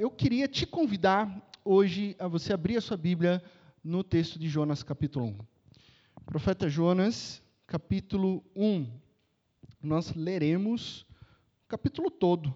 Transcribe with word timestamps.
eu 0.00 0.10
queria 0.10 0.48
te 0.48 0.66
convidar 0.66 1.46
hoje 1.62 2.16
a 2.18 2.26
você 2.26 2.54
abrir 2.54 2.78
a 2.78 2.80
sua 2.80 2.96
Bíblia 2.96 3.44
no 3.84 4.02
texto 4.02 4.38
de 4.38 4.48
Jonas, 4.48 4.82
capítulo 4.82 5.26
1. 5.26 5.38
Profeta 6.24 6.70
Jonas, 6.70 7.42
capítulo 7.66 8.42
1. 8.56 8.90
Nós 9.82 10.14
leremos 10.14 11.02
o 11.64 11.68
capítulo 11.68 12.10
todo. 12.10 12.54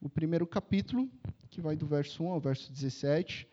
O 0.00 0.08
primeiro 0.08 0.46
capítulo, 0.46 1.10
que 1.50 1.60
vai 1.60 1.74
do 1.74 1.88
verso 1.88 2.22
1 2.22 2.28
ao 2.28 2.40
verso 2.40 2.72
17. 2.72 3.48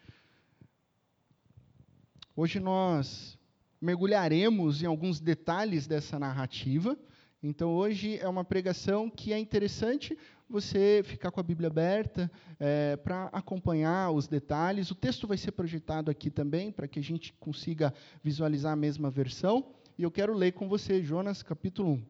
Hoje 2.35 2.59
nós 2.59 3.35
mergulharemos 3.81 4.83
em 4.83 4.85
alguns 4.85 5.19
detalhes 5.19 5.87
dessa 5.87 6.19
narrativa. 6.19 6.95
Então, 7.41 7.73
hoje 7.73 8.19
é 8.19 8.29
uma 8.29 8.45
pregação 8.45 9.09
que 9.09 9.33
é 9.33 9.39
interessante 9.39 10.15
você 10.51 11.01
ficar 11.03 11.31
com 11.31 11.39
a 11.39 11.43
Bíblia 11.43 11.67
aberta 11.67 12.29
é, 12.59 12.97
para 12.97 13.25
acompanhar 13.31 14.11
os 14.11 14.27
detalhes. 14.27 14.91
O 14.91 14.95
texto 14.95 15.25
vai 15.25 15.37
ser 15.37 15.53
projetado 15.53 16.11
aqui 16.11 16.29
também, 16.29 16.71
para 16.71 16.87
que 16.87 16.99
a 16.99 17.03
gente 17.03 17.33
consiga 17.39 17.93
visualizar 18.23 18.73
a 18.73 18.75
mesma 18.75 19.09
versão. 19.09 19.65
E 19.97 20.03
eu 20.03 20.11
quero 20.11 20.33
ler 20.33 20.51
com 20.51 20.67
você 20.67 21.01
Jonas 21.01 21.41
capítulo 21.41 21.93
1. 21.93 22.03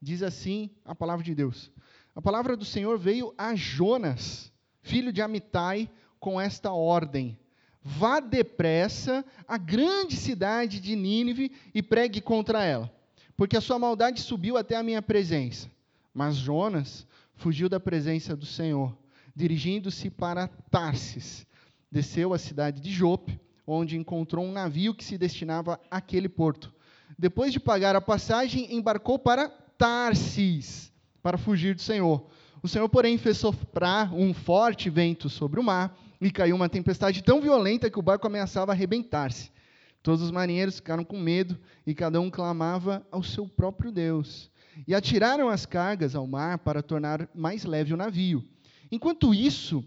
Diz 0.00 0.22
assim 0.22 0.70
a 0.84 0.94
palavra 0.94 1.24
de 1.24 1.34
Deus: 1.34 1.70
A 2.14 2.22
palavra 2.22 2.56
do 2.56 2.64
Senhor 2.64 2.98
veio 2.98 3.34
a 3.36 3.54
Jonas, 3.54 4.52
filho 4.82 5.12
de 5.12 5.22
Amitai, 5.22 5.90
com 6.18 6.40
esta 6.40 6.72
ordem: 6.72 7.38
Vá 7.82 8.18
depressa 8.18 9.24
à 9.46 9.58
grande 9.58 10.16
cidade 10.16 10.80
de 10.80 10.96
Nínive 10.96 11.52
e 11.74 11.82
pregue 11.82 12.20
contra 12.20 12.64
ela, 12.64 12.90
porque 13.36 13.56
a 13.56 13.60
sua 13.60 13.78
maldade 13.78 14.20
subiu 14.22 14.56
até 14.56 14.74
a 14.74 14.82
minha 14.82 15.02
presença. 15.02 15.70
Mas 16.14 16.36
Jonas 16.36 17.06
fugiu 17.36 17.68
da 17.68 17.80
presença 17.80 18.36
do 18.36 18.46
Senhor, 18.46 18.96
dirigindo-se 19.34 20.10
para 20.10 20.48
Tarsis. 20.70 21.46
Desceu 21.90 22.32
à 22.32 22.38
cidade 22.38 22.80
de 22.80 22.90
Jope, 22.90 23.40
onde 23.66 23.96
encontrou 23.96 24.44
um 24.44 24.52
navio 24.52 24.94
que 24.94 25.04
se 25.04 25.18
destinava 25.18 25.80
àquele 25.90 26.28
porto. 26.28 26.72
Depois 27.18 27.52
de 27.52 27.60
pagar 27.60 27.94
a 27.96 28.00
passagem, 28.00 28.74
embarcou 28.74 29.18
para 29.18 29.48
Tarsis, 29.48 30.92
para 31.22 31.38
fugir 31.38 31.74
do 31.74 31.80
Senhor. 31.80 32.26
O 32.62 32.68
Senhor, 32.68 32.88
porém, 32.88 33.18
fez 33.18 33.38
soprar 33.38 34.14
um 34.14 34.32
forte 34.32 34.88
vento 34.88 35.28
sobre 35.28 35.60
o 35.60 35.62
mar, 35.62 35.96
e 36.20 36.30
caiu 36.30 36.56
uma 36.56 36.68
tempestade 36.68 37.22
tão 37.22 37.40
violenta 37.40 37.90
que 37.90 37.98
o 37.98 38.02
barco 38.02 38.26
ameaçava 38.26 38.72
arrebentar-se. 38.72 39.50
Todos 40.02 40.22
os 40.22 40.30
marinheiros 40.30 40.76
ficaram 40.76 41.04
com 41.04 41.18
medo, 41.18 41.58
e 41.86 41.94
cada 41.94 42.20
um 42.20 42.30
clamava 42.30 43.06
ao 43.10 43.22
seu 43.22 43.46
próprio 43.46 43.92
Deus 43.92 44.50
e 44.86 44.94
atiraram 44.94 45.48
as 45.48 45.66
cargas 45.66 46.14
ao 46.14 46.26
mar 46.26 46.58
para 46.58 46.82
tornar 46.82 47.28
mais 47.34 47.64
leve 47.64 47.94
o 47.94 47.96
navio. 47.96 48.44
Enquanto 48.90 49.34
isso, 49.34 49.84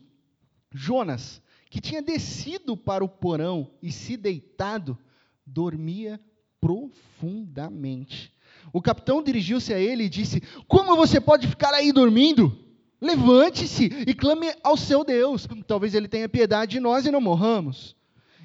Jonas, 0.71 1.41
que 1.69 1.81
tinha 1.81 2.01
descido 2.01 2.77
para 2.77 3.03
o 3.03 3.09
porão 3.09 3.69
e 3.81 3.91
se 3.91 4.15
deitado, 4.15 4.97
dormia 5.45 6.19
profundamente. 6.59 8.33
O 8.71 8.81
capitão 8.81 9.23
dirigiu-se 9.23 9.73
a 9.73 9.79
ele 9.79 10.03
e 10.03 10.09
disse: 10.09 10.41
Como 10.67 10.95
você 10.95 11.19
pode 11.19 11.47
ficar 11.47 11.73
aí 11.73 11.91
dormindo? 11.91 12.57
Levante-se 12.99 13.85
e 14.07 14.13
clame 14.13 14.47
ao 14.63 14.75
seu 14.75 15.03
Deus. 15.03 15.47
Talvez 15.67 15.93
ele 15.93 16.07
tenha 16.07 16.27
piedade 16.27 16.71
de 16.71 16.79
nós 16.79 17.05
e 17.05 17.11
não 17.11 17.21
morramos. 17.21 17.96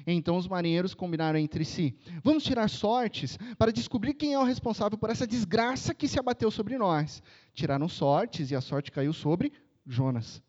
Então 0.05 0.37
os 0.37 0.47
marinheiros 0.47 0.93
combinaram 0.93 1.39
entre 1.39 1.63
si: 1.63 1.95
Vamos 2.23 2.43
tirar 2.43 2.69
sortes 2.69 3.37
para 3.57 3.71
descobrir 3.71 4.13
quem 4.13 4.33
é 4.33 4.39
o 4.39 4.43
responsável 4.43 4.97
por 4.97 5.09
essa 5.09 5.25
desgraça 5.25 5.93
que 5.93 6.07
se 6.07 6.19
abateu 6.19 6.51
sobre 6.51 6.77
nós. 6.77 7.21
Tiraram 7.53 7.87
sortes 7.87 8.51
e 8.51 8.55
a 8.55 8.61
sorte 8.61 8.91
caiu 8.91 9.13
sobre 9.13 9.51
Jonas. 9.85 10.41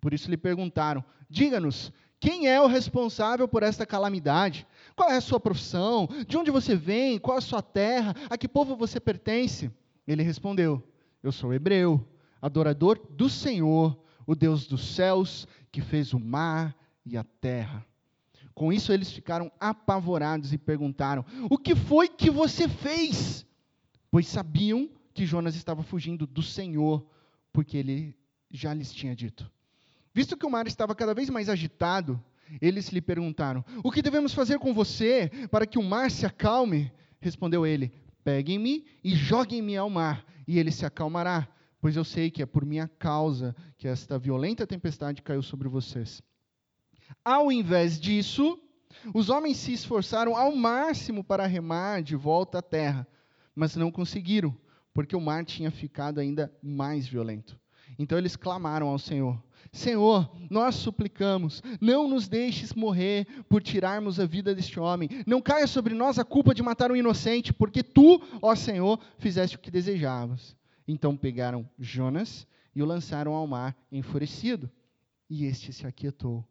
Por 0.00 0.14
isso 0.14 0.30
lhe 0.30 0.36
perguntaram: 0.36 1.04
Diga-nos, 1.28 1.92
quem 2.18 2.46
é 2.46 2.60
o 2.60 2.66
responsável 2.66 3.48
por 3.48 3.62
esta 3.62 3.84
calamidade? 3.84 4.66
Qual 4.94 5.10
é 5.10 5.16
a 5.16 5.20
sua 5.20 5.40
profissão? 5.40 6.08
De 6.26 6.36
onde 6.36 6.50
você 6.50 6.76
vem? 6.76 7.18
Qual 7.18 7.36
a 7.36 7.40
sua 7.40 7.60
terra? 7.60 8.14
A 8.30 8.38
que 8.38 8.46
povo 8.46 8.76
você 8.76 9.00
pertence? 9.00 9.70
Ele 10.06 10.22
respondeu: 10.22 10.82
Eu 11.22 11.32
sou 11.32 11.52
hebreu, 11.52 12.06
adorador 12.40 13.00
do 13.10 13.28
Senhor, 13.28 13.98
o 14.26 14.34
Deus 14.34 14.66
dos 14.66 14.94
céus, 14.94 15.48
que 15.70 15.80
fez 15.80 16.12
o 16.12 16.20
mar 16.20 16.76
e 17.04 17.16
a 17.16 17.24
terra. 17.24 17.84
Com 18.54 18.72
isso, 18.72 18.92
eles 18.92 19.10
ficaram 19.10 19.50
apavorados 19.58 20.52
e 20.52 20.58
perguntaram: 20.58 21.24
O 21.50 21.58
que 21.58 21.74
foi 21.74 22.08
que 22.08 22.30
você 22.30 22.68
fez? 22.68 23.46
Pois 24.10 24.26
sabiam 24.26 24.90
que 25.14 25.26
Jonas 25.26 25.54
estava 25.54 25.82
fugindo 25.82 26.26
do 26.26 26.42
Senhor, 26.42 27.06
porque 27.52 27.76
ele 27.76 28.16
já 28.50 28.74
lhes 28.74 28.92
tinha 28.92 29.16
dito. 29.16 29.50
Visto 30.14 30.36
que 30.36 30.44
o 30.44 30.50
mar 30.50 30.66
estava 30.66 30.94
cada 30.94 31.14
vez 31.14 31.30
mais 31.30 31.48
agitado, 31.48 32.22
eles 32.60 32.88
lhe 32.88 33.00
perguntaram: 33.00 33.64
O 33.82 33.90
que 33.90 34.02
devemos 34.02 34.34
fazer 34.34 34.58
com 34.58 34.74
você 34.74 35.30
para 35.50 35.66
que 35.66 35.78
o 35.78 35.82
mar 35.82 36.10
se 36.10 36.26
acalme? 36.26 36.92
Respondeu 37.20 37.66
ele: 37.66 37.92
Peguem-me 38.22 38.84
e 39.02 39.14
joguem-me 39.14 39.76
ao 39.76 39.88
mar, 39.88 40.24
e 40.46 40.58
ele 40.58 40.70
se 40.70 40.84
acalmará, 40.84 41.48
pois 41.80 41.96
eu 41.96 42.04
sei 42.04 42.30
que 42.30 42.42
é 42.42 42.46
por 42.46 42.64
minha 42.64 42.86
causa 42.86 43.56
que 43.78 43.88
esta 43.88 44.18
violenta 44.18 44.66
tempestade 44.66 45.22
caiu 45.22 45.42
sobre 45.42 45.68
vocês. 45.68 46.22
Ao 47.24 47.50
invés 47.50 48.00
disso, 48.00 48.58
os 49.14 49.28
homens 49.28 49.56
se 49.56 49.72
esforçaram 49.72 50.36
ao 50.36 50.54
máximo 50.54 51.24
para 51.24 51.46
remar 51.46 52.02
de 52.02 52.16
volta 52.16 52.58
à 52.58 52.62
terra, 52.62 53.06
mas 53.54 53.76
não 53.76 53.90
conseguiram, 53.90 54.56
porque 54.94 55.16
o 55.16 55.20
mar 55.20 55.44
tinha 55.44 55.70
ficado 55.70 56.18
ainda 56.18 56.52
mais 56.62 57.06
violento. 57.06 57.58
Então 57.98 58.16
eles 58.18 58.36
clamaram 58.36 58.88
ao 58.88 58.98
Senhor: 58.98 59.42
Senhor, 59.72 60.30
nós 60.50 60.74
suplicamos, 60.74 61.62
não 61.80 62.08
nos 62.08 62.28
deixes 62.28 62.72
morrer 62.74 63.26
por 63.48 63.62
tirarmos 63.62 64.18
a 64.18 64.26
vida 64.26 64.54
deste 64.54 64.78
homem. 64.80 65.08
Não 65.26 65.40
caia 65.40 65.66
sobre 65.66 65.94
nós 65.94 66.18
a 66.18 66.24
culpa 66.24 66.54
de 66.54 66.62
matar 66.62 66.90
um 66.90 66.96
inocente, 66.96 67.52
porque 67.52 67.82
tu, 67.82 68.20
ó 68.40 68.54
Senhor, 68.54 68.98
fizeste 69.18 69.56
o 69.56 69.58
que 69.58 69.70
desejavas. 69.70 70.56
Então 70.86 71.16
pegaram 71.16 71.68
Jonas 71.78 72.46
e 72.74 72.82
o 72.82 72.86
lançaram 72.86 73.34
ao 73.34 73.46
mar 73.46 73.76
enfurecido, 73.90 74.70
e 75.28 75.44
este 75.44 75.72
se 75.72 75.86
aquietou. 75.86 76.44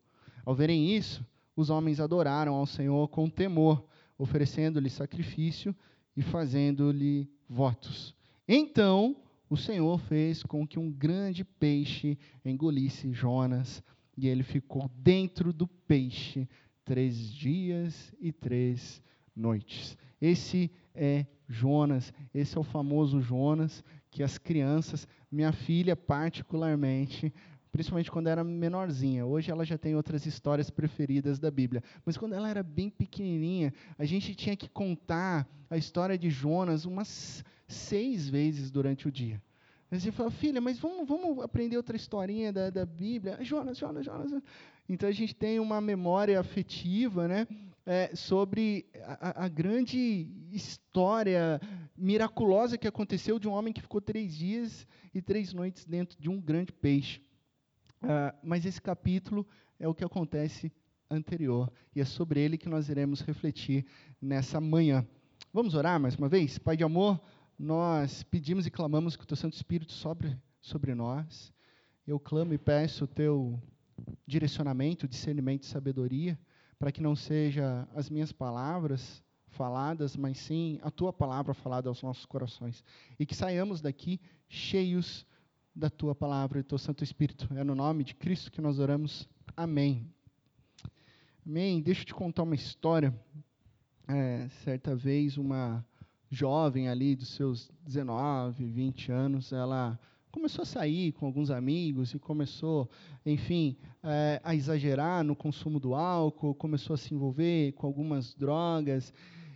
Ao 0.45 0.55
verem 0.55 0.95
isso, 0.95 1.25
os 1.55 1.69
homens 1.69 1.99
adoraram 1.99 2.55
ao 2.55 2.65
Senhor 2.65 3.07
com 3.09 3.29
temor, 3.29 3.83
oferecendo-lhe 4.17 4.89
sacrifício 4.89 5.75
e 6.15 6.21
fazendo-lhe 6.21 7.29
votos. 7.47 8.15
Então 8.47 9.15
o 9.49 9.57
Senhor 9.57 9.99
fez 9.99 10.43
com 10.43 10.65
que 10.65 10.79
um 10.79 10.91
grande 10.91 11.43
peixe 11.43 12.17
engolisse 12.43 13.11
Jonas, 13.11 13.83
e 14.17 14.27
ele 14.27 14.43
ficou 14.43 14.89
dentro 14.95 15.51
do 15.51 15.67
peixe 15.67 16.47
três 16.85 17.33
dias 17.33 18.13
e 18.19 18.31
três 18.31 19.01
noites. 19.35 19.97
Esse 20.21 20.71
é 20.93 21.25
Jonas, 21.47 22.13
esse 22.33 22.57
é 22.57 22.59
o 22.59 22.63
famoso 22.63 23.21
Jonas 23.21 23.83
que 24.09 24.23
as 24.23 24.37
crianças, 24.37 25.07
minha 25.31 25.51
filha 25.53 25.95
particularmente, 25.95 27.33
principalmente 27.71 28.11
quando 28.11 28.27
era 28.27 28.43
menorzinha. 28.43 29.25
Hoje 29.25 29.49
ela 29.49 29.63
já 29.63 29.77
tem 29.77 29.95
outras 29.95 30.25
histórias 30.25 30.69
preferidas 30.69 31.39
da 31.39 31.49
Bíblia. 31.49 31.83
Mas 32.05 32.17
quando 32.17 32.33
ela 32.33 32.49
era 32.49 32.61
bem 32.61 32.89
pequenininha, 32.89 33.73
a 33.97 34.05
gente 34.05 34.35
tinha 34.35 34.55
que 34.55 34.69
contar 34.69 35.47
a 35.69 35.77
história 35.77 36.17
de 36.17 36.29
Jonas 36.29 36.85
umas 36.85 37.43
seis 37.67 38.27
vezes 38.27 38.69
durante 38.69 39.07
o 39.07 39.11
dia. 39.11 39.41
A 39.89 39.97
gente 39.97 40.15
falava, 40.15 40.33
filha, 40.35 40.61
mas 40.61 40.79
vamos, 40.79 41.07
vamos 41.07 41.43
aprender 41.43 41.75
outra 41.75 41.97
historinha 41.97 42.53
da, 42.53 42.69
da 42.69 42.85
Bíblia. 42.85 43.37
Jonas, 43.41 43.77
Jonas, 43.77 44.05
Jonas. 44.05 44.31
Então 44.87 45.07
a 45.07 45.11
gente 45.11 45.35
tem 45.35 45.59
uma 45.59 45.81
memória 45.81 46.39
afetiva, 46.39 47.27
né? 47.27 47.47
É, 47.85 48.15
sobre 48.15 48.85
a, 49.03 49.45
a, 49.45 49.47
grande 49.47 50.29
história 50.51 51.59
miraculosa 51.97 52.77
que 52.77 52.87
aconteceu 52.87 53.39
de 53.39 53.47
um 53.47 53.51
homem 53.51 53.73
que 53.73 53.81
ficou 53.81 53.99
três 53.99 54.35
dias 54.35 54.87
e 55.13 55.21
três 55.21 55.51
noites 55.51 55.83
dentro 55.83 56.17
de 56.19 56.29
um 56.29 56.39
grande 56.39 56.71
peixe. 56.71 57.21
Uh, 58.01 58.35
mas 58.43 58.65
esse 58.65 58.81
capítulo 58.81 59.47
é 59.79 59.87
o 59.87 59.93
que 59.93 60.03
acontece 60.03 60.71
anterior, 61.09 61.71
e 61.95 62.01
é 62.01 62.05
sobre 62.05 62.39
ele 62.39 62.57
que 62.57 62.69
nós 62.69 62.89
iremos 62.89 63.21
refletir 63.21 63.85
nessa 64.21 64.61
manhã. 64.61 65.05
Vamos 65.53 65.75
orar 65.75 65.99
mais 65.99 66.15
uma 66.15 66.29
vez? 66.29 66.57
Pai 66.57 66.77
de 66.77 66.83
amor, 66.83 67.19
nós 67.59 68.23
pedimos 68.23 68.65
e 68.65 68.71
clamamos 68.71 69.15
que 69.15 69.23
o 69.23 69.27
teu 69.27 69.37
Santo 69.37 69.53
Espírito 69.53 69.91
sobre, 69.91 70.37
sobre 70.61 70.95
nós. 70.95 71.53
Eu 72.07 72.19
clamo 72.19 72.53
e 72.53 72.57
peço 72.57 73.03
o 73.03 73.07
teu 73.07 73.61
direcionamento, 74.25 75.07
discernimento 75.07 75.63
e 75.63 75.67
sabedoria, 75.67 76.39
para 76.79 76.91
que 76.91 77.01
não 77.01 77.15
seja 77.15 77.87
as 77.93 78.09
minhas 78.09 78.31
palavras 78.31 79.21
faladas, 79.49 80.15
mas 80.15 80.39
sim 80.39 80.79
a 80.81 80.89
tua 80.89 81.13
palavra 81.13 81.53
falada 81.53 81.89
aos 81.89 82.01
nossos 82.01 82.25
corações. 82.25 82.83
E 83.19 83.25
que 83.25 83.35
saiamos 83.35 83.81
daqui 83.81 84.19
cheios 84.47 85.25
da 85.75 85.89
tua 85.89 86.13
palavra 86.13 86.59
e 86.59 86.63
do 86.63 86.67
teu 86.67 86.77
Santo 86.77 87.03
Espírito. 87.03 87.47
É 87.55 87.63
no 87.63 87.75
nome 87.75 88.03
de 88.03 88.13
Cristo 88.15 88.51
que 88.51 88.61
nós 88.61 88.79
oramos. 88.79 89.27
Amém. 89.55 90.07
Amém. 91.45 91.81
Deixa 91.81 92.01
eu 92.01 92.05
te 92.05 92.13
contar 92.13 92.43
uma 92.43 92.55
história. 92.55 93.13
É, 94.07 94.47
certa 94.63 94.95
vez, 94.95 95.37
uma 95.37 95.85
jovem 96.29 96.87
ali 96.87 97.15
dos 97.15 97.29
seus 97.29 97.69
19, 97.85 98.65
20 98.65 99.11
anos, 99.11 99.51
ela 99.51 99.99
começou 100.31 100.63
a 100.63 100.65
sair 100.65 101.11
com 101.11 101.25
alguns 101.25 101.51
amigos 101.51 102.13
e 102.13 102.19
começou, 102.19 102.89
enfim, 103.25 103.77
é, 104.01 104.39
a 104.43 104.55
exagerar 104.55 105.23
no 105.23 105.35
consumo 105.35 105.79
do 105.79 105.93
álcool, 105.93 106.55
começou 106.55 106.93
a 106.93 106.97
se 106.97 107.13
envolver 107.13 107.73
com 107.73 107.85
algumas 107.85 108.33
drogas. 108.33 109.13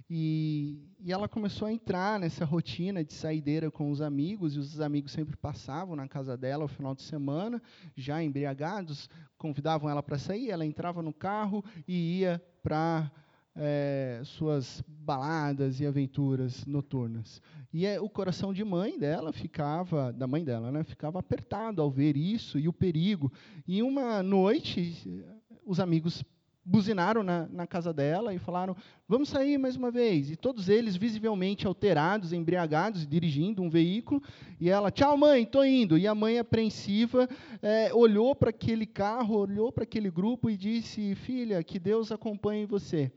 E, 0.10 0.78
e, 1.06 1.12
ela 1.12 1.30
começou 1.30 1.68
a 1.68 1.72
entrar 1.72 2.20
nessa 2.20 2.44
rotina 2.44 3.04
de 3.04 3.14
saideira 3.14 3.70
com 3.70 3.92
os 3.92 4.02
amigos, 4.02 4.56
e 4.56 4.60
os 4.60 4.82
amigos 4.82 5.12
sempre 5.12 5.38
passavam 5.38 5.96
na 5.96 6.08
casa 6.08 6.36
dela 6.36 6.64
ao 6.64 6.68
final 6.68 6.96
de 6.96 7.04
semana, 7.04 7.62
já 7.96 8.24
embriagados, 8.24 9.08
convidavam 9.38 9.88
ela 9.88 10.02
para 10.02 10.18
sair, 10.18 10.50
ela 10.50 10.66
entrava 10.66 11.04
no 11.04 11.14
carro 11.14 11.64
e 11.88 12.20
ia 12.20 12.42
para 12.64 13.12
é, 13.56 14.22
suas 14.26 14.84
baladas 14.88 15.80
e 15.80 15.86
aventuras 15.86 16.66
noturnas. 16.66 17.40
E 17.72 17.86
é, 17.86 18.02
o 18.02 18.10
coração 18.10 18.52
de 18.52 18.64
mãe 18.64 18.98
dela 18.98 19.32
ficava, 19.32 20.12
da 20.12 20.26
mãe 20.26 20.44
dela, 20.44 20.72
né, 20.72 20.84
ficava 20.84 21.20
apertado 21.20 21.82
ao 21.82 21.92
ver 21.92 22.18
isso 22.18 22.58
e 22.58 22.68
o 22.68 22.74
perigo. 22.74 23.32
E 23.68 23.84
uma 23.84 24.24
noite, 24.24 25.24
os 25.64 25.80
amigos 25.80 26.24
buzinaram 26.66 27.22
na, 27.22 27.48
na, 27.48 27.68
casa 27.68 27.94
dela 27.94 28.34
e 28.34 28.40
falaram: 28.40 28.76
vamos 29.08 29.30
sair 29.30 29.58
mais 29.58 29.76
uma 29.76 29.92
vez. 29.92 30.32
E 30.32 30.36
todos 30.36 30.68
eles 30.68 30.96
visivelmente 30.96 31.68
alterados, 31.68 32.34
embriagados, 32.34 33.06
dirigindo 33.06 33.62
um 33.62 33.70
veículo. 33.70 34.22
E 34.60 34.70
ela: 34.70 34.90
tchau, 34.90 35.16
mãe, 35.16 35.44
estou 35.44 35.64
indo. 35.64 35.98
E 35.98 36.08
a 36.08 36.16
mãe, 36.16 36.40
apreensiva, 36.40 37.30
é, 37.62 37.94
olhou 37.94 38.34
para 38.34 38.50
aquele 38.50 38.86
carro, 38.86 39.38
olhou 39.38 39.72
para 39.72 39.84
aquele 39.84 40.10
grupo 40.10 40.50
e 40.50 40.58
disse: 40.58 41.14
filha, 41.16 41.64
que 41.64 41.78
Deus 41.78 42.12
acompanhe 42.12 42.66
você. 42.66 43.12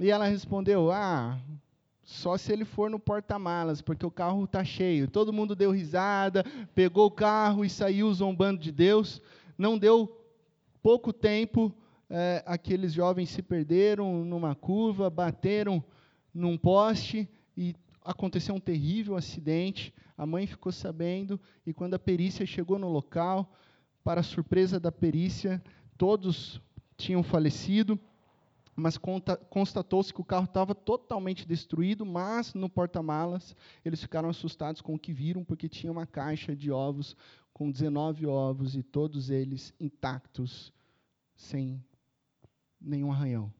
E 0.00 0.10
ela 0.10 0.26
respondeu: 0.26 0.90
Ah, 0.90 1.38
só 2.02 2.36
se 2.36 2.52
ele 2.52 2.64
for 2.64 2.90
no 2.90 2.98
porta-malas, 2.98 3.80
porque 3.80 4.04
o 4.04 4.10
carro 4.10 4.42
está 4.42 4.64
cheio. 4.64 5.06
Todo 5.06 5.32
mundo 5.32 5.54
deu 5.54 5.70
risada, 5.70 6.44
pegou 6.74 7.06
o 7.06 7.10
carro 7.10 7.64
e 7.64 7.70
saiu 7.70 8.12
zombando 8.12 8.60
de 8.60 8.72
Deus. 8.72 9.22
Não 9.56 9.78
deu 9.78 10.20
pouco 10.82 11.12
tempo, 11.12 11.72
é, 12.10 12.42
aqueles 12.44 12.92
jovens 12.92 13.30
se 13.30 13.40
perderam 13.40 14.24
numa 14.24 14.54
curva, 14.54 15.08
bateram 15.08 15.82
num 16.34 16.58
poste 16.58 17.28
e 17.56 17.74
aconteceu 18.04 18.54
um 18.54 18.60
terrível 18.60 19.16
acidente. 19.16 19.94
A 20.18 20.26
mãe 20.26 20.46
ficou 20.46 20.72
sabendo 20.72 21.40
e 21.64 21.72
quando 21.72 21.94
a 21.94 21.98
perícia 21.98 22.44
chegou 22.44 22.78
no 22.78 22.88
local, 22.88 23.50
para 24.02 24.22
surpresa 24.22 24.80
da 24.80 24.90
perícia, 24.90 25.62
todos 25.96 26.60
tinham 26.96 27.22
falecido 27.22 27.98
mas 28.80 28.98
constatou-se 29.50 30.12
que 30.12 30.20
o 30.20 30.24
carro 30.24 30.44
estava 30.44 30.74
totalmente 30.74 31.46
destruído, 31.46 32.06
mas 32.06 32.54
no 32.54 32.68
porta-malas 32.68 33.54
eles 33.84 34.00
ficaram 34.00 34.28
assustados 34.28 34.80
com 34.80 34.94
o 34.94 34.98
que 34.98 35.12
viram, 35.12 35.44
porque 35.44 35.68
tinha 35.68 35.92
uma 35.92 36.06
caixa 36.06 36.56
de 36.56 36.70
ovos 36.70 37.14
com 37.52 37.70
19 37.70 38.26
ovos 38.26 38.74
e 38.74 38.82
todos 38.82 39.28
eles 39.28 39.74
intactos, 39.78 40.72
sem 41.36 41.84
nenhum 42.80 43.12
arranhão. 43.12 43.52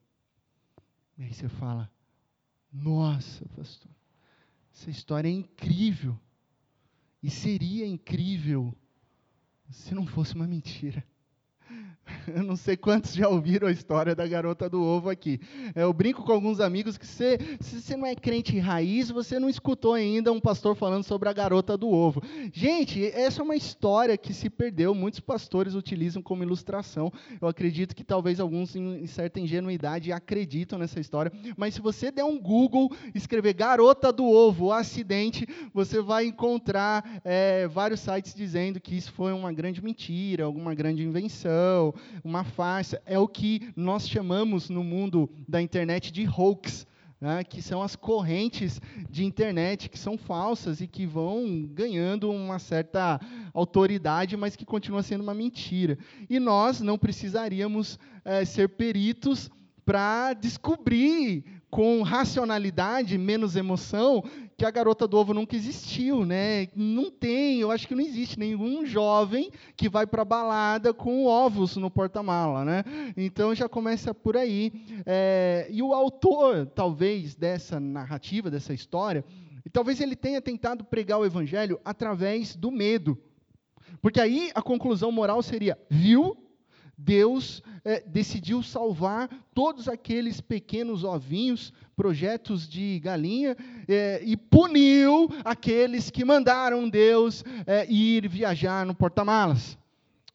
E 1.18 1.24
aí 1.24 1.34
você 1.34 1.48
fala: 1.48 1.90
Nossa, 2.72 3.46
pastor, 3.50 3.90
essa 4.72 4.90
história 4.90 5.28
é 5.28 5.32
incrível. 5.32 6.18
E 7.22 7.28
seria 7.28 7.86
incrível 7.86 8.74
se 9.70 9.94
não 9.94 10.06
fosse 10.06 10.34
uma 10.34 10.46
mentira. 10.46 11.06
Eu 12.34 12.42
não 12.42 12.56
sei 12.56 12.76
quantos 12.76 13.14
já 13.14 13.28
ouviram 13.28 13.68
a 13.68 13.72
história 13.72 14.14
da 14.14 14.26
garota 14.26 14.68
do 14.68 14.82
ovo 14.82 15.08
aqui. 15.08 15.40
Eu 15.74 15.92
brinco 15.92 16.22
com 16.22 16.32
alguns 16.32 16.60
amigos 16.60 16.96
que 16.96 17.06
se, 17.06 17.38
se 17.60 17.80
você 17.80 17.96
não 17.96 18.06
é 18.06 18.14
crente 18.14 18.58
raiz, 18.58 19.10
você 19.10 19.38
não 19.38 19.48
escutou 19.48 19.94
ainda 19.94 20.32
um 20.32 20.40
pastor 20.40 20.76
falando 20.76 21.04
sobre 21.04 21.28
a 21.28 21.32
garota 21.32 21.76
do 21.76 21.88
ovo. 21.88 22.22
Gente, 22.52 23.04
essa 23.06 23.40
é 23.40 23.44
uma 23.44 23.56
história 23.56 24.16
que 24.16 24.32
se 24.32 24.48
perdeu, 24.48 24.94
muitos 24.94 25.20
pastores 25.20 25.74
utilizam 25.74 26.22
como 26.22 26.42
ilustração. 26.42 27.12
Eu 27.40 27.48
acredito 27.48 27.94
que 27.94 28.04
talvez 28.04 28.40
alguns, 28.40 28.74
em 28.76 29.06
certa 29.06 29.40
ingenuidade, 29.40 30.12
acreditam 30.12 30.78
nessa 30.78 31.00
história. 31.00 31.32
Mas 31.56 31.74
se 31.74 31.80
você 31.80 32.10
der 32.10 32.24
um 32.24 32.38
Google, 32.38 32.90
escrever 33.14 33.54
garota 33.54 34.12
do 34.12 34.26
ovo, 34.26 34.72
acidente, 34.72 35.46
você 35.72 36.00
vai 36.00 36.26
encontrar 36.26 37.20
é, 37.24 37.66
vários 37.68 38.00
sites 38.00 38.34
dizendo 38.34 38.80
que 38.80 38.96
isso 38.96 39.12
foi 39.12 39.32
uma 39.32 39.52
grande 39.52 39.82
mentira, 39.82 40.44
alguma 40.44 40.74
grande 40.74 41.02
invenção 41.02 41.94
uma 42.22 42.44
farsa, 42.44 43.00
é 43.04 43.18
o 43.18 43.28
que 43.28 43.72
nós 43.76 44.08
chamamos 44.08 44.68
no 44.68 44.84
mundo 44.84 45.30
da 45.48 45.60
internet 45.60 46.12
de 46.12 46.26
hoax. 46.26 46.86
Né, 47.22 47.44
que 47.44 47.60
são 47.60 47.82
as 47.82 47.94
correntes 47.94 48.80
de 49.10 49.26
internet 49.26 49.90
que 49.90 49.98
são 49.98 50.16
falsas 50.16 50.80
e 50.80 50.86
que 50.86 51.04
vão 51.04 51.68
ganhando 51.70 52.30
uma 52.30 52.58
certa 52.58 53.20
autoridade, 53.52 54.38
mas 54.38 54.56
que 54.56 54.64
continua 54.64 55.02
sendo 55.02 55.20
uma 55.20 55.34
mentira. 55.34 55.98
E 56.30 56.40
nós 56.40 56.80
não 56.80 56.96
precisaríamos 56.96 57.98
é, 58.24 58.42
ser 58.46 58.70
peritos 58.70 59.50
para 59.84 60.32
descobrir 60.32 61.44
com 61.70 62.02
racionalidade, 62.02 63.16
menos 63.16 63.54
emoção, 63.54 64.24
que 64.56 64.64
a 64.64 64.70
garota 64.70 65.06
do 65.06 65.16
ovo 65.16 65.32
nunca 65.32 65.54
existiu, 65.54 66.26
né? 66.26 66.68
Não 66.74 67.10
tem, 67.10 67.60
eu 67.60 67.70
acho 67.70 67.86
que 67.86 67.94
não 67.94 68.02
existe 68.02 68.38
nenhum 68.38 68.84
jovem 68.84 69.50
que 69.76 69.88
vai 69.88 70.06
para 70.06 70.24
balada 70.24 70.92
com 70.92 71.24
ovos 71.26 71.76
no 71.76 71.90
porta-mala, 71.90 72.64
né? 72.64 72.84
Então 73.16 73.54
já 73.54 73.68
começa 73.68 74.12
por 74.12 74.36
aí. 74.36 74.72
É, 75.06 75.68
e 75.70 75.80
o 75.80 75.94
autor, 75.94 76.66
talvez, 76.66 77.34
dessa 77.36 77.78
narrativa, 77.78 78.50
dessa 78.50 78.74
história, 78.74 79.24
talvez 79.72 80.00
ele 80.00 80.16
tenha 80.16 80.42
tentado 80.42 80.84
pregar 80.84 81.20
o 81.20 81.24
evangelho 81.24 81.80
através 81.84 82.56
do 82.56 82.70
medo. 82.70 83.16
Porque 84.02 84.20
aí 84.20 84.50
a 84.54 84.62
conclusão 84.62 85.12
moral 85.12 85.42
seria: 85.42 85.78
viu? 85.88 86.36
Deus 87.02 87.62
é, 87.82 88.00
decidiu 88.00 88.62
salvar 88.62 89.28
todos 89.54 89.88
aqueles 89.88 90.40
pequenos 90.40 91.02
ovinhos, 91.02 91.72
projetos 91.96 92.68
de 92.68 93.00
galinha, 93.00 93.56
é, 93.88 94.20
e 94.22 94.36
puniu 94.36 95.28
aqueles 95.42 96.10
que 96.10 96.24
mandaram 96.24 96.88
Deus 96.88 97.42
é, 97.66 97.90
ir 97.90 98.28
viajar 98.28 98.84
no 98.84 98.94
porta-malas. 98.94 99.78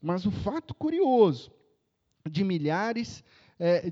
Mas 0.02 0.26
o 0.26 0.32
fato 0.32 0.74
curioso 0.74 1.52
de 2.30 2.44
milhares 2.44 3.24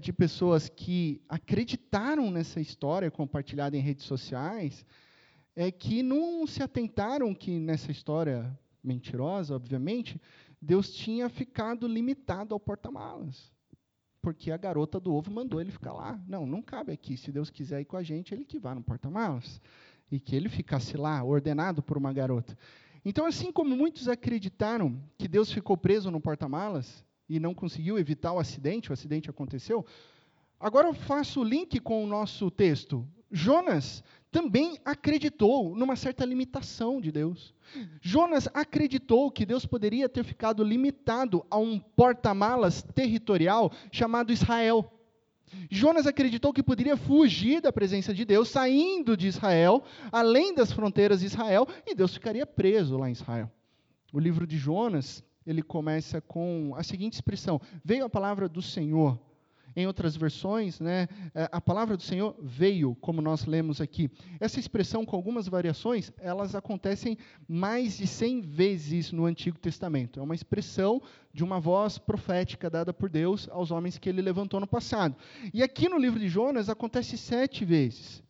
de 0.01 0.11
pessoas 0.11 0.67
que 0.67 1.21
acreditaram 1.29 2.29
nessa 2.29 2.59
história 2.59 3.09
compartilhada 3.09 3.77
em 3.77 3.79
redes 3.79 4.03
sociais 4.03 4.85
é 5.55 5.71
que 5.71 6.03
não 6.03 6.45
se 6.45 6.61
atentaram 6.61 7.33
que 7.33 7.57
nessa 7.59 7.89
história 7.89 8.53
mentirosa, 8.83 9.55
obviamente, 9.55 10.19
Deus 10.63 10.93
tinha 10.93 11.27
ficado 11.27 11.87
limitado 11.87 12.53
ao 12.53 12.59
porta-malas. 12.59 13.51
Porque 14.21 14.49
a 14.49 14.55
garota 14.55 14.97
do 14.97 15.13
ovo 15.13 15.29
mandou 15.29 15.59
ele 15.59 15.71
ficar 15.71 15.91
lá. 15.91 16.17
Não, 16.25 16.45
não 16.45 16.61
cabe 16.61 16.93
aqui. 16.93 17.17
Se 17.17 17.31
Deus 17.31 17.49
quiser 17.49 17.81
ir 17.81 17.85
com 17.85 17.97
a 17.97 18.03
gente, 18.03 18.33
ele 18.33 18.45
que 18.45 18.57
vá 18.57 18.73
no 18.73 18.81
porta-malas. 18.81 19.61
E 20.09 20.21
que 20.21 20.33
ele 20.33 20.47
ficasse 20.47 20.95
lá, 20.95 21.21
ordenado 21.21 21.83
por 21.83 21.97
uma 21.97 22.13
garota. 22.13 22.57
Então, 23.03 23.25
assim 23.25 23.51
como 23.51 23.75
muitos 23.75 24.07
acreditaram 24.07 24.97
que 25.17 25.27
Deus 25.27 25.51
ficou 25.51 25.75
preso 25.75 26.09
no 26.09 26.21
porta-malas 26.21 27.03
e 27.27 27.41
não 27.41 27.53
conseguiu 27.53 27.99
evitar 27.99 28.31
o 28.31 28.39
acidente, 28.39 28.89
o 28.89 28.93
acidente 28.93 29.29
aconteceu, 29.29 29.85
agora 30.57 30.87
eu 30.87 30.93
faço 30.93 31.41
o 31.41 31.43
link 31.43 31.81
com 31.81 32.01
o 32.01 32.07
nosso 32.07 32.49
texto. 32.49 33.05
Jonas 33.33 34.03
também 34.31 34.77
acreditou 34.85 35.75
numa 35.75 35.95
certa 35.95 36.23
limitação 36.23 37.01
de 37.01 37.11
Deus. 37.11 37.53
Jonas 37.99 38.47
acreditou 38.53 39.31
que 39.31 39.45
Deus 39.45 39.65
poderia 39.65 40.07
ter 40.07 40.23
ficado 40.23 40.63
limitado 40.63 41.43
a 41.49 41.57
um 41.57 41.79
porta-malas 41.79 42.83
territorial 42.83 43.71
chamado 43.91 44.31
Israel. 44.31 44.91
Jonas 45.69 46.05
acreditou 46.05 46.53
que 46.53 46.61
poderia 46.61 46.95
fugir 46.95 47.59
da 47.59 47.73
presença 47.73 48.13
de 48.13 48.23
Deus, 48.23 48.49
saindo 48.49 49.17
de 49.17 49.27
Israel, 49.27 49.83
além 50.11 50.53
das 50.53 50.71
fronteiras 50.71 51.21
de 51.21 51.27
Israel, 51.27 51.67
e 51.85 51.95
Deus 51.95 52.13
ficaria 52.13 52.45
preso 52.45 52.97
lá 52.97 53.09
em 53.09 53.13
Israel. 53.13 53.51
O 54.11 54.19
livro 54.19 54.45
de 54.45 54.57
Jonas, 54.57 55.23
ele 55.45 55.61
começa 55.63 56.21
com 56.21 56.73
a 56.75 56.83
seguinte 56.83 57.13
expressão: 57.13 57.59
Veio 57.83 58.05
a 58.05 58.09
palavra 58.09 58.47
do 58.47 58.61
Senhor 58.61 59.19
em 59.75 59.87
outras 59.87 60.15
versões, 60.15 60.79
né, 60.79 61.07
é, 61.33 61.49
a 61.51 61.61
palavra 61.61 61.97
do 61.97 62.03
Senhor 62.03 62.35
veio, 62.41 62.95
como 62.95 63.21
nós 63.21 63.45
lemos 63.45 63.81
aqui. 63.81 64.09
Essa 64.39 64.59
expressão, 64.59 65.05
com 65.05 65.15
algumas 65.15 65.47
variações, 65.47 66.11
elas 66.19 66.55
acontecem 66.55 67.17
mais 67.47 67.97
de 67.97 68.07
100 68.07 68.41
vezes 68.41 69.11
no 69.11 69.25
Antigo 69.25 69.57
Testamento. 69.57 70.19
É 70.19 70.23
uma 70.23 70.35
expressão 70.35 71.01
de 71.33 71.43
uma 71.43 71.59
voz 71.59 71.97
profética 71.97 72.69
dada 72.69 72.93
por 72.93 73.09
Deus 73.09 73.49
aos 73.51 73.71
homens 73.71 73.97
que 73.97 74.07
ele 74.07 74.21
levantou 74.21 74.59
no 74.59 74.67
passado. 74.67 75.15
E 75.53 75.63
aqui 75.63 75.89
no 75.89 75.97
livro 75.97 76.19
de 76.19 76.29
Jonas 76.29 76.69
acontece 76.69 77.17
sete 77.17 77.65
vezes. 77.65 78.23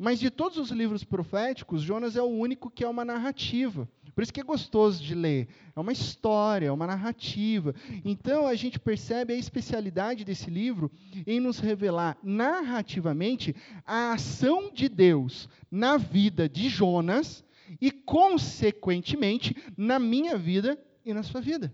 Mas 0.00 0.20
de 0.20 0.30
todos 0.30 0.58
os 0.58 0.70
livros 0.70 1.02
proféticos, 1.02 1.82
Jonas 1.82 2.14
é 2.14 2.22
o 2.22 2.26
único 2.26 2.70
que 2.70 2.84
é 2.84 2.88
uma 2.88 3.04
narrativa. 3.04 3.88
Por 4.18 4.22
isso 4.22 4.32
que 4.32 4.40
é 4.40 4.42
gostoso 4.42 5.00
de 5.00 5.14
ler. 5.14 5.46
É 5.76 5.78
uma 5.78 5.92
história, 5.92 6.66
é 6.66 6.72
uma 6.72 6.88
narrativa. 6.88 7.72
Então 8.04 8.48
a 8.48 8.56
gente 8.56 8.76
percebe 8.76 9.32
a 9.32 9.36
especialidade 9.36 10.24
desse 10.24 10.50
livro 10.50 10.90
em 11.24 11.38
nos 11.38 11.60
revelar 11.60 12.18
narrativamente 12.20 13.54
a 13.86 14.14
ação 14.14 14.72
de 14.74 14.88
Deus 14.88 15.48
na 15.70 15.96
vida 15.96 16.48
de 16.48 16.68
Jonas 16.68 17.44
e, 17.80 17.92
consequentemente, 17.92 19.54
na 19.76 20.00
minha 20.00 20.36
vida 20.36 20.76
e 21.04 21.14
na 21.14 21.22
sua 21.22 21.40
vida. 21.40 21.72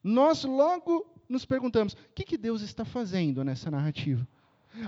Nós 0.00 0.44
logo 0.44 1.12
nos 1.28 1.44
perguntamos: 1.44 1.94
o 1.94 1.96
que, 2.14 2.22
que 2.22 2.38
Deus 2.38 2.62
está 2.62 2.84
fazendo 2.84 3.42
nessa 3.42 3.68
narrativa? 3.68 4.24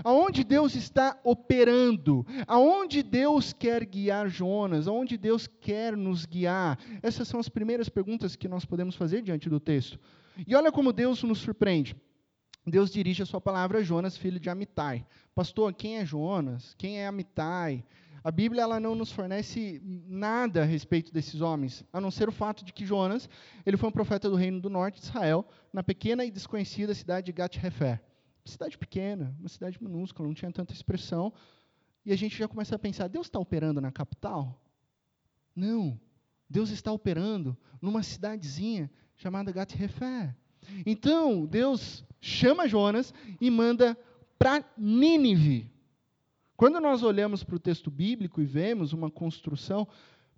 Aonde 0.03 0.43
Deus 0.43 0.75
está 0.75 1.19
operando? 1.23 2.25
Aonde 2.47 3.03
Deus 3.03 3.53
quer 3.53 3.85
guiar 3.85 4.27
Jonas? 4.27 4.87
Aonde 4.87 5.17
Deus 5.17 5.47
quer 5.47 5.95
nos 5.95 6.25
guiar? 6.25 6.79
Essas 7.01 7.27
são 7.27 7.39
as 7.39 7.49
primeiras 7.49 7.89
perguntas 7.89 8.35
que 8.35 8.47
nós 8.47 8.65
podemos 8.65 8.95
fazer 8.95 9.21
diante 9.21 9.49
do 9.49 9.59
texto. 9.59 9.99
E 10.47 10.55
olha 10.55 10.71
como 10.71 10.91
Deus 10.91 11.23
nos 11.23 11.39
surpreende. 11.39 11.95
Deus 12.65 12.89
dirige 12.89 13.21
a 13.21 13.25
sua 13.25 13.39
palavra 13.39 13.79
a 13.79 13.83
Jonas, 13.83 14.17
filho 14.17 14.39
de 14.39 14.49
Amitai. 14.49 15.05
Pastor, 15.35 15.71
quem 15.73 15.97
é 15.97 16.05
Jonas? 16.05 16.73
Quem 16.77 16.99
é 16.99 17.05
Amitai? 17.05 17.83
A 18.23 18.31
Bíblia 18.31 18.63
ela 18.63 18.79
não 18.79 18.95
nos 18.95 19.11
fornece 19.11 19.79
nada 20.07 20.63
a 20.63 20.65
respeito 20.65 21.13
desses 21.13 21.41
homens, 21.41 21.85
a 21.93 22.01
não 22.01 22.09
ser 22.09 22.27
o 22.27 22.31
fato 22.31 22.65
de 22.65 22.73
que 22.73 22.83
Jonas 22.83 23.29
ele 23.63 23.77
foi 23.77 23.87
um 23.87 23.91
profeta 23.91 24.27
do 24.27 24.35
reino 24.35 24.59
do 24.59 24.67
norte 24.67 24.99
de 24.99 25.05
Israel, 25.05 25.45
na 25.71 25.83
pequena 25.83 26.25
e 26.25 26.31
desconhecida 26.31 26.95
cidade 26.95 27.27
de 27.27 27.31
Gat-Hefer. 27.31 28.01
Cidade 28.45 28.77
pequena, 28.77 29.35
uma 29.39 29.49
cidade 29.49 29.81
minúscula, 29.81 30.27
não 30.27 30.35
tinha 30.35 30.51
tanta 30.51 30.71
expressão. 30.71 31.33
E 32.05 32.13
a 32.13 32.15
gente 32.15 32.37
já 32.37 32.47
começa 32.47 32.75
a 32.75 32.79
pensar: 32.79 33.07
Deus 33.07 33.27
está 33.27 33.39
operando 33.39 33.81
na 33.81 33.91
capital? 33.91 34.61
Não. 35.55 35.99
Deus 36.47 36.69
está 36.69 36.91
operando 36.91 37.57
numa 37.81 38.03
cidadezinha 38.03 38.91
chamada 39.15 39.51
Gat-Hefer. 39.51 40.35
Então, 40.85 41.45
Deus 41.45 42.05
chama 42.21 42.67
Jonas 42.67 43.13
e 43.41 43.49
manda 43.49 43.97
para 44.37 44.63
Nínive. 44.77 45.71
Quando 46.55 46.79
nós 46.79 47.03
olhamos 47.03 47.43
para 47.43 47.55
o 47.55 47.59
texto 47.59 47.91
bíblico 47.91 48.41
e 48.41 48.45
vemos 48.45 48.93
uma 48.93 49.09
construção, 49.09 49.87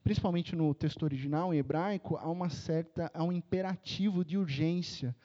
principalmente 0.04 0.56
no 0.56 0.74
texto 0.74 1.04
original 1.04 1.54
em 1.54 1.58
hebraico, 1.58 2.18
há 2.18 2.30
uma 2.30 2.50
certa, 2.50 3.12
há 3.14 3.24
um 3.24 3.32
imperativo 3.32 4.24
de 4.24 4.38
urgência. 4.38 5.16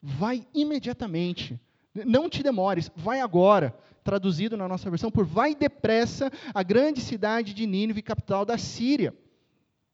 Vai 0.00 0.46
imediatamente. 0.54 1.60
Não 1.94 2.28
te 2.28 2.42
demores, 2.42 2.90
vai 2.96 3.20
agora. 3.20 3.74
Traduzido 4.02 4.56
na 4.56 4.66
nossa 4.66 4.90
versão 4.90 5.10
por 5.10 5.24
vai 5.24 5.54
depressa 5.54 6.30
a 6.52 6.62
grande 6.62 7.00
cidade 7.00 7.54
de 7.54 7.66
Nínive, 7.66 8.02
capital 8.02 8.44
da 8.44 8.58
Síria. 8.58 9.14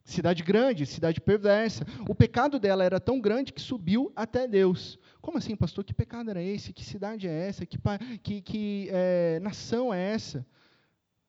Cidade 0.03 0.43
grande, 0.43 0.87
cidade 0.87 1.21
perversa. 1.21 1.85
O 2.09 2.15
pecado 2.15 2.59
dela 2.59 2.83
era 2.83 2.99
tão 2.99 3.21
grande 3.21 3.53
que 3.53 3.61
subiu 3.61 4.11
até 4.17 4.49
Deus. 4.49 4.99
Como 5.21 5.37
assim, 5.37 5.55
pastor? 5.55 5.85
Que 5.85 5.93
pecado 5.93 6.31
era 6.31 6.43
esse? 6.43 6.73
Que 6.73 6.83
cidade 6.83 7.29
é 7.29 7.49
essa? 7.49 7.67
Que, 7.67 7.79
que, 8.23 8.41
que 8.41 8.89
é, 8.91 9.39
nação 9.41 9.93
é 9.93 10.15
essa? 10.15 10.47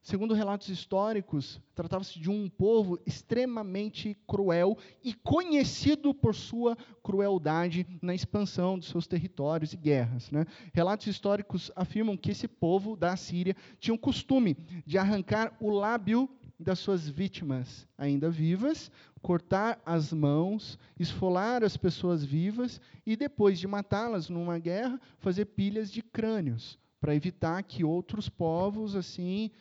Segundo 0.10 0.34
relatos 0.34 0.70
históricos, 0.70 1.62
tratava-se 1.76 2.20
de 2.20 2.32
um 2.32 2.50
povo 2.50 3.00
extremamente 3.06 4.18
cruel 4.26 4.76
e 5.04 5.14
conhecido 5.14 6.16
por 6.16 6.34
sua 6.34 6.76
crueldade 7.04 7.86
na 8.02 8.16
expansão 8.16 8.80
dos 8.80 8.88
seus 8.88 9.06
territórios 9.06 9.72
e 9.72 9.78
guerras. 9.78 10.32
Né? 10.32 10.48
Relatos 10.74 11.06
históricos 11.06 11.72
afirmam 11.76 12.18
que 12.18 12.32
esse 12.32 12.48
povo 12.48 12.96
da 12.96 13.16
Síria 13.16 13.56
tinha 13.80 13.94
o 13.94 14.00
costume 14.00 14.58
de 14.84 14.98
arrancar 14.98 15.56
o 15.62 15.70
lábio 15.70 16.28
das 16.60 16.80
suas 16.80 17.08
vítimas 17.08 17.88
ainda 17.96 18.32
vivas, 18.32 18.92
cortar 19.22 19.80
as 19.86 20.12
mãos, 20.12 20.80
esfolar 21.00 21.64
as 21.64 21.78
pessoas 21.78 22.26
vivas 22.26 22.82
e, 23.06 23.16
depois 23.16 23.60
de 23.60 23.68
matá-las 23.68 24.28
numa 24.28 24.58
guerra, 24.58 25.00
fazer 25.20 25.46
pilhas 25.46 25.92
de 25.92 26.02
crânios, 26.02 26.80
para 27.00 27.14
evitar 27.14 27.62
que 27.62 27.84
outros 27.84 28.28
povos 28.28 28.96
assim 28.96 29.52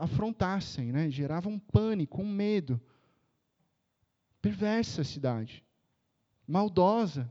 afrontassem, 0.00 0.90
né? 0.90 1.10
geravam 1.10 1.52
um 1.52 1.58
pânico, 1.58 2.22
um 2.22 2.28
medo. 2.28 2.80
Perversa 4.40 5.02
a 5.02 5.04
cidade, 5.04 5.62
maldosa, 6.46 7.30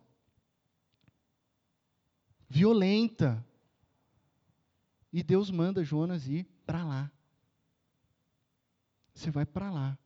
violenta. 2.48 3.44
E 5.12 5.24
Deus 5.24 5.50
manda 5.50 5.84
Jonas 5.84 6.28
ir 6.28 6.46
para 6.68 6.84
lá. 6.86 7.12
Você 9.14 9.32
vai 9.32 9.46
para 9.46 9.72
lá, 9.72 9.98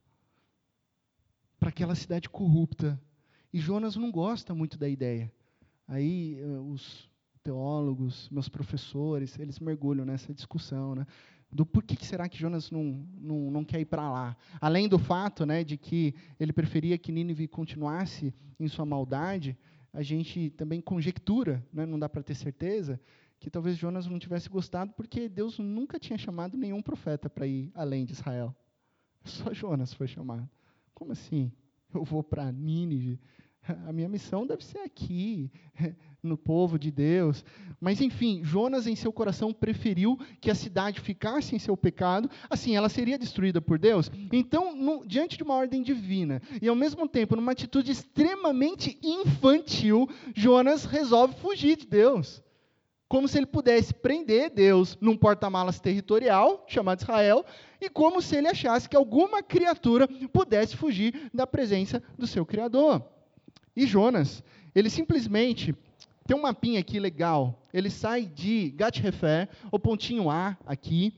para 1.59 1.69
aquela 1.69 1.93
cidade 1.93 2.29
corrupta. 2.29 2.99
E 3.51 3.59
Jonas 3.59 3.97
não 3.97 4.09
gosta 4.09 4.55
muito 4.55 4.77
da 4.77 4.87
ideia. 4.87 5.31
Aí 5.85 6.39
eh, 6.39 6.59
os 6.59 7.09
teólogos, 7.43 8.29
meus 8.29 8.47
professores, 8.47 9.37
eles 9.37 9.59
mergulham 9.59 10.05
nessa 10.05 10.33
discussão, 10.33 10.95
né? 10.95 11.05
Do 11.53 11.65
porquê 11.65 11.95
que 11.95 12.05
será 12.05 12.27
que 12.27 12.37
Jonas 12.37 12.71
não, 12.71 13.05
não, 13.19 13.51
não 13.51 13.63
quer 13.63 13.79
ir 13.79 13.85
para 13.85 14.09
lá? 14.09 14.35
Além 14.59 14.87
do 14.87 14.97
fato 14.97 15.45
né, 15.45 15.63
de 15.63 15.77
que 15.77 16.15
ele 16.39 16.51
preferia 16.51 16.97
que 16.97 17.11
Nínive 17.11 17.47
continuasse 17.47 18.33
em 18.59 18.67
sua 18.67 18.85
maldade, 18.85 19.57
a 19.93 20.01
gente 20.01 20.49
também 20.51 20.81
conjectura, 20.81 21.63
né, 21.71 21.85
não 21.85 21.99
dá 21.99 22.09
para 22.09 22.23
ter 22.23 22.33
certeza, 22.33 22.99
que 23.39 23.49
talvez 23.49 23.77
Jonas 23.77 24.07
não 24.07 24.17
tivesse 24.17 24.49
gostado 24.49 24.93
porque 24.93 25.29
Deus 25.29 25.59
nunca 25.59 25.99
tinha 25.99 26.17
chamado 26.17 26.57
nenhum 26.57 26.81
profeta 26.81 27.29
para 27.29 27.45
ir 27.45 27.71
além 27.75 28.05
de 28.05 28.13
Israel. 28.13 28.55
Só 29.23 29.53
Jonas 29.53 29.93
foi 29.93 30.07
chamado. 30.07 30.49
Como 30.93 31.11
assim? 31.11 31.51
Eu 31.93 32.03
vou 32.03 32.23
para 32.23 32.51
Nínive? 32.51 33.19
A 33.85 33.93
minha 33.93 34.09
missão 34.09 34.45
deve 34.45 34.63
ser 34.63 34.79
aqui, 34.79 35.51
no 36.23 36.37
povo 36.37 36.79
de 36.79 36.89
Deus. 36.89 37.43
Mas, 37.79 37.99
enfim, 37.99 38.41
Jonas, 38.43 38.87
em 38.87 38.95
seu 38.95 39.11
coração, 39.11 39.51
preferiu 39.51 40.17
que 40.39 40.49
a 40.49 40.55
cidade 40.55 41.01
ficasse 41.01 41.53
em 41.53 41.59
seu 41.59 41.75
pecado, 41.75 42.29
assim 42.49 42.75
ela 42.75 42.87
seria 42.87 43.17
destruída 43.17 43.61
por 43.61 43.77
Deus. 43.77 44.09
Então, 44.31 44.75
no, 44.75 45.05
diante 45.05 45.37
de 45.37 45.43
uma 45.43 45.55
ordem 45.55 45.83
divina, 45.83 46.41
e 46.61 46.67
ao 46.67 46.75
mesmo 46.75 47.07
tempo, 47.07 47.35
numa 47.35 47.51
atitude 47.51 47.91
extremamente 47.91 48.97
infantil, 49.03 50.09
Jonas 50.33 50.85
resolve 50.85 51.35
fugir 51.35 51.75
de 51.75 51.85
Deus 51.85 52.41
como 53.13 53.27
se 53.27 53.37
ele 53.37 53.45
pudesse 53.45 53.93
prender 53.93 54.49
Deus 54.49 54.97
num 54.99 55.15
porta-malas 55.15 55.79
territorial, 55.79 56.65
chamado 56.67 57.01
Israel, 57.01 57.45
e 57.79 57.87
como 57.87 58.19
se 58.23 58.35
ele 58.35 58.47
achasse 58.47 58.89
que 58.89 58.97
alguma 58.97 59.43
criatura 59.43 60.07
pudesse 60.31 60.75
fugir 60.75 61.29
da 61.31 61.45
presença 61.45 62.01
do 62.17 62.25
seu 62.25 62.43
Criador. 62.43 63.05
E 63.75 63.85
Jonas, 63.85 64.43
ele 64.73 64.89
simplesmente 64.89 65.75
tem 66.25 66.37
um 66.37 66.41
mapinha 66.41 66.79
aqui 66.79 66.99
legal. 66.99 67.67
Ele 67.73 67.89
sai 67.89 68.25
de 68.25 68.71
Gat-Hefer, 68.71 69.49
o 69.71 69.79
pontinho 69.79 70.29
A 70.29 70.57
aqui, 70.65 71.13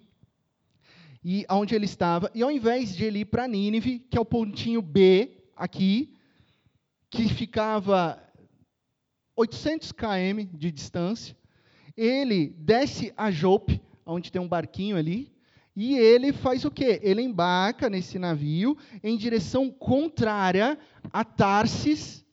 e 1.24 1.46
onde 1.50 1.74
ele 1.74 1.86
estava, 1.86 2.30
e 2.36 2.44
ao 2.44 2.52
invés 2.52 2.96
de 2.96 3.04
ele 3.04 3.20
ir 3.20 3.26
para 3.26 3.48
Nínive, 3.48 4.00
que 4.00 4.18
é 4.18 4.22
o 4.22 4.26
pontinho 4.26 4.82
B 4.82 5.38
aqui, 5.56 6.14
que 7.10 7.28
ficava 7.28 8.22
800 9.36 9.92
km 9.92 10.46
de 10.54 10.72
distância, 10.72 11.36
ele 11.96 12.50
desce 12.58 13.14
a 13.16 13.32
Jope, 13.32 13.82
onde 14.06 14.32
tem 14.32 14.42
um 14.42 14.48
barquinho 14.48 14.98
ali, 14.98 15.34
e 15.76 15.98
ele 15.98 16.32
faz 16.32 16.64
o 16.64 16.72
quê? 16.72 17.00
Ele 17.04 17.22
embarca 17.22 17.90
nesse 17.90 18.18
navio 18.18 18.78
em 19.04 19.18
direção 19.18 19.70
contrária 19.70 20.78
a 21.12 21.24
Tarsis. 21.24 22.25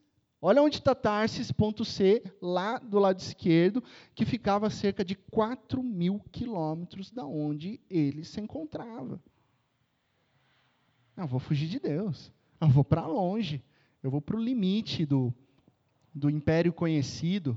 Olha 0.44 0.60
onde 0.60 0.78
está 0.78 0.92
Tarsis, 0.92 1.52
ponto 1.52 1.84
C, 1.84 2.20
lá 2.42 2.76
do 2.78 2.98
lado 2.98 3.20
esquerdo, 3.20 3.80
que 4.12 4.24
ficava 4.24 4.66
a 4.66 4.70
cerca 4.70 5.04
de 5.04 5.14
4 5.14 5.80
mil 5.80 6.18
quilômetros 6.32 7.12
da 7.12 7.24
onde 7.24 7.78
ele 7.88 8.24
se 8.24 8.40
encontrava. 8.40 9.22
Eu 11.16 11.28
vou 11.28 11.38
fugir 11.38 11.68
de 11.68 11.78
Deus. 11.78 12.32
Eu 12.60 12.66
vou 12.66 12.82
para 12.82 13.06
longe. 13.06 13.62
Eu 14.02 14.10
vou 14.10 14.20
para 14.20 14.36
o 14.36 14.42
limite 14.42 15.06
do, 15.06 15.32
do 16.12 16.28
império 16.28 16.72
conhecido. 16.72 17.56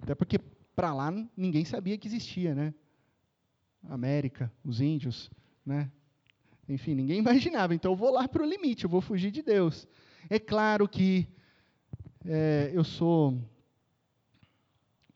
Até 0.00 0.14
porque 0.14 0.38
para 0.76 0.94
lá 0.94 1.10
ninguém 1.36 1.64
sabia 1.64 1.98
que 1.98 2.06
existia, 2.06 2.54
né? 2.54 2.72
América, 3.88 4.52
os 4.64 4.80
índios, 4.80 5.28
né? 5.66 5.90
Enfim, 6.68 6.94
ninguém 6.94 7.18
imaginava. 7.20 7.74
Então 7.74 7.90
eu 7.90 7.96
vou 7.96 8.12
lá 8.12 8.28
para 8.28 8.44
o 8.44 8.46
limite, 8.46 8.84
eu 8.84 8.90
vou 8.90 9.00
fugir 9.00 9.32
de 9.32 9.42
Deus. 9.42 9.88
É 10.28 10.38
claro 10.38 10.88
que 10.88 11.26
é, 12.26 12.70
eu 12.72 12.84
sou 12.84 13.38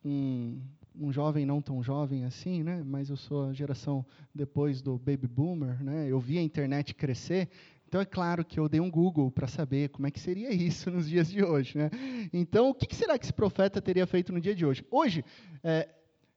um, 0.04 0.60
um 0.98 1.12
jovem 1.12 1.44
não 1.44 1.60
tão 1.60 1.82
jovem 1.82 2.24
assim, 2.24 2.62
né? 2.62 2.82
Mas 2.84 3.10
eu 3.10 3.16
sou 3.16 3.48
a 3.48 3.52
geração 3.52 4.04
depois 4.34 4.80
do 4.80 4.98
baby 4.98 5.26
boomer, 5.26 5.82
né? 5.82 6.06
Eu 6.08 6.18
vi 6.18 6.38
a 6.38 6.42
internet 6.42 6.94
crescer, 6.94 7.48
então 7.94 8.00
é 8.00 8.04
claro 8.04 8.44
que 8.44 8.58
eu 8.58 8.68
dei 8.68 8.80
um 8.80 8.90
Google 8.90 9.30
para 9.30 9.46
saber 9.46 9.88
como 9.90 10.06
é 10.06 10.10
que 10.10 10.18
seria 10.18 10.50
isso 10.54 10.90
nos 10.90 11.08
dias 11.08 11.30
de 11.30 11.44
hoje. 11.44 11.78
Né? 11.78 11.90
Então, 12.32 12.70
o 12.70 12.74
que, 12.74 12.92
será 12.94 13.18
que 13.18 13.24
esse 13.24 13.32
profeta 13.32 13.80
teria 13.80 14.06
feito 14.06 14.32
no 14.32 14.40
dia 14.40 14.54
de 14.54 14.66
hoje? 14.66 14.84
Hoje, 14.90 15.24
é, 15.62 15.88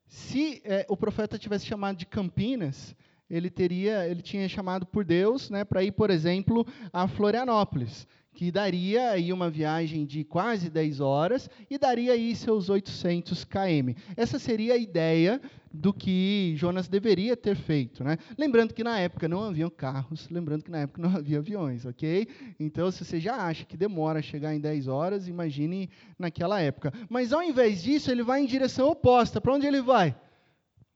se 0.06 0.62
é, 0.64 0.86
o 0.88 0.96
profeta 0.96 1.36
tivesse 1.36 1.66
chamado 1.66 1.96
de 1.96 2.06
Campinas, 2.06 2.94
ele 3.28 3.50
teria, 3.50 4.06
ele 4.06 4.22
tinha 4.22 4.48
chamado 4.48 4.86
por 4.86 5.04
Deus, 5.04 5.50
né, 5.50 5.64
para 5.64 5.82
ir, 5.82 5.92
por 5.92 6.10
exemplo, 6.10 6.66
a 6.92 7.08
Florianópolis, 7.08 8.06
que 8.38 8.52
daria 8.52 9.10
aí 9.10 9.32
uma 9.32 9.50
viagem 9.50 10.06
de 10.06 10.22
quase 10.22 10.70
10 10.70 11.00
horas 11.00 11.50
e 11.68 11.76
daria 11.76 12.12
aí 12.12 12.36
seus 12.36 12.70
800 12.70 13.42
km. 13.42 13.98
Essa 14.16 14.38
seria 14.38 14.74
a 14.74 14.76
ideia 14.76 15.40
do 15.72 15.92
que 15.92 16.54
Jonas 16.56 16.86
deveria 16.86 17.36
ter 17.36 17.56
feito, 17.56 18.04
né? 18.04 18.16
Lembrando 18.38 18.74
que 18.74 18.84
na 18.84 18.96
época 19.00 19.26
não 19.26 19.42
haviam 19.42 19.68
carros, 19.68 20.28
lembrando 20.30 20.62
que 20.62 20.70
na 20.70 20.82
época 20.82 21.02
não 21.02 21.10
havia 21.18 21.38
aviões, 21.38 21.84
ok? 21.84 22.28
Então, 22.60 22.92
se 22.92 23.04
você 23.04 23.18
já 23.18 23.34
acha 23.34 23.64
que 23.64 23.76
demora 23.76 24.22
chegar 24.22 24.54
em 24.54 24.60
10 24.60 24.86
horas, 24.86 25.26
imagine 25.26 25.90
naquela 26.16 26.60
época. 26.60 26.92
Mas 27.08 27.32
ao 27.32 27.42
invés 27.42 27.82
disso, 27.82 28.08
ele 28.08 28.22
vai 28.22 28.40
em 28.40 28.46
direção 28.46 28.88
oposta. 28.88 29.40
Para 29.40 29.54
onde 29.54 29.66
ele 29.66 29.82
vai? 29.82 30.14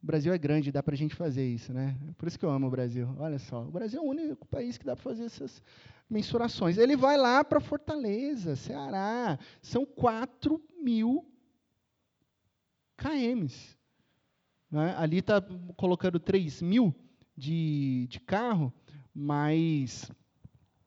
O 0.03 0.07
Brasil 0.07 0.33
é 0.33 0.39
grande, 0.39 0.73
dá 0.73 0.83
para 0.83 0.95
a 0.95 0.99
gente 0.99 1.15
fazer 1.15 1.47
isso, 1.47 1.73
né? 1.73 1.97
Por 2.19 2.27
isso 2.27 2.37
que 2.37 2.45
eu 2.45 2.51
amo 2.51 2.67
o 2.67 2.71
Brasil. 2.71 3.09
Olha 3.19 3.39
só, 3.39 3.63
o 3.63 3.71
Brasil 3.71 4.01
é 4.01 4.03
o 4.03 4.09
único 4.09 4.47
país 4.49 4.77
que 4.77 4.85
dá 4.85 4.97
para 4.97 5.03
fazer 5.05 5.25
essas 5.25 5.63
mensurações. 6.11 6.77
Ele 6.77 6.97
vai 6.97 7.17
lá 7.17 7.45
para 7.45 7.61
Fortaleza, 7.61 8.57
Ceará. 8.57 9.39
São 9.63 9.87
4 9.87 10.61
mil 10.83 11.25
kms. 12.97 13.77
Né? 14.69 14.93
Ali 14.99 15.19
está 15.19 15.41
colocando 15.77 16.19
3 16.19 16.63
mil 16.63 16.93
de, 17.37 18.09
de 18.09 18.19
carro, 18.19 18.73
mas 19.15 20.11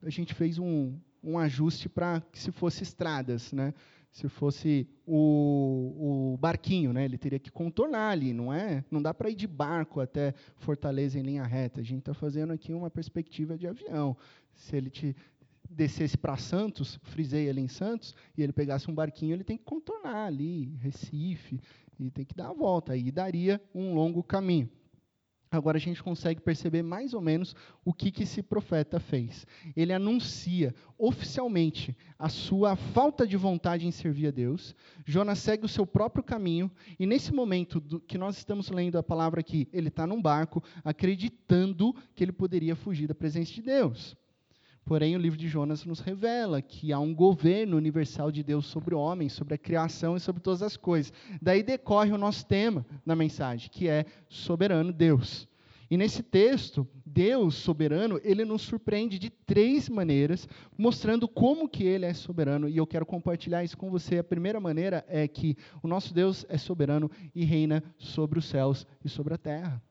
a 0.03 0.10
gente 0.10 0.34
fez 0.34 0.60
um, 0.60 1.00
um 1.24 1.39
ajuste 1.39 1.88
para 1.88 2.19
que 2.19 2.39
se 2.39 2.51
fosse 2.51 2.84
estradas, 2.84 3.53
né? 3.53 3.74
Se 4.15 4.29
fosse 4.29 4.88
o, 5.05 6.31
o 6.34 6.38
barquinho, 6.38 6.93
né? 6.93 7.03
Ele 7.03 7.17
teria 7.17 7.38
que 7.38 7.51
contornar 7.51 8.12
ali, 8.12 8.31
não 8.31 8.53
é? 8.53 8.81
Não 8.89 9.01
dá 9.01 9.13
para 9.13 9.29
ir 9.29 9.36
de 9.36 9.45
barco 9.45 10.00
até 10.00 10.34
Fortaleza 10.55 11.19
em 11.19 11.22
linha 11.22 11.43
reta. 11.43 11.81
A 11.81 11.84
gente 11.84 12.00
está 12.00 12.13
fazendo 12.13 12.53
aqui 12.53 12.74
uma 12.74 12.89
perspectiva 12.89 13.57
de 13.57 13.67
avião. 13.67 14.15
Se 14.53 14.77
ele 14.77 14.89
te 14.89 15.13
descesse 15.69 16.17
para 16.17 16.38
Santos, 16.38 16.98
frisei 17.03 17.50
ali 17.50 17.60
em 17.60 17.67
Santos, 17.67 18.15
e 18.38 18.41
ele 18.41 18.53
pegasse 18.53 18.89
um 18.89 18.95
barquinho, 18.95 19.34
ele 19.34 19.43
tem 19.43 19.57
que 19.57 19.65
contornar 19.65 20.27
ali, 20.27 20.74
Recife, 20.79 21.60
e 22.00 22.10
tem 22.10 22.24
que 22.24 22.34
dar 22.34 22.51
a 22.51 22.53
volta, 22.53 22.93
aí 22.93 23.12
daria 23.12 23.62
um 23.74 23.93
longo 23.93 24.24
caminho. 24.24 24.69
Agora 25.55 25.77
a 25.77 25.81
gente 25.81 26.03
consegue 26.03 26.41
perceber 26.41 26.83
mais 26.83 27.13
ou 27.13 27.21
menos 27.21 27.55
o 27.83 27.93
que, 27.93 28.12
que 28.12 28.24
esse 28.24 28.43
profeta 28.43 29.00
fez. 29.00 29.45
Ele 29.75 29.93
anuncia 29.93 30.74
oficialmente 30.97 31.95
a 32.17 32.29
sua 32.29 32.75
falta 32.75 33.25
de 33.25 33.38
vontade 33.38 33.88
em 33.88 33.91
servir 33.91 34.27
a 34.27 34.31
Deus. 34.31 34.75
Jonas 35.05 35.39
segue 35.39 35.65
o 35.65 35.69
seu 35.69 35.85
próprio 35.85 36.24
caminho, 36.24 36.71
e 37.00 37.05
nesse 37.05 37.33
momento 37.33 37.79
do, 37.79 38.00
que 38.00 38.17
nós 38.17 38.38
estamos 38.38 38.69
lendo 38.69 38.97
a 38.97 39.03
palavra 39.03 39.39
aqui, 39.39 39.67
ele 39.71 39.88
está 39.88 40.05
num 40.05 40.21
barco, 40.21 40.63
acreditando 40.83 41.95
que 42.13 42.24
ele 42.24 42.31
poderia 42.31 42.75
fugir 42.75 43.07
da 43.07 43.15
presença 43.15 43.53
de 43.53 43.62
Deus. 43.62 44.15
Porém, 44.85 45.15
o 45.15 45.19
livro 45.19 45.37
de 45.37 45.47
Jonas 45.47 45.83
nos 45.83 45.99
revela 45.99 46.61
que 46.61 46.93
há 46.93 46.99
um 46.99 47.13
governo 47.13 47.75
universal 47.75 48.31
de 48.31 48.43
Deus 48.43 48.67
sobre 48.67 48.93
o 48.93 48.99
homem, 48.99 49.27
sobre 49.27 49.55
a 49.55 49.57
criação 49.57 50.15
e 50.15 50.19
sobre 50.19 50.39
todas 50.39 50.61
as 50.61 50.77
coisas. 50.77 51.11
Daí 51.41 51.63
decorre 51.63 52.11
o 52.11 52.19
nosso 52.19 52.45
tema 52.45 52.85
na 53.03 53.15
mensagem, 53.15 53.67
que 53.71 53.87
é 53.87 54.05
soberano 54.29 54.93
Deus. 54.93 55.47
E 55.89 55.97
nesse 55.97 56.21
texto, 56.21 56.87
Deus 57.03 57.55
soberano, 57.55 58.19
ele 58.23 58.45
nos 58.45 58.61
surpreende 58.61 59.17
de 59.17 59.31
três 59.31 59.89
maneiras, 59.89 60.47
mostrando 60.77 61.27
como 61.27 61.67
que 61.67 61.83
ele 61.83 62.05
é 62.05 62.13
soberano, 62.13 62.69
e 62.69 62.77
eu 62.77 62.85
quero 62.85 63.07
compartilhar 63.07 63.63
isso 63.63 63.77
com 63.77 63.89
você. 63.89 64.19
A 64.19 64.23
primeira 64.23 64.59
maneira 64.59 65.03
é 65.07 65.27
que 65.27 65.55
o 65.81 65.87
nosso 65.87 66.13
Deus 66.13 66.45
é 66.47 66.59
soberano 66.59 67.09
e 67.33 67.43
reina 67.43 67.83
sobre 67.97 68.37
os 68.37 68.45
céus 68.45 68.85
e 69.03 69.09
sobre 69.09 69.33
a 69.33 69.37
terra. 69.37 69.81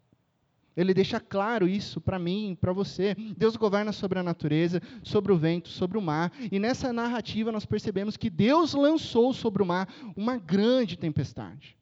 Ele 0.76 0.95
deixa 0.95 1.21
claro 1.21 1.69
isso 1.69 2.00
para 2.00 2.19
mim, 2.19 2.57
para 2.61 2.73
você. 2.73 3.14
Deus 3.37 3.57
governa 3.57 3.93
sobre 3.93 4.19
a 4.19 4.23
natureza, 4.23 4.81
sobre 5.02 5.33
o 5.33 5.37
vento, 5.37 5.69
sobre 5.69 5.97
o 5.99 6.02
mar. 6.02 6.33
E 6.50 6.59
nessa 6.59 6.93
narrativa 6.93 7.52
nós 7.52 7.64
percebemos 7.64 8.16
que 8.16 8.31
Deus 8.31 8.75
lançou 8.75 9.33
sobre 9.33 9.62
o 9.62 9.66
mar 9.66 9.88
uma 10.16 10.37
grande 10.37 10.97
tempestade. 10.97 11.76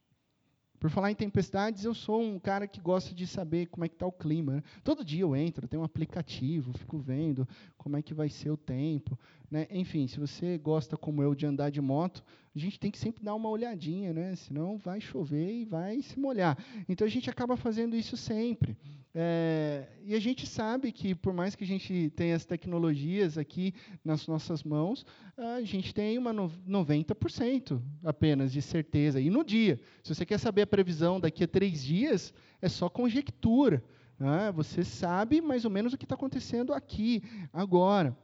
Por 0.83 0.91
falar 0.91 1.13
em 1.13 1.15
tempestades, 1.15 1.85
eu 1.85 1.95
sou 1.95 2.21
um 2.21 2.41
cara 2.41 2.67
que 2.67 2.81
gosta 2.81 3.15
de 3.15 3.25
saber 3.25 3.67
como 3.67 3.85
é 3.85 3.89
que 3.89 3.95
está 3.95 4.05
o 4.05 4.11
clima. 4.11 4.55
Né? 4.55 4.63
Todo 4.83 5.05
dia 5.05 5.21
eu 5.21 5.37
entro, 5.37 5.69
tenho 5.69 5.81
um 5.81 5.85
aplicativo, 5.85 6.77
fico 6.77 6.99
vendo 6.99 7.47
como 7.79 7.97
é 7.97 8.03
que 8.03 8.13
vai 8.13 8.29
ser 8.29 8.51
o 8.51 8.57
tempo. 8.57 9.17
Né? 9.49 9.69
Enfim, 9.71 10.09
se 10.09 10.19
você 10.19 10.59
gosta, 10.59 10.97
como 10.97 11.23
eu, 11.23 11.37
de 11.37 11.47
andar 11.47 11.71
de 11.71 11.81
moto, 11.81 12.25
a 12.53 12.59
gente 12.59 12.81
tem 12.81 12.91
que 12.91 12.99
sempre 12.99 13.23
dar 13.23 13.37
uma 13.37 13.49
olhadinha, 13.49 14.13
né? 14.13 14.35
senão 14.35 14.77
vai 14.77 15.01
chover 15.01 15.53
e 15.53 15.65
vai 15.65 16.03
se 16.03 16.19
molhar. 16.19 16.59
Então 16.89 17.07
a 17.07 17.11
gente 17.11 17.31
acaba 17.31 17.57
fazendo 17.57 17.95
isso 17.95 18.17
sempre. 18.17 18.77
É, 19.15 19.89
e 20.05 20.15
a 20.15 20.21
gente 20.21 20.47
sabe 20.47 20.91
que, 20.91 21.15
por 21.15 21.35
mais 21.35 21.55
que 21.55 21.65
a 21.65 21.67
gente 21.67 22.11
tenha 22.17 22.35
as 22.35 22.47
tecnologias 22.47 23.37
aqui 23.37 23.75
nas 24.03 24.27
nossas 24.27 24.63
mãos, 24.63 25.05
a 25.37 25.61
gente 25.63 25.93
tem 25.93 26.17
uma 26.17 26.33
90% 26.33 27.81
apenas 28.03 28.53
de 28.53 28.63
certeza. 28.63 29.21
E 29.21 29.29
no 29.29 29.45
dia, 29.45 29.79
se 30.03 30.15
você 30.15 30.25
quer 30.25 30.39
saber 30.39 30.63
a 30.63 30.67
previsão 30.67 31.21
daqui 31.21 31.45
a 31.45 31.49
três 31.49 31.83
dias, 31.83 32.33
é 32.61 32.69
só 32.69 32.89
conjectura. 32.89 33.85
Né? 34.19 34.51
Você 34.53 34.83
sabe 34.83 35.43
mais 35.43 35.65
ou 35.67 35.71
menos 35.71 35.93
o 35.93 35.99
que 35.99 36.07
está 36.07 36.15
acontecendo 36.15 36.73
aqui, 36.73 37.23
agora. 37.53 38.17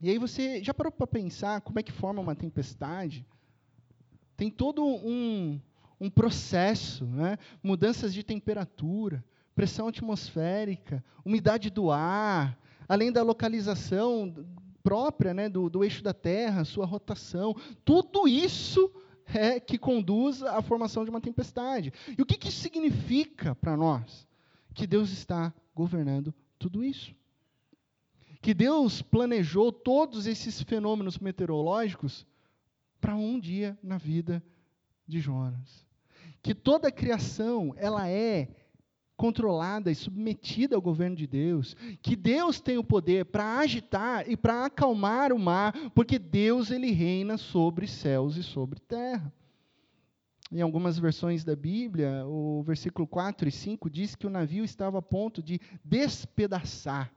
E 0.00 0.10
aí 0.10 0.18
você 0.18 0.62
já 0.64 0.74
parou 0.74 0.90
para 0.90 1.06
pensar 1.06 1.60
como 1.60 1.78
é 1.78 1.82
que 1.82 1.92
forma 1.92 2.20
uma 2.20 2.34
tempestade? 2.34 3.24
Tem 4.36 4.50
todo 4.50 4.84
um, 4.84 5.60
um 6.00 6.10
processo, 6.10 7.04
né? 7.04 7.36
mudanças 7.62 8.12
de 8.12 8.24
temperatura, 8.24 9.24
pressão 9.58 9.88
atmosférica, 9.88 11.04
umidade 11.24 11.68
do 11.68 11.90
ar, 11.90 12.56
além 12.88 13.10
da 13.10 13.24
localização 13.24 14.32
própria 14.84 15.34
né, 15.34 15.48
do, 15.48 15.68
do 15.68 15.82
eixo 15.82 16.00
da 16.00 16.14
Terra, 16.14 16.64
sua 16.64 16.86
rotação, 16.86 17.56
tudo 17.84 18.28
isso 18.28 18.88
é 19.26 19.58
que 19.58 19.76
conduz 19.76 20.44
à 20.44 20.62
formação 20.62 21.02
de 21.02 21.10
uma 21.10 21.20
tempestade. 21.20 21.92
E 22.16 22.22
o 22.22 22.24
que, 22.24 22.38
que 22.38 22.50
isso 22.50 22.60
significa 22.60 23.52
para 23.56 23.76
nós? 23.76 24.28
Que 24.72 24.86
Deus 24.86 25.10
está 25.10 25.52
governando 25.74 26.32
tudo 26.56 26.84
isso. 26.84 27.12
Que 28.40 28.54
Deus 28.54 29.02
planejou 29.02 29.72
todos 29.72 30.28
esses 30.28 30.62
fenômenos 30.62 31.18
meteorológicos 31.18 32.24
para 33.00 33.16
um 33.16 33.40
dia 33.40 33.76
na 33.82 33.98
vida 33.98 34.40
de 35.04 35.18
Jonas. 35.18 35.84
Que 36.40 36.54
toda 36.54 36.86
a 36.86 36.92
criação, 36.92 37.74
ela 37.76 38.08
é 38.08 38.48
controlada 39.18 39.90
e 39.90 39.96
submetida 39.96 40.76
ao 40.76 40.80
governo 40.80 41.16
de 41.16 41.26
Deus, 41.26 41.76
que 42.00 42.14
Deus 42.14 42.60
tem 42.60 42.78
o 42.78 42.84
poder 42.84 43.24
para 43.24 43.58
agitar 43.58 44.30
e 44.30 44.36
para 44.36 44.64
acalmar 44.64 45.32
o 45.32 45.38
mar, 45.38 45.74
porque 45.92 46.20
Deus 46.20 46.70
ele 46.70 46.92
reina 46.92 47.36
sobre 47.36 47.88
céus 47.88 48.36
e 48.36 48.44
sobre 48.44 48.78
terra. 48.78 49.30
Em 50.52 50.62
algumas 50.62 50.98
versões 50.98 51.42
da 51.44 51.56
Bíblia, 51.56 52.24
o 52.26 52.62
versículo 52.62 53.08
4 53.08 53.48
e 53.48 53.52
5 53.52 53.90
diz 53.90 54.14
que 54.14 54.26
o 54.26 54.30
navio 54.30 54.64
estava 54.64 55.00
a 55.00 55.02
ponto 55.02 55.42
de 55.42 55.60
despedaçar. 55.84 57.12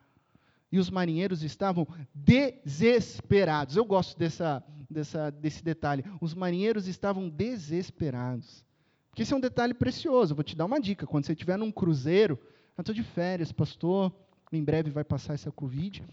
E 0.71 0.79
os 0.79 0.89
marinheiros 0.89 1.43
estavam 1.43 1.87
desesperados. 2.15 3.77
Eu 3.77 3.85
gosto 3.85 4.17
dessa, 4.17 4.63
dessa, 4.89 5.29
desse 5.29 5.63
detalhe. 5.63 6.03
Os 6.19 6.33
marinheiros 6.33 6.87
estavam 6.87 7.29
desesperados. 7.29 8.65
Porque 9.11 9.23
esse 9.23 9.33
é 9.33 9.35
um 9.37 9.41
detalhe 9.41 9.73
precioso. 9.73 10.33
Vou 10.33 10.43
te 10.43 10.55
dar 10.55 10.65
uma 10.65 10.79
dica. 10.79 11.05
Quando 11.05 11.25
você 11.25 11.33
estiver 11.33 11.57
num 11.57 11.71
cruzeiro, 11.71 12.39
eu 12.77 12.81
estou 12.81 12.95
de 12.95 13.03
férias, 13.03 13.51
pastor, 13.51 14.11
em 14.51 14.63
breve 14.63 14.89
vai 14.89 15.03
passar 15.03 15.33
essa 15.33 15.51
Covid, 15.51 16.03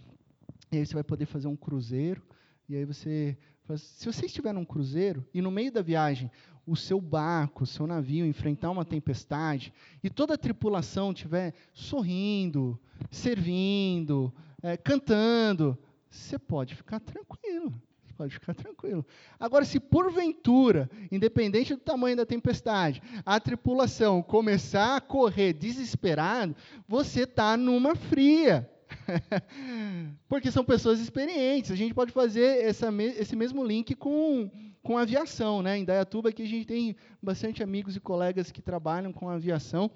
e 0.70 0.76
aí 0.76 0.84
você 0.84 0.94
vai 0.94 1.04
poder 1.04 1.26
fazer 1.26 1.46
um 1.46 1.56
cruzeiro, 1.56 2.22
e 2.68 2.76
aí 2.76 2.84
você. 2.84 3.38
Se 3.76 4.06
você 4.06 4.26
estiver 4.26 4.52
num 4.52 4.64
cruzeiro 4.64 5.24
e 5.32 5.42
no 5.42 5.50
meio 5.50 5.70
da 5.70 5.82
viagem 5.82 6.30
o 6.66 6.74
seu 6.74 7.00
barco, 7.00 7.64
o 7.64 7.66
seu 7.66 7.86
navio 7.86 8.24
enfrentar 8.24 8.70
uma 8.70 8.84
tempestade 8.84 9.72
e 10.02 10.08
toda 10.08 10.34
a 10.34 10.38
tripulação 10.38 11.12
estiver 11.12 11.54
sorrindo, 11.74 12.80
servindo, 13.10 14.32
é, 14.62 14.74
cantando, 14.74 15.78
você 16.10 16.38
pode 16.38 16.74
ficar 16.74 16.98
tranquilo 16.98 17.74
pode 18.18 18.34
ficar 18.34 18.52
tranquilo. 18.52 19.06
Agora, 19.38 19.64
se 19.64 19.78
porventura, 19.78 20.90
independente 21.10 21.72
do 21.72 21.80
tamanho 21.80 22.16
da 22.16 22.26
tempestade, 22.26 23.00
a 23.24 23.38
tripulação 23.38 24.20
começar 24.20 24.96
a 24.96 25.00
correr 25.00 25.52
desesperado, 25.52 26.56
você 26.86 27.22
está 27.22 27.56
numa 27.56 27.94
fria. 27.94 28.68
Porque 30.28 30.50
são 30.50 30.64
pessoas 30.64 30.98
experientes. 30.98 31.70
A 31.70 31.76
gente 31.76 31.94
pode 31.94 32.10
fazer 32.10 32.64
essa, 32.64 32.92
esse 33.16 33.36
mesmo 33.36 33.64
link 33.64 33.94
com, 33.94 34.50
com 34.82 34.98
aviação. 34.98 35.62
Né? 35.62 35.78
Em 35.78 35.84
Dayatuba, 35.84 36.30
aqui 36.30 36.42
a 36.42 36.48
gente 36.48 36.66
tem 36.66 36.96
bastante 37.22 37.62
amigos 37.62 37.94
e 37.94 38.00
colegas 38.00 38.50
que 38.50 38.60
trabalham 38.60 39.12
com 39.12 39.28
aviação. 39.28 39.88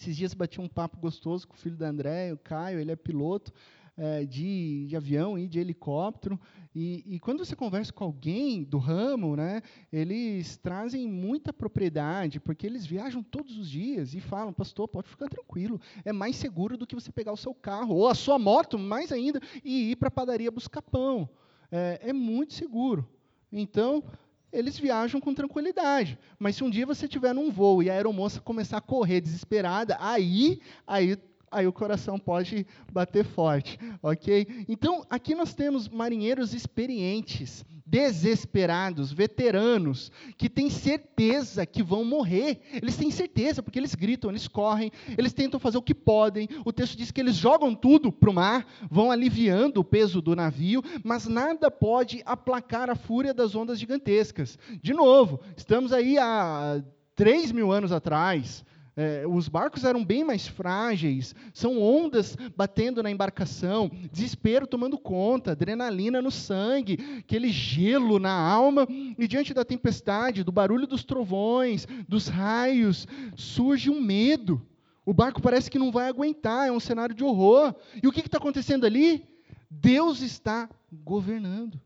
Esses 0.00 0.16
dias 0.16 0.32
bati 0.32 0.58
um 0.58 0.68
papo 0.68 0.96
gostoso 0.96 1.46
com 1.46 1.54
o 1.54 1.58
filho 1.58 1.76
da 1.76 1.88
André, 1.88 2.32
o 2.32 2.38
Caio, 2.38 2.80
ele 2.80 2.90
é 2.90 2.96
piloto 2.96 3.52
é, 4.00 4.24
de, 4.24 4.86
de, 4.86 4.96
avião 4.96 5.38
e 5.38 5.46
de 5.46 5.60
helicóptero. 5.60 6.40
E, 6.74 7.04
e, 7.06 7.20
quando 7.20 7.44
você 7.44 7.54
conversa 7.54 7.92
com 7.92 8.02
alguém 8.02 8.64
do 8.64 8.78
ramo, 8.78 9.36
né, 9.36 9.60
eles 9.92 10.56
trazem 10.56 11.06
muita 11.06 11.52
propriedade, 11.52 12.40
porque 12.40 12.66
eles 12.66 12.86
viajam 12.86 13.22
todos 13.22 13.58
os 13.58 13.68
dias 13.68 14.14
e 14.14 14.20
falam, 14.20 14.54
pastor, 14.54 14.88
pode 14.88 15.08
ficar 15.08 15.28
tranquilo, 15.28 15.78
é 16.02 16.12
mais 16.12 16.36
seguro 16.36 16.78
do 16.78 16.86
que 16.86 16.94
você 16.94 17.12
pegar 17.12 17.32
o 17.32 17.36
seu 17.36 17.52
carro, 17.52 17.94
ou 17.94 18.08
a 18.08 18.14
sua 18.14 18.38
moto, 18.38 18.78
mais 18.78 19.12
ainda, 19.12 19.38
e 19.62 19.90
ir 19.90 19.96
para 19.96 20.08
a 20.08 20.12
padaria 20.12 20.50
buscar 20.50 20.80
pão. 20.80 21.28
é, 21.70 22.00
é 22.04 22.12
muito 22.12 22.54
seguro. 22.54 23.06
Então, 23.52 24.02
eles 24.50 24.78
viajam 24.78 25.20
com 25.20 25.34
tranquilidade. 25.34 26.18
Mas 26.38 26.56
se 26.56 26.64
um 26.64 26.70
dia 26.70 26.86
você 26.86 27.04
estiver 27.04 27.34
num 27.34 27.50
voo 27.50 27.82
e 27.82 27.90
a 27.90 27.92
aeromoça 27.92 28.40
começar 28.40 28.78
a 28.78 28.80
correr 28.80 29.20
desesperada, 29.20 29.96
aí, 30.00 30.60
aí 30.86 31.16
aí 31.50 31.66
o 31.66 31.72
coração 31.72 32.18
pode 32.18 32.66
bater 32.92 33.24
forte, 33.24 33.78
ok? 34.02 34.46
Então, 34.68 35.04
aqui 35.10 35.34
nós 35.34 35.52
temos 35.52 35.88
marinheiros 35.88 36.54
experientes, 36.54 37.64
desesperados, 37.84 39.12
veteranos, 39.12 40.12
que 40.38 40.48
têm 40.48 40.70
certeza 40.70 41.66
que 41.66 41.82
vão 41.82 42.04
morrer. 42.04 42.60
Eles 42.80 42.96
têm 42.96 43.10
certeza, 43.10 43.62
porque 43.62 43.80
eles 43.80 43.96
gritam, 43.96 44.30
eles 44.30 44.46
correm, 44.46 44.92
eles 45.18 45.32
tentam 45.32 45.58
fazer 45.58 45.78
o 45.78 45.82
que 45.82 45.94
podem. 45.94 46.48
O 46.64 46.72
texto 46.72 46.96
diz 46.96 47.10
que 47.10 47.20
eles 47.20 47.34
jogam 47.34 47.74
tudo 47.74 48.12
para 48.12 48.30
o 48.30 48.34
mar, 48.34 48.64
vão 48.88 49.10
aliviando 49.10 49.80
o 49.80 49.84
peso 49.84 50.22
do 50.22 50.36
navio, 50.36 50.84
mas 51.02 51.26
nada 51.26 51.68
pode 51.68 52.22
aplacar 52.24 52.88
a 52.88 52.94
fúria 52.94 53.34
das 53.34 53.56
ondas 53.56 53.80
gigantescas. 53.80 54.56
De 54.80 54.92
novo, 54.92 55.40
estamos 55.56 55.92
aí 55.92 56.16
há 56.16 56.80
3 57.16 57.50
mil 57.50 57.72
anos 57.72 57.90
atrás, 57.90 58.64
é, 58.96 59.24
os 59.26 59.48
barcos 59.48 59.84
eram 59.84 60.04
bem 60.04 60.24
mais 60.24 60.46
frágeis, 60.46 61.34
são 61.54 61.80
ondas 61.80 62.36
batendo 62.56 63.02
na 63.02 63.10
embarcação, 63.10 63.90
desespero 64.12 64.66
tomando 64.66 64.98
conta, 64.98 65.52
adrenalina 65.52 66.20
no 66.20 66.30
sangue, 66.30 66.98
aquele 67.18 67.48
gelo 67.50 68.18
na 68.18 68.32
alma, 68.32 68.86
e 69.18 69.26
diante 69.28 69.54
da 69.54 69.64
tempestade, 69.64 70.44
do 70.44 70.52
barulho 70.52 70.86
dos 70.86 71.04
trovões, 71.04 71.86
dos 72.08 72.28
raios, 72.28 73.06
surge 73.36 73.90
um 73.90 74.00
medo. 74.00 74.60
O 75.04 75.14
barco 75.14 75.40
parece 75.40 75.70
que 75.70 75.78
não 75.78 75.90
vai 75.90 76.08
aguentar, 76.08 76.68
é 76.68 76.72
um 76.72 76.80
cenário 76.80 77.14
de 77.14 77.24
horror. 77.24 77.74
E 78.02 78.06
o 78.06 78.12
que 78.12 78.20
está 78.20 78.38
acontecendo 78.38 78.84
ali? 78.84 79.24
Deus 79.70 80.20
está 80.20 80.68
governando. 80.92 81.80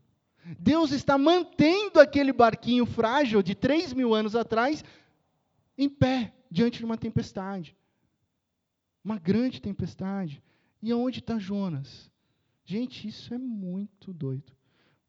Deus 0.59 0.91
está 0.91 1.17
mantendo 1.17 1.99
aquele 1.99 2.31
barquinho 2.31 2.85
frágil 2.85 3.41
de 3.41 3.55
3 3.55 3.93
mil 3.93 4.13
anos 4.13 4.35
atrás 4.35 4.83
em 5.77 5.89
pé 5.89 6.34
diante 6.49 6.79
de 6.79 6.85
uma 6.85 6.97
tempestade. 6.97 7.75
Uma 9.03 9.17
grande 9.17 9.61
tempestade. 9.61 10.41
E 10.81 10.91
aonde 10.91 11.19
está 11.19 11.37
Jonas? 11.37 12.11
Gente, 12.63 13.07
isso 13.07 13.33
é 13.33 13.37
muito 13.37 14.13
doido. 14.13 14.51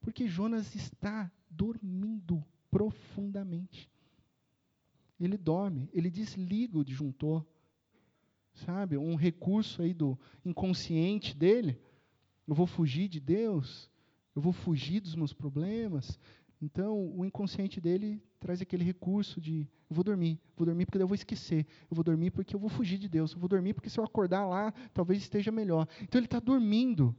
Porque 0.00 0.28
Jonas 0.28 0.74
está 0.74 1.30
dormindo 1.50 2.44
profundamente. 2.70 3.90
Ele 5.18 5.38
dorme, 5.38 5.88
ele 5.92 6.10
desliga 6.10 6.78
o 6.78 6.84
disjuntor. 6.84 7.44
Sabe? 8.54 8.96
Um 8.96 9.14
recurso 9.14 9.82
aí 9.82 9.92
do 9.92 10.18
inconsciente 10.44 11.36
dele. 11.36 11.80
Eu 12.46 12.54
vou 12.54 12.66
fugir 12.66 13.08
de 13.08 13.18
Deus, 13.18 13.90
eu 14.34 14.40
vou 14.40 14.52
fugir 14.52 15.00
dos 15.00 15.14
meus 15.14 15.32
problemas. 15.32 16.18
Então, 16.60 17.12
o 17.16 17.24
inconsciente 17.24 17.80
dele 17.80 18.22
traz 18.46 18.62
aquele 18.62 18.84
recurso 18.84 19.40
de 19.40 19.66
vou 19.90 20.04
dormir, 20.04 20.38
vou 20.56 20.64
dormir 20.64 20.86
porque 20.86 21.02
eu 21.02 21.08
vou 21.08 21.16
esquecer, 21.16 21.66
eu 21.90 21.96
vou 21.96 22.04
dormir 22.04 22.30
porque 22.30 22.54
eu 22.54 22.60
vou 22.60 22.70
fugir 22.70 22.96
de 22.96 23.08
Deus, 23.08 23.32
eu 23.32 23.40
vou 23.40 23.48
dormir 23.48 23.74
porque 23.74 23.90
se 23.90 23.98
eu 23.98 24.04
acordar 24.04 24.46
lá, 24.46 24.72
talvez 24.94 25.20
esteja 25.20 25.50
melhor. 25.50 25.88
Então 26.00 26.16
ele 26.16 26.26
está 26.26 26.38
dormindo 26.38 27.12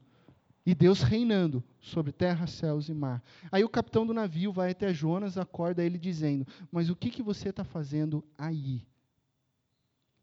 e 0.65 0.73
Deus 0.73 1.01
reinando 1.01 1.61
sobre 1.81 2.13
terra, 2.13 2.47
céus 2.47 2.87
e 2.87 2.93
mar. 2.93 3.21
Aí 3.51 3.61
o 3.61 3.67
capitão 3.67 4.07
do 4.07 4.13
navio 4.13 4.53
vai 4.53 4.71
até 4.71 4.93
Jonas, 4.93 5.37
acorda 5.37 5.83
ele 5.83 5.97
dizendo: 5.97 6.47
Mas 6.71 6.89
o 6.89 6.95
que, 6.95 7.09
que 7.09 7.21
você 7.21 7.49
está 7.49 7.65
fazendo 7.65 8.23
aí? 8.37 8.87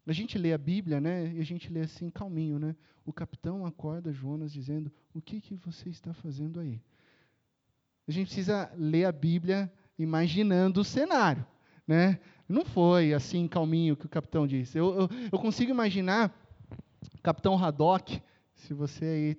A 0.07 0.11
gente 0.11 0.39
lê 0.39 0.53
a 0.53 0.57
Bíblia, 0.57 0.99
né? 0.99 1.33
E 1.35 1.39
a 1.39 1.45
gente 1.45 1.71
lê 1.71 1.81
assim, 1.81 2.09
calminho, 2.09 2.57
né? 2.57 2.75
O 3.05 3.13
capitão 3.13 3.63
acorda 3.63 4.11
Jonas 4.11 4.51
dizendo: 4.51 4.91
O 5.13 5.21
que, 5.21 5.39
que 5.39 5.53
você 5.53 5.87
está 5.87 6.15
fazendo 6.15 6.59
aí? 6.59 6.81
A 8.07 8.11
gente 8.11 8.25
precisa 8.25 8.71
ler 8.75 9.05
a 9.05 9.11
Bíblia 9.11 9.71
imaginando 9.97 10.81
o 10.81 10.83
cenário, 10.83 11.45
né? 11.87 12.19
Não 12.47 12.63
foi 12.63 13.13
assim 13.13 13.47
calminho 13.47 13.95
que 13.95 14.05
o 14.05 14.09
capitão 14.09 14.45
disse. 14.45 14.77
Eu, 14.77 14.93
eu, 15.01 15.09
eu 15.31 15.39
consigo 15.39 15.71
imaginar 15.71 16.31
o 17.17 17.21
capitão 17.21 17.57
Haddock, 17.57 18.21
se 18.53 18.73
você 18.73 19.05
aí 19.05 19.37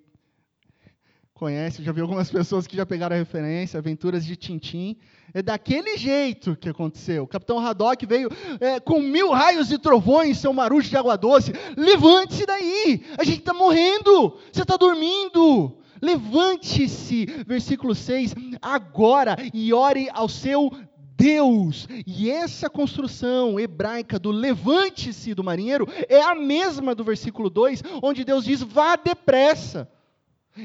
conhece, 1.36 1.82
já 1.82 1.92
viu 1.92 2.04
algumas 2.04 2.30
pessoas 2.32 2.66
que 2.66 2.76
já 2.76 2.84
pegaram 2.84 3.14
a 3.14 3.18
referência, 3.18 3.78
Aventuras 3.78 4.24
de 4.24 4.34
Tintim. 4.34 4.96
É 5.32 5.42
daquele 5.42 5.96
jeito 5.96 6.56
que 6.56 6.68
aconteceu. 6.68 7.24
O 7.24 7.28
capitão 7.28 7.58
Haddock 7.58 8.06
veio 8.06 8.30
é, 8.58 8.80
com 8.80 9.00
mil 9.00 9.30
raios 9.30 9.70
e 9.70 9.78
trovões, 9.78 10.38
seu 10.38 10.52
marujo 10.52 10.88
de 10.88 10.96
água 10.96 11.16
doce. 11.16 11.52
Levante-se 11.76 12.46
daí! 12.46 13.04
A 13.18 13.24
gente 13.24 13.40
está 13.40 13.52
morrendo! 13.52 14.38
Você 14.50 14.62
está 14.62 14.76
dormindo! 14.76 15.78
Levante-se, 16.00 17.26
versículo 17.46 17.94
6, 17.94 18.34
agora 18.60 19.36
e 19.52 19.72
ore 19.72 20.08
ao 20.12 20.28
seu 20.28 20.72
Deus. 21.16 21.88
E 22.06 22.30
essa 22.30 22.68
construção 22.68 23.58
hebraica 23.58 24.18
do 24.18 24.30
levante-se 24.30 25.34
do 25.34 25.42
marinheiro 25.42 25.88
é 26.08 26.20
a 26.20 26.34
mesma 26.34 26.94
do 26.94 27.02
versículo 27.02 27.48
2, 27.48 27.82
onde 28.02 28.24
Deus 28.24 28.44
diz: 28.44 28.62
vá 28.62 28.96
depressa. 28.96 29.90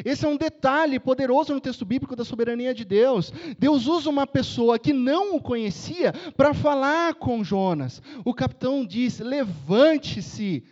Esse 0.06 0.26
é 0.26 0.28
um 0.28 0.38
detalhe 0.38 1.00
poderoso 1.00 1.54
no 1.54 1.60
texto 1.60 1.84
bíblico 1.84 2.16
da 2.16 2.24
soberania 2.24 2.74
de 2.74 2.86
Deus. 2.86 3.32
Deus 3.60 3.88
usa 3.88 4.10
uma 4.10 4.26
pessoa 4.26 4.80
que 4.80 4.94
não 4.94 5.36
o 5.36 5.42
conhecia 5.42 6.14
para 6.36 6.54
falar 6.54 7.16
com 7.16 7.44
Jonas. 7.44 8.02
O 8.24 8.34
capitão 8.34 8.86
diz: 8.86 9.20
levante-se. 9.20 10.64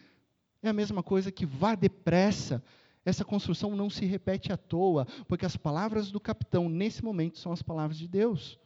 É 0.61 0.69
a 0.69 0.73
mesma 0.73 1.01
coisa 1.01 1.31
que 1.31 1.45
vá 1.45 1.73
depressa. 1.73 2.61
Essa 3.05 3.25
construção 3.25 3.75
não 3.75 3.89
se 3.89 4.05
repete 4.05 4.51
à 4.51 4.57
toa, 4.57 5.05
porque 5.27 5.45
as 5.45 5.55
palavras 5.55 6.11
do 6.11 6.19
capitão, 6.19 6.69
nesse 6.69 7.03
momento, 7.03 7.37
são 7.37 7.51
as 7.51 7.61
palavras 7.61 7.97
de 7.97 8.07
Deus. 8.07 8.59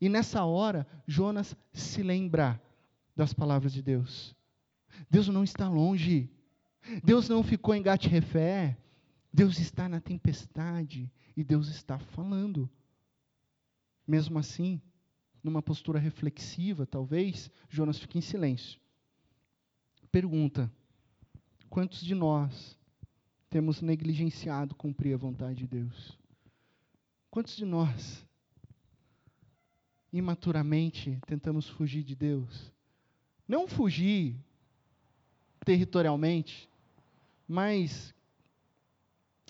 E 0.00 0.08
nessa 0.08 0.44
hora, 0.44 0.86
Jonas 1.06 1.56
se 1.72 2.02
lembra 2.02 2.60
das 3.14 3.32
palavras 3.32 3.72
de 3.72 3.82
Deus. 3.82 4.36
Deus 5.10 5.28
não 5.28 5.42
está 5.42 5.68
longe. 5.68 6.30
Deus 7.02 7.28
não 7.28 7.42
ficou 7.42 7.74
em 7.74 7.82
Gate-Refé. 7.82 8.76
Deus 9.32 9.58
está 9.58 9.88
na 9.88 10.00
tempestade 10.00 11.10
e 11.36 11.42
Deus 11.42 11.68
está 11.68 11.98
falando. 11.98 12.70
Mesmo 14.06 14.38
assim, 14.38 14.80
numa 15.42 15.62
postura 15.62 15.98
reflexiva, 15.98 16.86
talvez, 16.86 17.50
Jonas 17.68 17.98
fique 17.98 18.18
em 18.18 18.22
silêncio. 18.22 18.80
Pergunta: 20.10 20.70
quantos 21.68 22.00
de 22.00 22.14
nós 22.14 22.78
temos 23.56 23.80
negligenciado 23.80 24.74
cumprir 24.74 25.14
a 25.14 25.16
vontade 25.16 25.54
de 25.54 25.66
Deus? 25.66 26.18
Quantos 27.30 27.56
de 27.56 27.64
nós 27.64 28.22
imaturamente 30.12 31.18
tentamos 31.26 31.66
fugir 31.66 32.02
de 32.02 32.14
Deus. 32.14 32.70
Não 33.48 33.66
fugir 33.66 34.36
territorialmente, 35.64 36.68
mas 37.48 38.14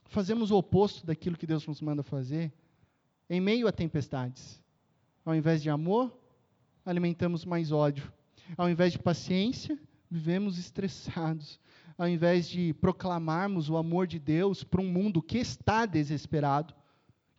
fazemos 0.04 0.52
o 0.52 0.56
oposto 0.56 1.04
daquilo 1.04 1.36
que 1.36 1.44
Deus 1.44 1.66
nos 1.66 1.80
manda 1.80 2.04
fazer 2.04 2.52
em 3.28 3.40
meio 3.40 3.66
a 3.66 3.72
tempestades. 3.72 4.62
Ao 5.24 5.34
invés 5.34 5.60
de 5.60 5.68
amor, 5.68 6.16
alimentamos 6.84 7.44
mais 7.44 7.72
ódio. 7.72 8.12
Ao 8.56 8.70
invés 8.70 8.92
de 8.92 9.00
paciência, 9.00 9.76
vivemos 10.08 10.60
estressados. 10.60 11.58
Ao 11.98 12.08
invés 12.08 12.48
de 12.48 12.74
proclamarmos 12.74 13.70
o 13.70 13.76
amor 13.76 14.06
de 14.06 14.18
Deus 14.18 14.62
para 14.62 14.80
um 14.80 14.92
mundo 14.92 15.22
que 15.22 15.38
está 15.38 15.86
desesperado, 15.86 16.74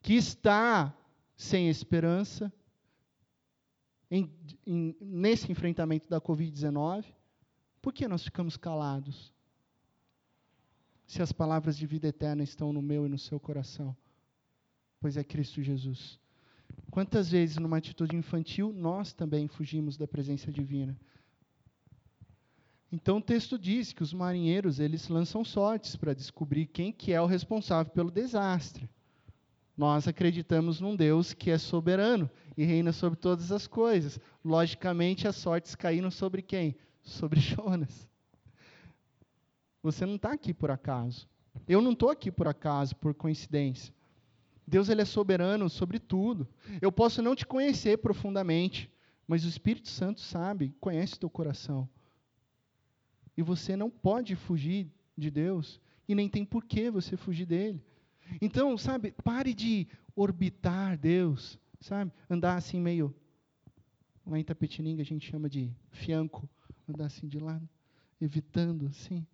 que 0.01 0.13
está 0.13 0.93
sem 1.35 1.69
esperança, 1.69 2.51
em, 4.09 4.31
em, 4.65 4.95
nesse 4.99 5.51
enfrentamento 5.51 6.09
da 6.09 6.19
Covid-19? 6.19 7.05
Por 7.81 7.93
que 7.93 8.07
nós 8.07 8.23
ficamos 8.23 8.57
calados? 8.57 9.33
Se 11.05 11.21
as 11.21 11.31
palavras 11.31 11.77
de 11.77 11.85
vida 11.85 12.07
eterna 12.07 12.43
estão 12.43 12.73
no 12.73 12.81
meu 12.81 13.05
e 13.05 13.09
no 13.09 13.17
seu 13.17 13.39
coração, 13.39 13.95
pois 14.99 15.15
é 15.15 15.23
Cristo 15.23 15.61
Jesus. 15.61 16.19
Quantas 16.91 17.29
vezes, 17.29 17.57
numa 17.57 17.77
atitude 17.77 18.15
infantil, 18.15 18.73
nós 18.73 19.13
também 19.13 19.47
fugimos 19.47 19.95
da 19.95 20.07
presença 20.07 20.51
divina? 20.51 20.97
Então 22.91 23.17
o 23.17 23.21
texto 23.21 23.57
diz 23.59 23.91
que 23.91 24.03
os 24.03 24.13
marinheiros 24.13 24.79
eles 24.79 25.09
lançam 25.09 25.43
sortes 25.43 25.95
para 25.95 26.13
descobrir 26.13 26.67
quem 26.67 26.91
que 26.91 27.11
é 27.11 27.21
o 27.21 27.25
responsável 27.25 27.91
pelo 27.91 28.09
desastre. 28.09 28.89
Nós 29.75 30.07
acreditamos 30.07 30.79
num 30.79 30.95
Deus 30.95 31.33
que 31.33 31.51
é 31.51 31.57
soberano 31.57 32.29
e 32.57 32.63
reina 32.63 32.91
sobre 32.91 33.19
todas 33.19 33.51
as 33.51 33.67
coisas. 33.67 34.19
Logicamente, 34.43 35.27
as 35.27 35.35
sortes 35.35 35.75
caíram 35.75 36.09
sobre 36.09 36.41
quem? 36.41 36.75
Sobre 37.03 37.39
Jonas. 37.41 38.09
Você 39.83 40.05
não 40.05 40.15
está 40.15 40.31
aqui 40.31 40.53
por 40.53 40.71
acaso. 40.71 41.27
Eu 41.67 41.81
não 41.81 41.91
estou 41.91 42.09
aqui 42.09 42.31
por 42.31 42.47
acaso, 42.47 42.95
por 42.95 43.13
coincidência. 43.13 43.93
Deus 44.65 44.89
ele 44.89 45.01
é 45.01 45.05
soberano 45.05 45.69
sobre 45.69 45.99
tudo. 45.99 46.47
Eu 46.81 46.91
posso 46.91 47.21
não 47.21 47.35
te 47.35 47.45
conhecer 47.45 47.97
profundamente, 47.99 48.91
mas 49.27 49.45
o 49.45 49.47
Espírito 49.47 49.89
Santo 49.89 50.21
sabe, 50.21 50.75
conhece 50.79 51.19
teu 51.19 51.29
coração. 51.29 51.87
E 53.37 53.43
você 53.43 53.75
não 53.75 53.89
pode 53.89 54.35
fugir 54.35 54.91
de 55.15 55.31
Deus, 55.31 55.79
e 56.07 56.15
nem 56.15 56.27
tem 56.27 56.43
por 56.43 56.65
que 56.65 56.89
você 56.89 57.15
fugir 57.15 57.45
dele. 57.45 57.81
Então, 58.41 58.77
sabe, 58.77 59.13
pare 59.23 59.53
de 59.53 59.87
orbitar 60.15 60.97
Deus, 60.97 61.59
sabe? 61.79 62.11
Andar 62.29 62.55
assim 62.55 62.81
meio. 62.81 63.15
Lá 64.25 64.37
em 64.37 64.43
Tapetininga 64.43 65.01
a 65.01 65.05
gente 65.05 65.29
chama 65.29 65.49
de 65.49 65.71
fianco, 65.91 66.49
andar 66.87 67.05
assim 67.05 67.27
de 67.27 67.39
lado, 67.39 67.67
evitando 68.19 68.87
assim. 68.87 69.25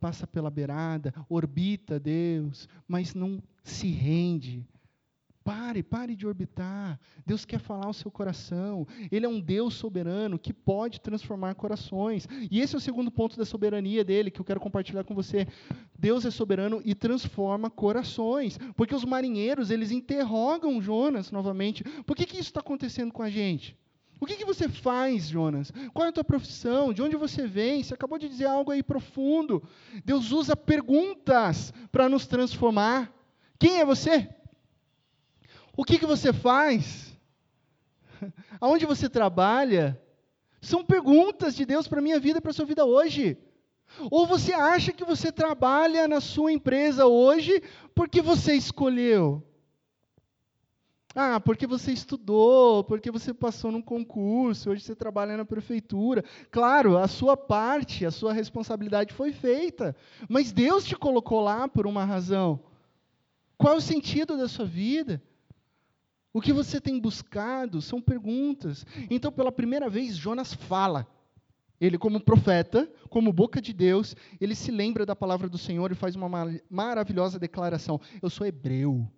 Passa 0.00 0.26
pela 0.26 0.50
beirada, 0.50 1.14
orbita 1.28 2.00
Deus, 2.00 2.66
mas 2.88 3.14
não 3.14 3.42
se 3.62 3.88
rende, 3.88 4.66
Pare, 5.42 5.82
pare 5.82 6.14
de 6.14 6.26
orbitar. 6.26 7.00
Deus 7.24 7.44
quer 7.44 7.58
falar 7.58 7.86
ao 7.86 7.94
seu 7.94 8.10
coração. 8.10 8.86
Ele 9.10 9.24
é 9.24 9.28
um 9.28 9.40
Deus 9.40 9.74
soberano 9.74 10.38
que 10.38 10.52
pode 10.52 11.00
transformar 11.00 11.54
corações. 11.54 12.28
E 12.50 12.60
esse 12.60 12.74
é 12.74 12.78
o 12.78 12.80
segundo 12.80 13.10
ponto 13.10 13.38
da 13.38 13.44
soberania 13.46 14.04
dele 14.04 14.30
que 14.30 14.40
eu 14.40 14.44
quero 14.44 14.60
compartilhar 14.60 15.02
com 15.02 15.14
você. 15.14 15.46
Deus 15.98 16.26
é 16.26 16.30
soberano 16.30 16.82
e 16.84 16.94
transforma 16.94 17.70
corações. 17.70 18.58
Porque 18.76 18.94
os 18.94 19.04
marinheiros, 19.04 19.70
eles 19.70 19.90
interrogam 19.90 20.80
Jonas 20.80 21.30
novamente. 21.30 21.84
Por 22.04 22.14
que, 22.14 22.26
que 22.26 22.34
isso 22.34 22.50
está 22.50 22.60
acontecendo 22.60 23.12
com 23.12 23.22
a 23.22 23.30
gente? 23.30 23.74
O 24.20 24.26
que, 24.26 24.36
que 24.36 24.44
você 24.44 24.68
faz, 24.68 25.28
Jonas? 25.28 25.72
Qual 25.94 26.04
é 26.04 26.10
a 26.10 26.12
tua 26.12 26.22
profissão? 26.22 26.92
De 26.92 27.00
onde 27.00 27.16
você 27.16 27.46
vem? 27.46 27.82
Você 27.82 27.94
acabou 27.94 28.18
de 28.18 28.28
dizer 28.28 28.44
algo 28.44 28.70
aí 28.70 28.82
profundo. 28.82 29.62
Deus 30.04 30.30
usa 30.30 30.54
perguntas 30.54 31.72
para 31.90 32.10
nos 32.10 32.26
transformar. 32.26 33.10
Quem 33.58 33.78
é 33.78 33.84
você? 33.86 34.28
O 35.76 35.84
que, 35.84 35.98
que 35.98 36.06
você 36.06 36.32
faz? 36.32 37.16
Aonde 38.60 38.86
você 38.86 39.08
trabalha? 39.08 40.00
São 40.60 40.84
perguntas 40.84 41.54
de 41.54 41.64
Deus 41.64 41.88
para 41.88 42.00
a 42.00 42.02
minha 42.02 42.20
vida 42.20 42.38
e 42.38 42.40
para 42.40 42.50
a 42.50 42.54
sua 42.54 42.66
vida 42.66 42.84
hoje. 42.84 43.38
Ou 44.10 44.26
você 44.26 44.52
acha 44.52 44.92
que 44.92 45.04
você 45.04 45.32
trabalha 45.32 46.06
na 46.06 46.20
sua 46.20 46.52
empresa 46.52 47.06
hoje 47.06 47.62
porque 47.94 48.20
você 48.20 48.54
escolheu? 48.54 49.42
Ah, 51.14 51.40
porque 51.40 51.66
você 51.66 51.90
estudou, 51.90 52.84
porque 52.84 53.10
você 53.10 53.34
passou 53.34 53.72
num 53.72 53.82
concurso, 53.82 54.70
hoje 54.70 54.84
você 54.84 54.94
trabalha 54.94 55.36
na 55.36 55.44
prefeitura. 55.44 56.24
Claro, 56.52 56.96
a 56.98 57.08
sua 57.08 57.36
parte, 57.36 58.06
a 58.06 58.12
sua 58.12 58.32
responsabilidade 58.32 59.12
foi 59.12 59.32
feita, 59.32 59.96
mas 60.28 60.52
Deus 60.52 60.84
te 60.84 60.94
colocou 60.94 61.40
lá 61.40 61.66
por 61.66 61.84
uma 61.84 62.04
razão. 62.04 62.60
Qual 63.58 63.74
é 63.74 63.76
o 63.76 63.80
sentido 63.80 64.36
da 64.36 64.46
sua 64.46 64.64
vida? 64.64 65.20
O 66.32 66.40
que 66.40 66.52
você 66.52 66.80
tem 66.80 67.00
buscado 67.00 67.82
são 67.82 68.00
perguntas. 68.00 68.86
Então, 69.10 69.32
pela 69.32 69.50
primeira 69.50 69.88
vez, 69.88 70.16
Jonas 70.16 70.54
fala. 70.54 71.06
Ele, 71.80 71.96
como 71.96 72.20
profeta, 72.20 72.90
como 73.08 73.32
boca 73.32 73.60
de 73.60 73.72
Deus, 73.72 74.14
ele 74.40 74.54
se 74.54 74.70
lembra 74.70 75.06
da 75.06 75.16
palavra 75.16 75.48
do 75.48 75.56
Senhor 75.56 75.90
e 75.90 75.94
faz 75.94 76.14
uma 76.14 76.28
maravilhosa 76.68 77.38
declaração: 77.38 77.98
Eu 78.20 78.28
sou 78.28 78.46
hebreu 78.46 79.10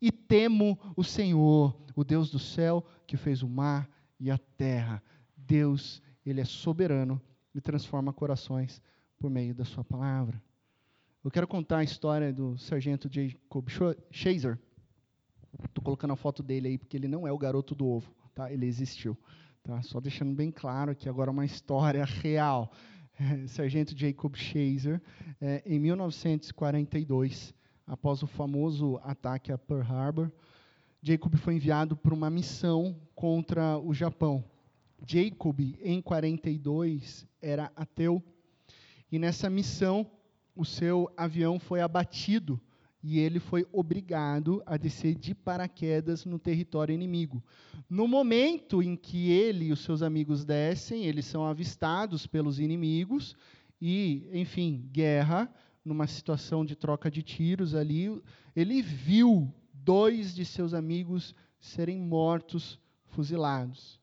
e 0.00 0.12
temo 0.12 0.78
o 0.96 1.02
Senhor, 1.02 1.74
o 1.96 2.04
Deus 2.04 2.30
do 2.30 2.38
céu, 2.38 2.84
que 3.06 3.16
fez 3.16 3.42
o 3.42 3.48
mar 3.48 3.88
e 4.20 4.30
a 4.30 4.38
terra. 4.38 5.02
Deus, 5.36 6.02
ele 6.24 6.40
é 6.40 6.44
soberano 6.44 7.20
e 7.54 7.60
transforma 7.60 8.12
corações 8.12 8.82
por 9.18 9.30
meio 9.30 9.54
da 9.54 9.64
sua 9.64 9.82
palavra. 9.82 10.42
Eu 11.24 11.30
quero 11.30 11.48
contar 11.48 11.78
a 11.78 11.84
história 11.84 12.32
do 12.32 12.58
sargento 12.58 13.08
Jacob 13.10 13.66
Shazer. 14.10 14.58
Estou 15.62 15.84
colocando 15.84 16.12
a 16.12 16.16
foto 16.16 16.42
dele 16.42 16.68
aí 16.68 16.78
porque 16.78 16.96
ele 16.96 17.08
não 17.08 17.26
é 17.26 17.32
o 17.32 17.38
garoto 17.38 17.74
do 17.74 17.86
ovo, 17.86 18.10
tá? 18.34 18.52
Ele 18.52 18.66
existiu, 18.66 19.16
tá? 19.62 19.80
Só 19.82 20.00
deixando 20.00 20.34
bem 20.34 20.50
claro 20.50 20.94
que 20.94 21.08
agora 21.08 21.30
é 21.30 21.32
uma 21.32 21.44
história 21.44 22.04
real. 22.04 22.72
Sargento 23.46 23.96
Jacob 23.96 24.34
Shazer, 24.34 25.00
é, 25.40 25.62
em 25.64 25.78
1942, 25.78 27.54
após 27.86 28.22
o 28.22 28.26
famoso 28.26 28.98
ataque 29.02 29.52
a 29.52 29.58
Pearl 29.58 29.82
Harbor, 29.82 30.32
Jacob 31.00 31.36
foi 31.36 31.54
enviado 31.54 31.96
para 31.96 32.14
uma 32.14 32.30
missão 32.30 32.96
contra 33.14 33.78
o 33.78 33.92
Japão. 33.92 34.42
Jacob, 35.06 35.60
em 35.82 36.00
42, 36.00 37.26
era 37.42 37.70
ateu, 37.76 38.22
e 39.12 39.18
nessa 39.18 39.50
missão, 39.50 40.10
o 40.56 40.64
seu 40.64 41.12
avião 41.16 41.60
foi 41.60 41.80
abatido 41.80 42.60
e 43.06 43.18
ele 43.18 43.38
foi 43.38 43.66
obrigado 43.70 44.62
a 44.64 44.78
descer 44.78 45.14
de 45.14 45.34
paraquedas 45.34 46.24
no 46.24 46.38
território 46.38 46.94
inimigo. 46.94 47.44
No 47.88 48.08
momento 48.08 48.82
em 48.82 48.96
que 48.96 49.30
ele 49.30 49.66
e 49.66 49.72
os 49.72 49.80
seus 49.80 50.00
amigos 50.00 50.42
descem, 50.42 51.04
eles 51.04 51.26
são 51.26 51.44
avistados 51.44 52.26
pelos 52.26 52.58
inimigos 52.58 53.36
e, 53.78 54.26
enfim, 54.32 54.88
guerra, 54.90 55.54
numa 55.84 56.06
situação 56.06 56.64
de 56.64 56.74
troca 56.74 57.10
de 57.10 57.22
tiros 57.22 57.74
ali, 57.74 58.08
ele 58.56 58.80
viu 58.80 59.52
dois 59.70 60.34
de 60.34 60.46
seus 60.46 60.72
amigos 60.72 61.34
serem 61.60 62.00
mortos, 62.00 62.80
fuzilados. 63.08 64.00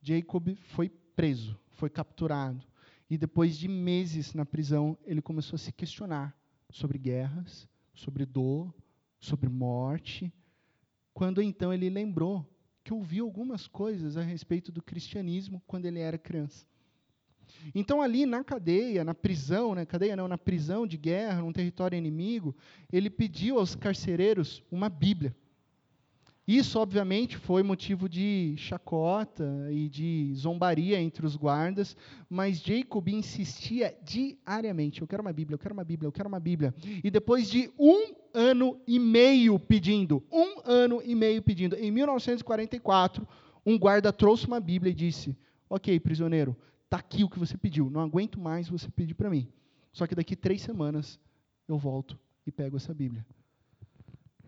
Jacob 0.00 0.56
foi 0.62 0.90
preso, 1.16 1.58
foi 1.72 1.90
capturado. 1.90 2.64
E 3.10 3.18
depois 3.18 3.58
de 3.58 3.66
meses 3.66 4.32
na 4.32 4.46
prisão, 4.46 4.96
ele 5.04 5.20
começou 5.20 5.56
a 5.56 5.58
se 5.58 5.72
questionar 5.72 6.36
sobre 6.70 6.98
guerras, 6.98 7.68
sobre 7.96 8.24
dor, 8.24 8.72
sobre 9.18 9.48
morte, 9.48 10.32
quando 11.12 11.42
então 11.42 11.72
ele 11.72 11.90
lembrou 11.90 12.46
que 12.84 12.92
ouviu 12.92 13.24
algumas 13.24 13.66
coisas 13.66 14.16
a 14.16 14.22
respeito 14.22 14.70
do 14.70 14.80
cristianismo 14.80 15.60
quando 15.66 15.86
ele 15.86 15.98
era 15.98 16.16
criança. 16.16 16.64
Então 17.74 18.00
ali 18.00 18.26
na 18.26 18.44
cadeia, 18.44 19.02
na 19.02 19.14
prisão, 19.14 19.74
na 19.74 19.84
cadeia 19.84 20.14
não, 20.14 20.28
na 20.28 20.38
prisão 20.38 20.86
de 20.86 20.96
guerra, 20.96 21.40
num 21.40 21.52
território 21.52 21.96
inimigo, 21.96 22.54
ele 22.92 23.10
pediu 23.10 23.58
aos 23.58 23.74
carcereiros 23.74 24.62
uma 24.70 24.88
Bíblia. 24.88 25.34
Isso, 26.46 26.78
obviamente, 26.78 27.36
foi 27.36 27.64
motivo 27.64 28.08
de 28.08 28.54
chacota 28.56 29.44
e 29.72 29.88
de 29.88 30.32
zombaria 30.36 31.00
entre 31.00 31.26
os 31.26 31.34
guardas, 31.34 31.96
mas 32.30 32.60
Jacob 32.60 33.08
insistia 33.08 33.96
diariamente: 34.04 35.02
eu 35.02 35.08
quero 35.08 35.22
uma 35.22 35.32
Bíblia, 35.32 35.54
eu 35.54 35.58
quero 35.58 35.74
uma 35.74 35.82
Bíblia, 35.82 36.06
eu 36.06 36.12
quero 36.12 36.28
uma 36.28 36.38
Bíblia. 36.38 36.72
E 37.02 37.10
depois 37.10 37.50
de 37.50 37.68
um 37.76 38.14
ano 38.32 38.80
e 38.86 38.96
meio 38.96 39.58
pedindo, 39.58 40.22
um 40.30 40.60
ano 40.64 41.02
e 41.04 41.16
meio 41.16 41.42
pedindo, 41.42 41.74
em 41.74 41.90
1944, 41.90 43.26
um 43.64 43.76
guarda 43.76 44.12
trouxe 44.12 44.46
uma 44.46 44.60
Bíblia 44.60 44.92
e 44.92 44.94
disse: 44.94 45.36
Ok, 45.68 45.98
prisioneiro, 45.98 46.56
está 46.84 46.98
aqui 46.98 47.24
o 47.24 47.28
que 47.28 47.40
você 47.40 47.58
pediu, 47.58 47.90
não 47.90 48.00
aguento 48.00 48.38
mais 48.38 48.68
você 48.68 48.88
pedir 48.88 49.14
para 49.14 49.28
mim. 49.28 49.48
Só 49.92 50.06
que 50.06 50.14
daqui 50.14 50.36
três 50.36 50.62
semanas 50.62 51.18
eu 51.66 51.76
volto 51.76 52.16
e 52.46 52.52
pego 52.52 52.76
essa 52.76 52.94
Bíblia. 52.94 53.26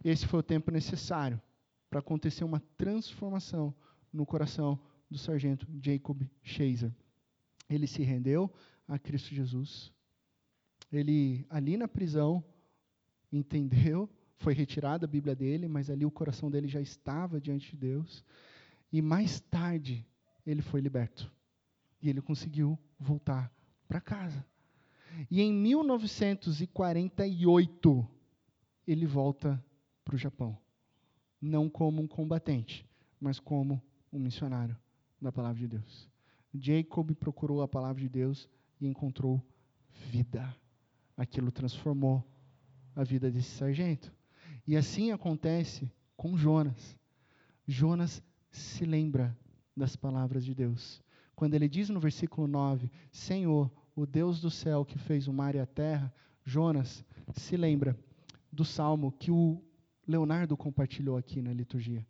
Esse 0.05 0.29
foi 0.29 0.39
o 0.39 0.45
tempo 0.45 0.71
necessário 0.71 1.41
para 1.91 2.01
acontecer 2.01 2.45
uma 2.45 2.61
transformação 2.77 3.75
no 4.13 4.27
coração 4.27 4.79
do 5.11 5.17
sargento 5.17 5.67
Jacob 5.83 6.21
Shazer. 6.43 6.93
Ele 7.69 7.87
se 7.87 8.03
rendeu 8.03 8.53
a 8.87 8.99
Cristo 8.99 9.35
Jesus. 9.35 9.91
Ele, 10.93 11.47
ali 11.51 11.75
na 11.77 11.89
prisão, 11.89 12.45
entendeu, 13.33 14.09
foi 14.37 14.53
retirada 14.55 15.05
a 15.05 15.09
Bíblia 15.09 15.35
dele, 15.35 15.67
mas 15.69 15.91
ali 15.91 16.07
o 16.07 16.11
coração 16.11 16.51
dele 16.51 16.69
já 16.69 16.81
estava 16.81 17.41
diante 17.41 17.71
de 17.71 17.77
Deus. 17.77 18.25
E 18.93 19.03
mais 19.03 19.41
tarde, 19.41 20.07
ele 20.47 20.63
foi 20.63 20.81
liberto. 20.81 21.29
E 22.01 22.09
ele 22.09 22.23
conseguiu 22.23 22.79
voltar 22.99 23.53
para 23.87 24.01
casa. 24.01 24.43
E 25.31 25.43
em 25.43 25.53
1948, 25.53 28.09
ele 28.87 29.07
volta 29.07 29.63
para 30.05 30.15
o 30.15 30.19
Japão 30.19 30.57
não 31.41 31.69
como 31.69 32.03
um 32.03 32.07
combatente, 32.07 32.87
mas 33.21 33.39
como 33.39 33.83
um 34.13 34.19
missionário 34.19 34.77
da 35.21 35.31
palavra 35.33 35.59
de 35.59 35.69
Deus. 35.69 36.09
Jacob 36.55 37.15
procurou 37.15 37.63
a 37.63 37.69
palavra 37.69 38.01
de 38.01 38.09
Deus 38.09 38.49
e 38.81 38.87
encontrou 38.87 39.43
vida. 40.11 40.55
Aquilo 41.17 41.51
transformou 41.51 42.25
a 42.95 43.05
vida 43.05 43.31
desse 43.31 43.51
sargento. 43.51 44.13
E 44.67 44.77
assim 44.77 45.13
acontece 45.13 45.91
com 46.17 46.37
Jonas. 46.37 46.97
Jonas 47.67 48.23
se 48.51 48.85
lembra 48.85 49.37
das 49.77 49.95
palavras 49.95 50.45
de 50.45 50.55
Deus. 50.55 51.03
Quando 51.35 51.55
ele 51.55 51.69
diz 51.69 51.89
no 51.89 52.01
versículo 52.01 52.49
9: 52.49 52.91
Senhor, 53.13 53.71
o 53.95 54.07
Deus 54.07 54.41
do 54.41 54.51
céu 54.51 54.85
que 54.85 54.99
fez 54.99 55.29
o 55.29 55.33
mar 55.33 55.55
e 55.55 55.61
a 55.61 55.67
terra, 55.67 56.13
Jonas 56.45 57.05
se 57.35 57.57
lembra 57.57 57.97
do 58.51 58.65
salmo 58.65 59.13
que 59.13 59.31
o 59.31 59.63
Leonardo 60.09 60.57
compartilhou 60.57 61.19
aqui 61.19 61.43
na 61.43 61.53
liturgia. 61.53 62.05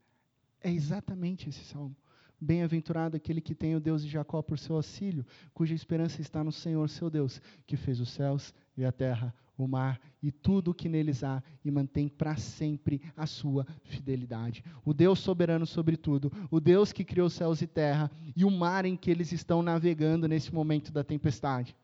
É 0.63 0.71
exatamente 0.71 1.49
esse 1.49 1.65
salmo. 1.65 1.97
Bem-aventurado 2.41 3.17
aquele 3.17 3.41
que 3.41 3.53
tem 3.53 3.75
o 3.75 3.81
Deus 3.81 4.05
de 4.05 4.09
Jacó 4.09 4.41
por 4.41 4.57
seu 4.57 4.77
auxílio, 4.77 5.27
cuja 5.53 5.75
esperança 5.75 6.21
está 6.21 6.45
no 6.45 6.53
Senhor 6.53 6.89
seu 6.89 7.11
Deus, 7.11 7.43
que 7.67 7.77
fez 7.77 7.99
os 7.99 8.11
céus 8.11 8.55
e 8.77 8.85
a 8.85 8.93
terra, 8.93 9.35
o 9.57 9.67
mar 9.67 10.01
e 10.23 10.31
tudo 10.31 10.71
o 10.71 10.75
que 10.75 10.89
neles 10.89 11.25
há, 11.25 11.43
e 11.65 11.71
mantém 11.73 12.09
para 12.09 12.37
sempre 12.37 13.03
a 13.17 13.27
sua 13.27 13.67
fidelidade. 13.83 14.63
O 14.85 14.95
Deus 14.95 15.19
soberano 15.19 15.67
sobre 15.67 15.97
tudo, 15.97 16.31
o 16.49 16.61
Deus 16.61 16.93
que 16.93 17.03
criou 17.03 17.29
céus 17.29 17.61
e 17.61 17.67
terra 17.67 18.09
e 18.37 18.45
o 18.45 18.51
mar 18.53 18.85
em 18.85 18.97
que 18.97 19.11
eles 19.11 19.33
estão 19.33 19.61
navegando 19.61 20.29
nesse 20.29 20.55
momento 20.55 20.93
da 20.93 21.03
tempestade. 21.03 21.75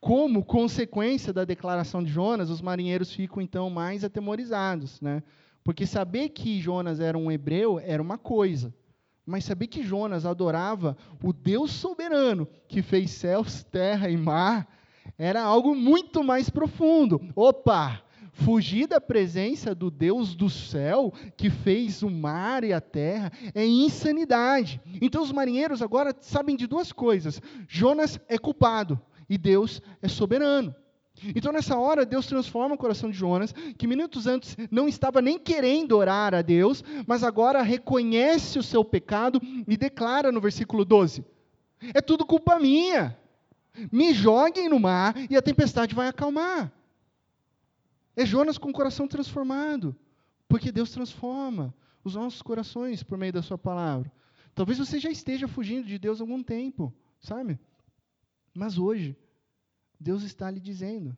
como 0.00 0.44
consequência 0.44 1.32
da 1.32 1.44
declaração 1.44 2.02
de 2.02 2.10
Jonas, 2.10 2.50
os 2.50 2.60
marinheiros 2.60 3.12
ficam 3.12 3.40
então 3.40 3.70
mais 3.70 4.02
atemorizados, 4.02 5.00
né? 5.00 5.22
Porque 5.64 5.86
saber 5.86 6.30
que 6.30 6.60
Jonas 6.60 7.00
era 7.00 7.16
um 7.16 7.30
hebreu 7.30 7.78
era 7.78 8.02
uma 8.02 8.18
coisa, 8.18 8.74
mas 9.24 9.44
saber 9.44 9.68
que 9.68 9.82
Jonas 9.82 10.26
adorava 10.26 10.96
o 11.22 11.32
Deus 11.32 11.70
soberano 11.70 12.48
que 12.66 12.82
fez 12.82 13.10
céus, 13.12 13.62
terra 13.64 14.10
e 14.10 14.16
mar 14.16 14.68
era 15.18 15.42
algo 15.42 15.74
muito 15.74 16.22
mais 16.22 16.50
profundo. 16.50 17.20
Opa! 17.34 18.02
Fugir 18.34 18.86
da 18.86 18.98
presença 18.98 19.74
do 19.74 19.90
Deus 19.90 20.34
do 20.34 20.48
céu, 20.48 21.12
que 21.36 21.50
fez 21.50 22.02
o 22.02 22.10
mar 22.10 22.64
e 22.64 22.72
a 22.72 22.80
terra, 22.80 23.30
é 23.54 23.64
insanidade. 23.66 24.80
Então 25.02 25.22
os 25.22 25.30
marinheiros 25.30 25.82
agora 25.82 26.16
sabem 26.18 26.56
de 26.56 26.66
duas 26.66 26.92
coisas: 26.92 27.42
Jonas 27.68 28.18
é 28.28 28.38
culpado 28.38 28.98
e 29.28 29.36
Deus 29.36 29.82
é 30.00 30.08
soberano. 30.08 30.74
Então, 31.34 31.52
nessa 31.52 31.76
hora, 31.76 32.04
Deus 32.04 32.26
transforma 32.26 32.74
o 32.74 32.78
coração 32.78 33.10
de 33.10 33.16
Jonas, 33.16 33.52
que 33.76 33.86
minutos 33.86 34.26
antes 34.26 34.56
não 34.70 34.88
estava 34.88 35.22
nem 35.22 35.38
querendo 35.38 35.96
orar 35.96 36.34
a 36.34 36.42
Deus, 36.42 36.82
mas 37.06 37.22
agora 37.22 37.62
reconhece 37.62 38.58
o 38.58 38.62
seu 38.62 38.84
pecado 38.84 39.40
e 39.66 39.76
declara 39.76 40.32
no 40.32 40.40
versículo 40.40 40.84
12: 40.84 41.24
É 41.94 42.00
tudo 42.00 42.26
culpa 42.26 42.58
minha. 42.58 43.16
Me 43.90 44.12
joguem 44.12 44.68
no 44.68 44.78
mar 44.78 45.14
e 45.30 45.36
a 45.36 45.42
tempestade 45.42 45.94
vai 45.94 46.08
acalmar. 46.08 46.70
É 48.14 48.26
Jonas 48.26 48.58
com 48.58 48.68
o 48.68 48.72
coração 48.72 49.08
transformado, 49.08 49.96
porque 50.46 50.70
Deus 50.70 50.90
transforma 50.90 51.74
os 52.04 52.14
nossos 52.14 52.42
corações 52.42 53.02
por 53.02 53.16
meio 53.16 53.32
da 53.32 53.42
Sua 53.42 53.56
palavra. 53.56 54.12
Talvez 54.54 54.78
você 54.78 54.98
já 54.98 55.10
esteja 55.10 55.48
fugindo 55.48 55.86
de 55.86 55.98
Deus 55.98 56.20
há 56.20 56.24
algum 56.24 56.42
tempo, 56.42 56.92
sabe? 57.20 57.58
Mas 58.54 58.76
hoje, 58.76 59.16
Deus 60.02 60.24
está 60.24 60.50
lhe 60.50 60.58
dizendo 60.58 61.16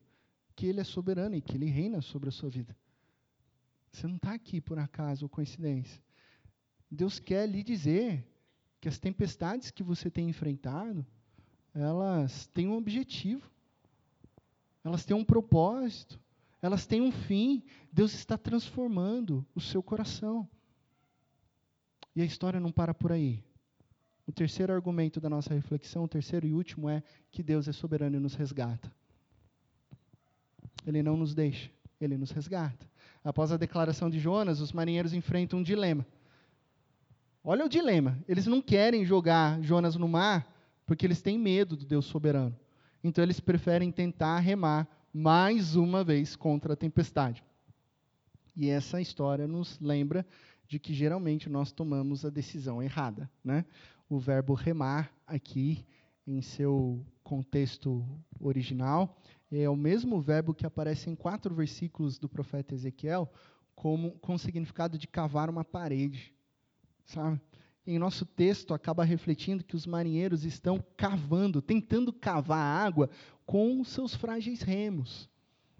que 0.54 0.66
Ele 0.66 0.78
é 0.78 0.84
soberano 0.84 1.34
e 1.34 1.40
que 1.40 1.56
Ele 1.56 1.64
reina 1.64 2.02
sobre 2.02 2.28
a 2.28 2.32
sua 2.32 2.50
vida. 2.50 2.76
Você 3.90 4.06
não 4.06 4.16
está 4.16 4.34
aqui 4.34 4.60
por 4.60 4.78
acaso 4.78 5.24
ou 5.24 5.28
coincidência. 5.28 6.02
Deus 6.90 7.18
quer 7.18 7.48
lhe 7.48 7.62
dizer 7.62 8.22
que 8.80 8.88
as 8.88 8.98
tempestades 8.98 9.70
que 9.70 9.82
você 9.82 10.10
tem 10.10 10.28
enfrentado, 10.28 11.04
elas 11.72 12.46
têm 12.48 12.68
um 12.68 12.76
objetivo, 12.76 13.50
elas 14.84 15.02
têm 15.02 15.16
um 15.16 15.24
propósito, 15.24 16.20
elas 16.60 16.86
têm 16.86 17.00
um 17.00 17.10
fim. 17.10 17.64
Deus 17.90 18.12
está 18.12 18.36
transformando 18.36 19.46
o 19.54 19.60
seu 19.62 19.82
coração. 19.82 20.46
E 22.14 22.20
a 22.20 22.24
história 22.24 22.60
não 22.60 22.70
para 22.70 22.92
por 22.92 23.12
aí. 23.12 23.42
O 24.26 24.32
terceiro 24.32 24.72
argumento 24.72 25.20
da 25.20 25.28
nossa 25.28 25.52
reflexão, 25.52 26.04
o 26.04 26.08
terceiro 26.08 26.46
e 26.46 26.52
último, 26.52 26.88
é 26.88 27.02
que 27.30 27.42
Deus 27.42 27.68
é 27.68 27.72
soberano 27.72 28.16
e 28.16 28.20
nos 28.20 28.34
resgata. 28.34 28.90
Ele 30.86 31.02
não 31.02 31.16
nos 31.16 31.34
deixa, 31.34 31.70
ele 32.00 32.16
nos 32.16 32.30
resgata. 32.30 32.86
Após 33.22 33.52
a 33.52 33.56
declaração 33.56 34.10
de 34.10 34.18
Jonas, 34.18 34.60
os 34.60 34.72
marinheiros 34.72 35.12
enfrentam 35.12 35.58
um 35.58 35.62
dilema. 35.62 36.06
Olha 37.42 37.64
o 37.64 37.68
dilema. 37.68 38.18
Eles 38.26 38.46
não 38.46 38.62
querem 38.62 39.04
jogar 39.04 39.60
Jonas 39.62 39.96
no 39.96 40.08
mar 40.08 40.50
porque 40.86 41.06
eles 41.06 41.22
têm 41.22 41.38
medo 41.38 41.76
do 41.76 41.84
Deus 41.84 42.06
soberano. 42.06 42.56
Então 43.02 43.22
eles 43.22 43.40
preferem 43.40 43.90
tentar 43.92 44.38
remar 44.38 44.88
mais 45.12 45.76
uma 45.76 46.02
vez 46.02 46.34
contra 46.36 46.72
a 46.72 46.76
tempestade. 46.76 47.44
E 48.56 48.68
essa 48.68 49.00
história 49.00 49.46
nos 49.46 49.78
lembra 49.80 50.26
de 50.66 50.78
que 50.78 50.94
geralmente 50.94 51.48
nós 51.48 51.70
tomamos 51.70 52.24
a 52.24 52.30
decisão 52.30 52.82
errada, 52.82 53.30
né? 53.44 53.64
O 54.08 54.18
verbo 54.18 54.54
remar 54.54 55.12
aqui 55.26 55.84
em 56.26 56.40
seu 56.40 57.04
contexto 57.22 58.06
original 58.40 59.16
é 59.50 59.68
o 59.68 59.76
mesmo 59.76 60.20
verbo 60.20 60.54
que 60.54 60.66
aparece 60.66 61.08
em 61.08 61.14
quatro 61.14 61.54
versículos 61.54 62.18
do 62.18 62.28
profeta 62.28 62.74
Ezequiel 62.74 63.30
como 63.74 64.12
com 64.18 64.34
o 64.34 64.38
significado 64.38 64.98
de 64.98 65.06
cavar 65.06 65.50
uma 65.50 65.64
parede, 65.64 66.32
sabe? 67.04 67.40
Em 67.86 67.98
nosso 67.98 68.24
texto 68.24 68.72
acaba 68.72 69.04
refletindo 69.04 69.64
que 69.64 69.76
os 69.76 69.86
marinheiros 69.86 70.44
estão 70.44 70.82
cavando, 70.96 71.60
tentando 71.60 72.12
cavar 72.12 72.58
a 72.58 72.84
água 72.84 73.10
com 73.44 73.84
seus 73.84 74.14
frágeis 74.14 74.62
remos. 74.62 75.28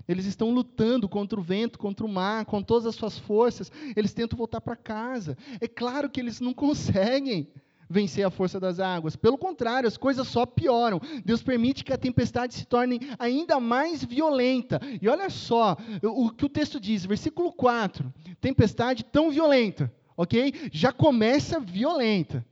Eles 0.07 0.27
estão 0.27 0.51
lutando 0.51 1.09
contra 1.09 1.41
o 1.41 1.43
vento, 1.43 1.79
contra 1.79 2.05
o 2.05 2.09
mar, 2.09 2.45
com 2.45 2.63
todas 2.63 2.85
as 2.85 2.95
suas 2.95 3.19
forças. 3.19 3.73
Eles 3.97 4.13
tentam 4.13 4.37
voltar 4.37 4.61
para 4.61 4.77
casa. 4.77 5.37
É 5.61 5.67
claro 5.67 6.11
que 6.11 6.21
eles 6.21 6.41
não 6.41 6.53
conseguem 6.53 7.49
vencer 7.89 8.25
a 8.25 8.31
força 8.31 8.59
das 8.59 8.81
águas. 8.81 9.17
Pelo 9.17 9.39
contrário, 9.39 9.87
as 9.87 9.97
coisas 9.97 10.27
só 10.29 10.47
pioram. 10.47 11.01
Deus 11.25 11.43
permite 11.43 11.85
que 11.85 11.93
a 11.93 11.99
tempestade 11.99 12.55
se 12.55 12.67
torne 12.67 13.01
ainda 13.19 13.61
mais 13.61 14.05
violenta. 14.05 14.81
E 15.01 15.09
olha 15.09 15.31
só 15.31 15.77
o 16.03 16.31
que 16.31 16.45
o 16.45 16.49
texto 16.49 16.81
diz, 16.81 17.05
versículo 17.05 17.53
4: 17.53 18.13
tempestade 18.41 19.05
tão 19.05 19.31
violenta, 19.31 19.93
ok? 20.17 20.53
Já 20.73 20.93
começa 20.93 21.61
violenta. 21.61 22.45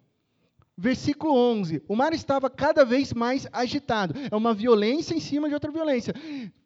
Versículo 0.76 1.34
11: 1.34 1.82
o 1.86 1.94
mar 1.94 2.12
estava 2.12 2.48
cada 2.48 2.84
vez 2.84 3.12
mais 3.12 3.46
agitado. 3.52 4.14
É 4.30 4.34
uma 4.34 4.54
violência 4.54 5.14
em 5.14 5.20
cima 5.20 5.48
de 5.48 5.54
outra 5.54 5.70
violência. 5.70 6.14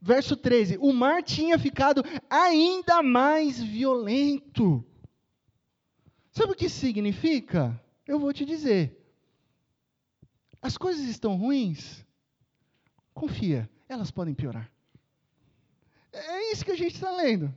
Verso 0.00 0.36
13: 0.36 0.78
o 0.80 0.92
mar 0.92 1.22
tinha 1.22 1.58
ficado 1.58 2.04
ainda 2.30 3.02
mais 3.02 3.60
violento. 3.60 4.84
Sabe 6.30 6.52
o 6.52 6.54
que 6.54 6.68
significa? 6.68 7.80
Eu 8.06 8.18
vou 8.18 8.32
te 8.32 8.44
dizer. 8.44 8.96
As 10.62 10.76
coisas 10.78 11.04
estão 11.06 11.36
ruins? 11.36 12.04
Confia, 13.12 13.68
elas 13.88 14.10
podem 14.10 14.34
piorar. 14.34 14.70
É 16.12 16.52
isso 16.52 16.64
que 16.64 16.70
a 16.70 16.76
gente 16.76 16.94
está 16.94 17.10
lendo. 17.10 17.52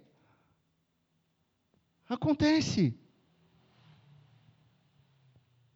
Acontece. 2.08 2.98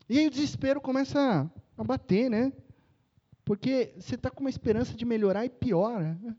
E 0.10 0.20
aí 0.20 0.28
o 0.28 0.32
desespero 0.32 0.82
começa 0.82 1.50
a 1.78 1.84
bater, 1.84 2.30
né? 2.30 2.52
Porque 3.46 3.94
você 3.98 4.16
está 4.16 4.30
com 4.30 4.42
uma 4.42 4.50
esperança 4.50 4.96
de 4.96 5.06
melhorar 5.06 5.46
e 5.46 5.50
piora. 5.50 6.18
Né? 6.22 6.36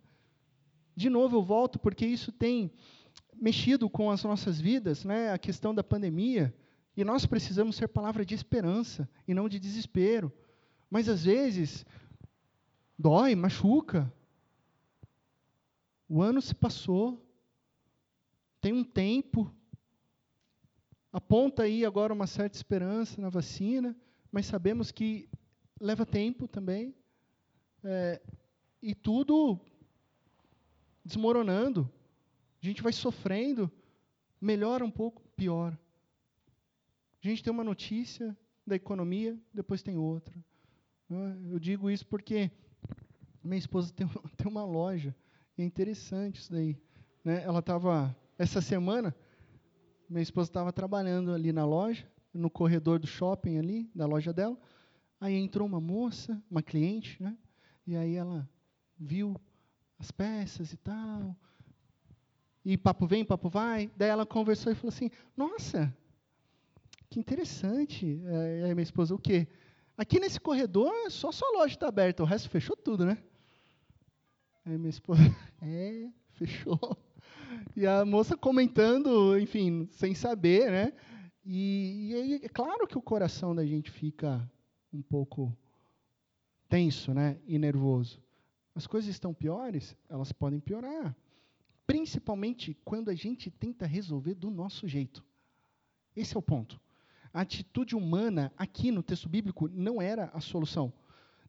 De 0.97 1.09
novo, 1.09 1.37
eu 1.37 1.42
volto 1.42 1.79
porque 1.79 2.07
isso 2.07 2.33
tem 2.33 2.73
mexido 3.35 3.88
com 3.88 4.11
as 4.11 4.23
nossas 4.25 4.61
vidas, 4.61 5.05
né? 5.05 5.33
A 5.33 5.38
questão 5.38 5.75
da 5.75 5.85
pandemia. 5.85 6.55
E 6.96 7.04
nós 7.04 7.26
precisamos 7.26 7.76
ser 7.76 7.88
palavra 7.88 8.24
de 8.24 8.35
esperança 8.35 9.09
e 9.26 9.35
não 9.35 9.48
de 9.48 9.59
desespero. 9.59 10.33
Mas 10.88 11.09
às 11.09 11.24
vezes 11.24 11.85
dói, 12.98 13.35
machuca. 13.35 14.12
O 16.09 16.22
ano 16.22 16.40
se 16.40 16.54
passou, 16.54 17.20
tem 18.61 18.72
um 18.72 18.85
tempo, 18.85 19.52
aponta 21.12 21.64
aí 21.64 21.85
agora 21.85 22.12
uma 22.12 22.26
certa 22.26 22.57
esperança 22.57 23.20
na 23.20 23.28
vacina, 23.28 23.96
mas 24.30 24.46
sabemos 24.46 24.92
que 24.92 25.28
leva 25.80 26.07
tempo 26.07 26.46
também. 26.46 26.94
É, 27.83 28.22
e 28.80 28.94
tudo 28.94 29.61
desmoronando. 31.04 31.90
A 32.62 32.66
gente 32.66 32.83
vai 32.83 32.92
sofrendo, 32.92 33.70
melhora 34.40 34.85
um 34.85 34.90
pouco, 34.90 35.22
piora. 35.37 35.78
A 37.25 37.29
gente 37.29 37.43
tem 37.43 37.51
uma 37.51 37.65
notícia 37.65 38.37
da 38.67 38.77
economia, 38.77 39.35
depois 39.53 39.83
tem 39.83 39.97
outra. 39.97 40.35
Né? 41.09 41.39
Eu 41.51 41.59
digo 41.59 41.91
isso 41.91 42.07
porque 42.07 42.51
minha 43.43 43.59
esposa 43.59 43.91
tem, 43.95 44.07
tem 44.37 44.47
uma 44.47 44.67
loja, 44.67 45.17
e 45.57 45.63
é 45.63 45.65
interessante 45.65 46.41
isso 46.41 46.53
daí. 46.53 46.79
Né? 47.25 47.43
Ela 47.43 47.61
estava, 47.61 48.15
essa 48.37 48.61
semana, 48.61 49.17
minha 50.07 50.23
esposa 50.23 50.51
estava 50.51 50.71
trabalhando 50.71 51.33
ali 51.33 51.51
na 51.51 51.65
loja, 51.65 52.07
no 52.33 52.51
corredor 52.51 52.99
do 52.99 53.07
shopping 53.07 53.57
ali, 53.57 53.91
da 53.95 54.05
loja 54.05 54.31
dela. 54.31 54.59
Aí 55.19 55.35
entrou 55.35 55.67
uma 55.67 55.81
moça, 55.81 56.43
uma 56.51 56.63
cliente, 56.63 57.23
né? 57.23 57.39
E 57.87 57.97
aí 57.97 58.17
ela 58.17 58.47
viu 58.99 59.41
as 59.99 60.11
peças 60.11 60.75
e 60.75 60.77
tal. 60.77 61.35
E 62.63 62.77
papo 62.77 63.07
vem, 63.07 63.25
papo 63.25 63.49
vai. 63.49 63.91
Daí 63.97 64.11
ela 64.11 64.27
conversou 64.27 64.73
e 64.73 64.75
falou 64.75 64.93
assim: 64.93 65.11
Nossa, 65.35 65.95
que 67.09 67.21
interessante. 67.21 68.21
É, 68.25 68.64
aí 68.64 68.75
minha 68.75 68.83
esposa, 68.83 69.14
o 69.14 69.19
quê? 69.19 69.47
Aqui 69.97 70.19
nesse 70.19 70.40
corredor, 70.40 70.93
só 71.11 71.31
sua 71.31 71.51
loja 71.53 71.75
está 71.75 71.88
aberta, 71.88 72.23
o 72.23 72.27
resto 72.27 72.51
fechou 72.51 72.77
tudo, 72.77 73.07
né? 73.07 73.19
Aí 74.64 74.77
minha 74.77 74.90
esposa, 74.90 75.21
é, 75.62 76.09
fechou. 76.33 76.79
E 77.77 77.87
a 77.87 78.05
moça 78.05 78.37
comentando, 78.37 79.39
enfim, 79.39 79.89
sem 79.93 80.14
saber, 80.14 80.70
né? 80.70 80.93
E, 81.45 82.09
e 82.11 82.14
aí, 82.14 82.35
é 82.43 82.49
claro 82.49 82.87
que 82.87 82.97
o 82.97 83.03
coração 83.03 83.55
da 83.55 83.64
gente 83.64 83.91
fica 83.91 84.51
um 84.93 85.03
pouco 85.03 85.57
tenso, 86.68 87.12
né? 87.12 87.39
E 87.47 87.59
nervoso. 87.59 88.22
As 88.74 88.87
coisas 88.87 89.11
estão 89.11 89.33
piores? 89.33 89.97
Elas 90.09 90.33
podem 90.33 90.59
piorar. 90.59 91.14
Principalmente 91.87 92.74
quando 92.85 93.11
a 93.11 93.14
gente 93.14 93.51
tenta 93.51 93.87
resolver 93.87 94.35
do 94.35 94.51
nosso 94.51 94.89
jeito. 94.89 95.24
Esse 96.16 96.35
é 96.35 96.39
o 96.39 96.43
ponto. 96.43 96.81
A 97.35 97.41
atitude 97.41 97.97
humana, 97.97 98.53
aqui 98.57 98.93
no 98.93 99.03
texto 99.03 99.28
bíblico, 99.28 99.68
não 99.68 100.01
era 100.01 100.30
a 100.32 100.41
solução. 100.41 100.93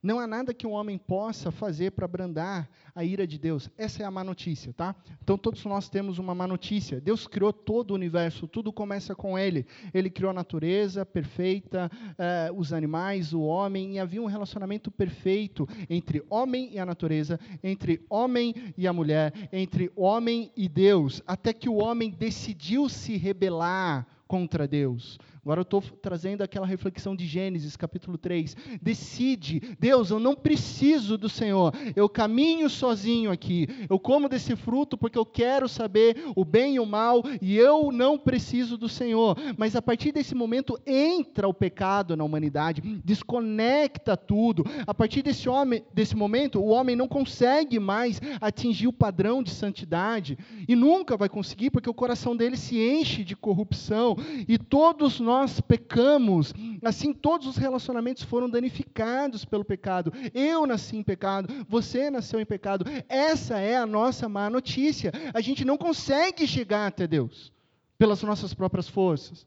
Não 0.05 0.19
há 0.19 0.27
nada 0.27 0.53
que 0.53 0.67
um 0.67 0.71
homem 0.73 0.99
possa 0.99 1.51
fazer 1.51 1.91
para 1.91 2.07
brandar 2.07 2.69
a 2.93 3.03
ira 3.03 3.25
de 3.25 3.39
Deus. 3.39 3.71
Essa 3.75 4.03
é 4.03 4.05
a 4.05 4.11
má 4.11 4.23
notícia, 4.23 4.71
tá? 4.71 4.95
Então 5.23 5.35
todos 5.35 5.65
nós 5.65 5.89
temos 5.89 6.19
uma 6.19 6.35
má 6.35 6.47
notícia. 6.47 7.01
Deus 7.01 7.25
criou 7.25 7.51
todo 7.51 7.89
o 7.89 7.95
universo, 7.95 8.47
tudo 8.47 8.71
começa 8.71 9.15
com 9.15 9.37
Ele. 9.37 9.65
Ele 9.91 10.11
criou 10.11 10.29
a 10.29 10.33
natureza 10.33 11.03
perfeita, 11.05 11.89
eh, 12.19 12.51
os 12.55 12.71
animais, 12.71 13.33
o 13.33 13.41
homem, 13.41 13.93
e 13.93 13.99
havia 13.99 14.21
um 14.21 14.27
relacionamento 14.27 14.91
perfeito 14.91 15.67
entre 15.89 16.23
homem 16.29 16.69
e 16.71 16.77
a 16.77 16.85
natureza, 16.85 17.39
entre 17.63 18.05
homem 18.07 18.53
e 18.77 18.87
a 18.87 18.93
mulher, 18.93 19.33
entre 19.51 19.91
homem 19.95 20.51
e 20.55 20.69
Deus, 20.69 21.23
até 21.25 21.51
que 21.51 21.67
o 21.67 21.77
homem 21.77 22.11
decidiu 22.11 22.89
se 22.89 23.17
rebelar 23.17 24.05
contra 24.27 24.67
Deus. 24.67 25.19
Agora 25.45 25.59
eu 25.59 25.61
estou 25.61 25.79
trazendo 25.79 26.41
aquela 26.41 26.65
reflexão 26.65 27.15
de 27.15 27.27
Gênesis, 27.27 27.77
capítulo 27.77 28.17
3. 28.17 28.57
Decide, 28.81 29.61
Deus, 29.79 30.09
eu 30.09 30.19
não 30.19 30.33
preciso 30.33 31.19
do 31.19 31.29
Senhor, 31.29 31.71
eu 31.95 32.09
caminho 32.09 32.67
sozinho 32.67 33.29
aqui, 33.29 33.67
eu 33.87 33.99
como 33.99 34.27
desse 34.27 34.55
fruto 34.55 34.97
porque 34.97 35.19
eu 35.19 35.25
quero 35.25 35.69
saber 35.69 36.17
o 36.35 36.43
bem 36.43 36.77
e 36.77 36.79
o 36.79 36.85
mal, 36.85 37.21
e 37.39 37.55
eu 37.55 37.91
não 37.91 38.17
preciso 38.17 38.75
do 38.75 38.89
Senhor. 38.89 39.37
Mas 39.55 39.75
a 39.75 39.83
partir 39.83 40.11
desse 40.11 40.33
momento 40.33 40.79
entra 40.83 41.47
o 41.47 41.53
pecado 41.53 42.17
na 42.17 42.23
humanidade, 42.23 42.81
desconecta 43.05 44.17
tudo. 44.17 44.65
A 44.87 44.95
partir 44.95 45.21
desse, 45.21 45.47
homem, 45.47 45.83
desse 45.93 46.15
momento, 46.15 46.59
o 46.59 46.69
homem 46.69 46.95
não 46.95 47.07
consegue 47.07 47.79
mais 47.79 48.19
atingir 48.41 48.87
o 48.87 48.93
padrão 48.93 49.43
de 49.43 49.51
santidade, 49.51 50.39
e 50.67 50.75
nunca 50.75 51.15
vai 51.15 51.29
conseguir, 51.29 51.69
porque 51.69 51.89
o 51.89 51.93
coração 51.93 52.35
dele 52.35 52.57
se 52.57 52.79
enche 52.79 53.23
de 53.23 53.35
corrupção, 53.35 54.17
e 54.47 54.57
todos 54.57 55.19
nós 55.19 55.34
nós 55.35 55.59
pecamos, 55.59 56.53
assim 56.81 57.13
todos 57.13 57.45
os 57.45 57.57
relacionamentos 57.57 58.23
foram 58.23 58.49
danificados 58.49 59.43
pelo 59.43 59.65
pecado. 59.65 60.13
Eu 60.33 60.65
nasci 60.65 60.95
em 60.95 61.03
pecado, 61.03 61.53
você 61.67 62.09
nasceu 62.09 62.39
em 62.39 62.45
pecado. 62.45 62.85
Essa 63.09 63.59
é 63.59 63.75
a 63.75 63.85
nossa 63.85 64.29
má 64.29 64.49
notícia. 64.49 65.11
A 65.33 65.41
gente 65.41 65.65
não 65.65 65.77
consegue 65.77 66.47
chegar 66.47 66.87
até 66.87 67.05
Deus 67.05 67.51
pelas 67.97 68.23
nossas 68.23 68.53
próprias 68.53 68.87
forças. 68.87 69.45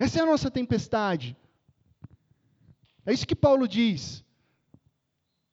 Essa 0.00 0.18
é 0.18 0.22
a 0.22 0.26
nossa 0.26 0.50
tempestade. 0.50 1.36
É 3.06 3.12
isso 3.12 3.26
que 3.26 3.36
Paulo 3.36 3.68
diz. 3.68 4.24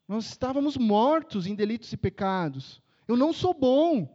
Nós 0.08 0.26
estávamos 0.26 0.76
mortos 0.76 1.46
em 1.46 1.54
delitos 1.54 1.93
e 1.93 1.98
pecados. 1.98 2.82
Eu 3.08 3.16
não 3.16 3.32
sou 3.32 3.54
bom. 3.54 4.10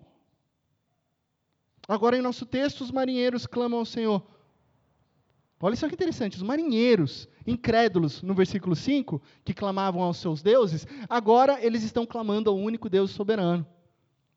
Agora, 1.87 2.17
em 2.17 2.21
nosso 2.21 2.45
texto, 2.45 2.81
os 2.81 2.91
marinheiros 2.91 3.47
clamam 3.47 3.79
ao 3.79 3.87
Senhor: 3.87 4.40
Olha 5.63 5.77
só 5.77 5.87
que 5.87 5.95
interessante, 5.95 6.39
os 6.39 6.43
marinheiros 6.43 7.29
incrédulos 7.47 8.23
no 8.23 8.35
versículo 8.35 8.75
5, 8.75 9.21
que 9.45 9.53
clamavam 9.53 10.01
aos 10.03 10.17
seus 10.17 10.43
deuses, 10.43 10.87
agora 11.07 11.63
eles 11.63 11.83
estão 11.83 12.07
clamando 12.07 12.49
ao 12.49 12.57
único 12.57 12.89
Deus 12.89 13.11
soberano. 13.11 13.67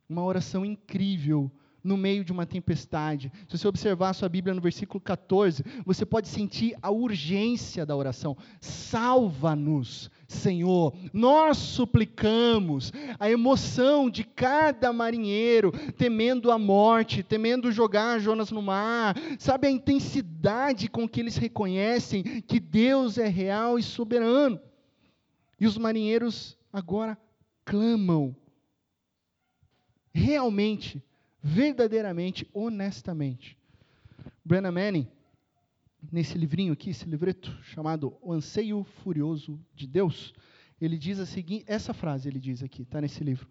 Uma 0.09 0.23
oração 0.23 0.65
incrível 0.65 1.49
no 1.83 1.95
meio 1.95 2.23
de 2.23 2.31
uma 2.31 2.45
tempestade. 2.45 3.31
Se 3.47 3.57
você 3.57 3.67
observar 3.67 4.09
a 4.09 4.13
sua 4.13 4.29
Bíblia 4.29 4.53
no 4.53 4.61
versículo 4.61 5.01
14, 5.01 5.63
você 5.85 6.05
pode 6.05 6.27
sentir 6.29 6.75
a 6.81 6.89
urgência 6.89 7.85
da 7.85 7.95
oração. 7.95 8.37
Salva-nos, 8.59 10.09
Senhor. 10.33 10.93
Nós 11.13 11.57
suplicamos 11.57 12.91
a 13.19 13.29
emoção 13.29 14.09
de 14.09 14.23
cada 14.23 14.91
marinheiro, 14.91 15.71
temendo 15.97 16.51
a 16.51 16.57
morte, 16.57 17.23
temendo 17.23 17.71
jogar 17.71 18.19
Jonas 18.19 18.51
no 18.51 18.61
mar. 18.61 19.15
Sabe 19.39 19.67
a 19.67 19.71
intensidade 19.71 20.89
com 20.89 21.07
que 21.07 21.19
eles 21.19 21.37
reconhecem 21.37 22.23
que 22.41 22.59
Deus 22.59 23.17
é 23.17 23.27
real 23.27 23.79
e 23.79 23.83
soberano. 23.83 24.59
E 25.59 25.65
os 25.65 25.77
marinheiros 25.77 26.57
agora 26.71 27.17
clamam 27.63 28.35
realmente 30.13 31.01
verdadeiramente, 31.41 32.47
honestamente. 32.53 33.57
Brennan 34.45 34.71
Manning, 34.71 35.07
nesse 36.11 36.37
livrinho 36.37 36.73
aqui, 36.73 36.89
esse 36.89 37.05
livreto 37.05 37.51
chamado 37.63 38.17
O 38.21 38.33
Anseio 38.33 38.83
Furioso 38.83 39.59
de 39.73 39.87
Deus, 39.87 40.33
ele 40.79 40.97
diz 40.97 41.19
a 41.19 41.25
seguinte, 41.25 41.65
essa 41.67 41.93
frase 41.93 42.27
ele 42.27 42.39
diz 42.39 42.61
aqui, 42.61 42.81
está 42.81 42.99
nesse 42.99 43.23
livro. 43.23 43.47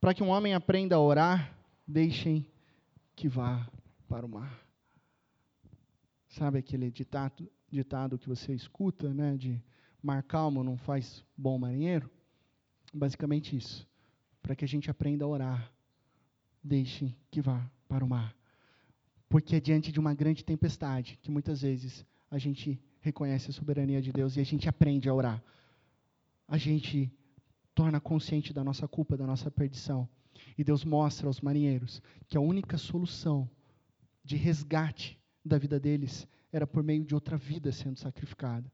Para 0.00 0.12
que 0.12 0.22
um 0.22 0.28
homem 0.28 0.54
aprenda 0.54 0.96
a 0.96 1.00
orar, 1.00 1.56
deixem 1.86 2.46
que 3.14 3.28
vá 3.28 3.68
para 4.08 4.26
o 4.26 4.28
mar. 4.28 4.60
Sabe 6.28 6.58
aquele 6.58 6.90
ditado, 6.90 7.48
ditado 7.70 8.18
que 8.18 8.28
você 8.28 8.52
escuta, 8.52 9.12
né, 9.14 9.36
de 9.36 9.62
mar 10.02 10.22
calmo 10.22 10.64
não 10.64 10.76
faz 10.76 11.24
bom 11.36 11.58
marinheiro? 11.58 12.10
Basicamente 12.92 13.56
isso. 13.56 13.88
Para 14.42 14.54
que 14.54 14.64
a 14.64 14.68
gente 14.68 14.90
aprenda 14.90 15.24
a 15.24 15.28
orar, 15.28 15.72
deixe 16.62 17.16
que 17.30 17.40
vá 17.40 17.70
para 17.88 18.04
o 18.04 18.08
mar. 18.08 18.34
Porque 19.28 19.56
é 19.56 19.60
diante 19.60 19.90
de 19.90 19.98
uma 19.98 20.14
grande 20.14 20.44
tempestade 20.44 21.18
que 21.20 21.30
muitas 21.30 21.62
vezes 21.62 22.04
a 22.30 22.38
gente 22.38 22.80
reconhece 23.00 23.50
a 23.50 23.52
soberania 23.52 24.00
de 24.00 24.12
Deus 24.12 24.36
e 24.36 24.40
a 24.40 24.44
gente 24.44 24.68
aprende 24.68 25.08
a 25.08 25.14
orar. 25.14 25.42
A 26.48 26.56
gente 26.56 27.12
torna 27.74 28.00
consciente 28.00 28.52
da 28.52 28.62
nossa 28.62 28.86
culpa, 28.86 29.16
da 29.16 29.26
nossa 29.26 29.50
perdição. 29.50 30.08
E 30.56 30.64
Deus 30.64 30.84
mostra 30.84 31.26
aos 31.26 31.40
marinheiros 31.40 32.00
que 32.28 32.36
a 32.36 32.40
única 32.40 32.78
solução 32.78 33.48
de 34.24 34.36
resgate 34.36 35.18
da 35.44 35.58
vida 35.58 35.78
deles 35.78 36.26
era 36.52 36.66
por 36.66 36.82
meio 36.82 37.04
de 37.04 37.14
outra 37.14 37.36
vida 37.36 37.72
sendo 37.72 37.98
sacrificada. 37.98 38.70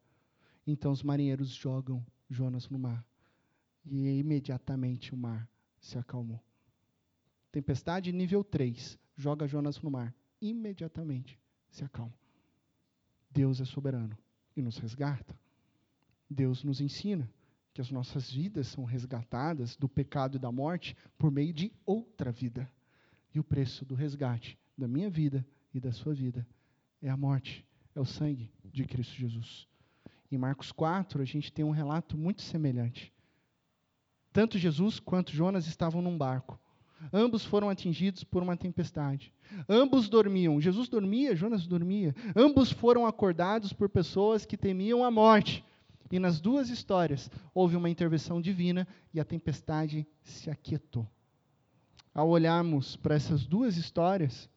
Então 0.66 0.92
os 0.92 1.02
marinheiros 1.02 1.48
jogam 1.50 2.04
Jonas 2.28 2.68
no 2.68 2.78
mar. 2.78 3.04
E 3.84 4.18
imediatamente 4.18 5.14
o 5.14 5.16
mar 5.16 5.48
se 5.80 5.98
acalmou. 5.98 6.40
Tempestade 7.50 8.12
nível 8.12 8.44
3. 8.44 8.98
Joga 9.16 9.48
Jonas 9.48 9.80
no 9.80 9.90
mar. 9.90 10.14
Imediatamente 10.40 11.38
se 11.70 11.84
acalma. 11.84 12.14
Deus 13.30 13.60
é 13.60 13.64
soberano 13.64 14.16
e 14.56 14.62
nos 14.62 14.78
resgata. 14.78 15.38
Deus 16.28 16.64
nos 16.64 16.80
ensina 16.80 17.30
que 17.72 17.80
as 17.80 17.90
nossas 17.90 18.30
vidas 18.30 18.66
são 18.68 18.84
resgatadas 18.84 19.76
do 19.76 19.88
pecado 19.88 20.36
e 20.36 20.40
da 20.40 20.50
morte 20.50 20.96
por 21.16 21.30
meio 21.30 21.52
de 21.52 21.72
outra 21.86 22.32
vida. 22.32 22.70
E 23.34 23.38
o 23.38 23.44
preço 23.44 23.84
do 23.84 23.94
resgate 23.94 24.58
da 24.76 24.88
minha 24.88 25.08
vida 25.08 25.46
e 25.72 25.78
da 25.78 25.92
sua 25.92 26.12
vida 26.12 26.46
é 27.00 27.08
a 27.08 27.16
morte, 27.16 27.64
é 27.94 28.00
o 28.00 28.04
sangue 28.04 28.50
de 28.64 28.84
Cristo 28.84 29.14
Jesus. 29.14 29.68
Em 30.30 30.38
Marcos 30.38 30.72
4, 30.72 31.22
a 31.22 31.24
gente 31.24 31.52
tem 31.52 31.64
um 31.64 31.70
relato 31.70 32.16
muito 32.16 32.42
semelhante. 32.42 33.12
Tanto 34.32 34.58
Jesus 34.58 35.00
quanto 35.00 35.32
Jonas 35.32 35.66
estavam 35.66 36.00
num 36.00 36.16
barco. 36.16 36.58
Ambos 37.12 37.44
foram 37.44 37.68
atingidos 37.70 38.24
por 38.24 38.42
uma 38.42 38.56
tempestade. 38.56 39.32
Ambos 39.68 40.08
dormiam. 40.08 40.60
Jesus 40.60 40.88
dormia, 40.88 41.34
Jonas 41.34 41.66
dormia. 41.66 42.14
Ambos 42.36 42.70
foram 42.70 43.06
acordados 43.06 43.72
por 43.72 43.88
pessoas 43.88 44.44
que 44.44 44.56
temiam 44.56 45.04
a 45.04 45.10
morte. 45.10 45.64
E 46.10 46.18
nas 46.18 46.40
duas 46.40 46.68
histórias 46.68 47.30
houve 47.54 47.76
uma 47.76 47.88
intervenção 47.88 48.40
divina 48.40 48.86
e 49.14 49.20
a 49.20 49.24
tempestade 49.24 50.06
se 50.22 50.50
aquietou. 50.50 51.06
Ao 52.12 52.28
olharmos 52.28 52.96
para 52.96 53.14
essas 53.14 53.46
duas 53.46 53.76
histórias, 53.76 54.48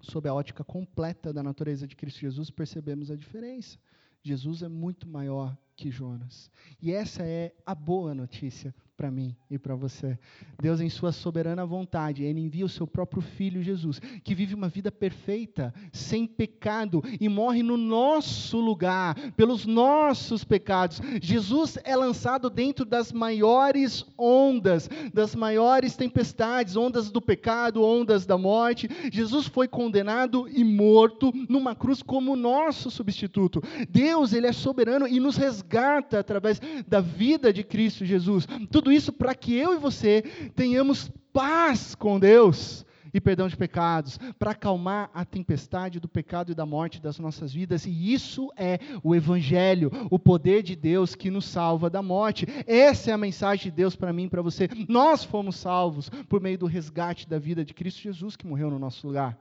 sob 0.00 0.28
a 0.28 0.34
ótica 0.34 0.62
completa 0.62 1.32
da 1.32 1.42
natureza 1.42 1.86
de 1.86 1.96
Cristo 1.96 2.20
Jesus, 2.20 2.50
percebemos 2.50 3.10
a 3.10 3.16
diferença. 3.16 3.78
Jesus 4.22 4.62
é 4.62 4.68
muito 4.68 5.08
maior 5.08 5.56
que 5.74 5.90
Jonas. 5.90 6.50
E 6.80 6.92
essa 6.92 7.24
é 7.24 7.52
a 7.66 7.74
boa 7.74 8.14
notícia 8.14 8.74
para 8.98 9.12
mim 9.12 9.36
e 9.48 9.56
para 9.56 9.76
você. 9.76 10.18
Deus, 10.60 10.80
em 10.80 10.90
Sua 10.90 11.12
soberana 11.12 11.64
vontade, 11.64 12.24
Ele 12.24 12.40
envia 12.40 12.66
o 12.66 12.68
Seu 12.68 12.84
próprio 12.84 13.22
Filho 13.22 13.62
Jesus, 13.62 14.00
que 14.24 14.34
vive 14.34 14.56
uma 14.56 14.68
vida 14.68 14.90
perfeita, 14.90 15.72
sem 15.92 16.26
pecado, 16.26 17.00
e 17.20 17.28
morre 17.28 17.62
no 17.62 17.76
nosso 17.76 18.58
lugar, 18.58 19.14
pelos 19.36 19.64
nossos 19.64 20.42
pecados. 20.42 21.00
Jesus 21.22 21.78
é 21.84 21.94
lançado 21.94 22.50
dentro 22.50 22.84
das 22.84 23.12
maiores 23.12 24.04
ondas, 24.18 24.90
das 25.14 25.32
maiores 25.32 25.94
tempestades, 25.94 26.74
ondas 26.74 27.08
do 27.08 27.22
pecado, 27.22 27.84
ondas 27.84 28.26
da 28.26 28.36
morte. 28.36 28.88
Jesus 29.12 29.46
foi 29.46 29.68
condenado 29.68 30.48
e 30.48 30.64
morto 30.64 31.32
numa 31.48 31.76
cruz 31.76 32.02
como 32.02 32.34
nosso 32.34 32.90
substituto. 32.90 33.62
Deus, 33.88 34.32
Ele 34.32 34.48
é 34.48 34.52
soberano 34.52 35.06
e 35.06 35.20
nos 35.20 35.36
resgata 35.36 36.18
através 36.18 36.60
da 36.88 37.00
vida 37.00 37.52
de 37.52 37.62
Cristo 37.62 38.04
Jesus. 38.04 38.44
Tudo 38.72 38.87
tudo 38.88 38.92
isso 38.92 39.12
para 39.12 39.34
que 39.34 39.54
eu 39.54 39.74
e 39.74 39.78
você 39.78 40.22
tenhamos 40.56 41.10
paz 41.30 41.94
com 41.94 42.18
Deus 42.18 42.86
e 43.12 43.20
perdão 43.20 43.48
de 43.48 43.56
pecados, 43.56 44.18
para 44.38 44.52
acalmar 44.52 45.10
a 45.14 45.24
tempestade 45.24 45.98
do 45.98 46.08
pecado 46.08 46.52
e 46.52 46.54
da 46.54 46.66
morte 46.66 47.00
das 47.00 47.18
nossas 47.18 47.52
vidas, 47.52 47.86
e 47.86 48.12
isso 48.12 48.50
é 48.54 48.78
o 49.02 49.14
Evangelho, 49.14 49.90
o 50.10 50.18
poder 50.18 50.62
de 50.62 50.76
Deus 50.76 51.14
que 51.14 51.30
nos 51.30 51.46
salva 51.46 51.88
da 51.88 52.02
morte. 52.02 52.46
Essa 52.66 53.10
é 53.10 53.14
a 53.14 53.18
mensagem 53.18 53.64
de 53.64 53.70
Deus 53.70 53.96
para 53.96 54.12
mim 54.12 54.24
e 54.24 54.30
para 54.30 54.42
você. 54.42 54.68
Nós 54.88 55.24
fomos 55.24 55.56
salvos 55.56 56.10
por 56.28 56.40
meio 56.40 56.58
do 56.58 56.66
resgate 56.66 57.28
da 57.28 57.38
vida 57.38 57.64
de 57.64 57.74
Cristo 57.74 58.00
Jesus 58.00 58.36
que 58.36 58.46
morreu 58.46 58.70
no 58.70 58.78
nosso 58.78 59.06
lugar. 59.06 59.38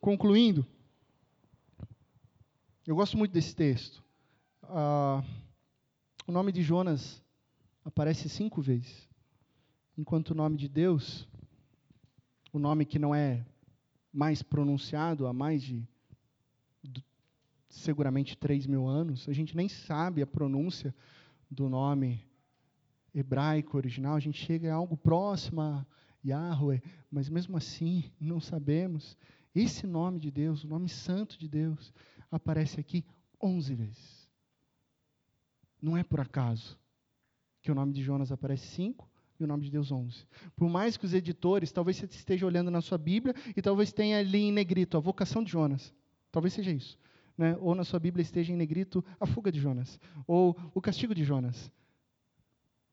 Concluindo, 0.00 0.66
eu 2.86 2.96
gosto 2.96 3.18
muito 3.18 3.32
desse 3.32 3.54
texto. 3.54 4.02
Uh, 4.64 5.22
O 6.28 6.32
nome 6.32 6.50
de 6.50 6.60
Jonas 6.60 7.22
aparece 7.86 8.28
cinco 8.28 8.60
vezes, 8.60 9.08
enquanto 9.96 10.30
o 10.30 10.34
nome 10.34 10.56
de 10.56 10.68
Deus, 10.68 11.26
o 12.52 12.58
nome 12.58 12.84
que 12.84 12.98
não 12.98 13.14
é 13.14 13.46
mais 14.12 14.42
pronunciado 14.42 15.24
há 15.24 15.32
mais 15.32 15.62
de 15.62 15.86
seguramente 17.68 18.36
três 18.36 18.66
mil 18.66 18.88
anos, 18.88 19.28
a 19.28 19.32
gente 19.32 19.56
nem 19.56 19.68
sabe 19.68 20.20
a 20.20 20.26
pronúncia 20.26 20.92
do 21.48 21.68
nome 21.68 22.26
hebraico 23.14 23.76
original, 23.76 24.16
a 24.16 24.20
gente 24.20 24.44
chega 24.44 24.72
a 24.72 24.74
algo 24.74 24.96
próximo 24.96 25.60
a 25.60 25.86
Yahweh, 26.24 26.82
mas 27.08 27.28
mesmo 27.28 27.56
assim 27.56 28.10
não 28.20 28.40
sabemos. 28.40 29.16
Esse 29.54 29.86
nome 29.86 30.18
de 30.18 30.32
Deus, 30.32 30.64
o 30.64 30.68
nome 30.68 30.88
santo 30.88 31.38
de 31.38 31.46
Deus, 31.46 31.94
aparece 32.32 32.80
aqui 32.80 33.04
onze 33.40 33.76
vezes. 33.76 34.28
Não 35.80 35.96
é 35.96 36.02
por 36.02 36.18
acaso 36.18 36.76
que 37.66 37.72
o 37.72 37.74
nome 37.74 37.92
de 37.92 38.00
Jonas 38.00 38.30
aparece 38.30 38.64
cinco 38.68 39.10
e 39.40 39.42
o 39.42 39.46
nome 39.46 39.64
de 39.64 39.72
Deus 39.72 39.90
onze. 39.90 40.24
Por 40.54 40.68
mais 40.70 40.96
que 40.96 41.04
os 41.04 41.12
editores, 41.12 41.72
talvez 41.72 41.96
você 41.96 42.06
esteja 42.06 42.46
olhando 42.46 42.70
na 42.70 42.80
sua 42.80 42.96
Bíblia 42.96 43.34
e 43.56 43.60
talvez 43.60 43.92
tenha 43.92 44.20
ali 44.20 44.38
em 44.38 44.52
negrito 44.52 44.96
a 44.96 45.00
vocação 45.00 45.42
de 45.42 45.50
Jonas. 45.50 45.92
Talvez 46.30 46.54
seja 46.54 46.70
isso. 46.70 46.96
Né? 47.36 47.56
Ou 47.60 47.74
na 47.74 47.82
sua 47.82 47.98
Bíblia 47.98 48.22
esteja 48.22 48.52
em 48.52 48.56
negrito 48.56 49.04
a 49.18 49.26
fuga 49.26 49.50
de 49.50 49.58
Jonas. 49.58 49.98
Ou 50.28 50.56
o 50.72 50.80
castigo 50.80 51.12
de 51.12 51.24
Jonas. 51.24 51.72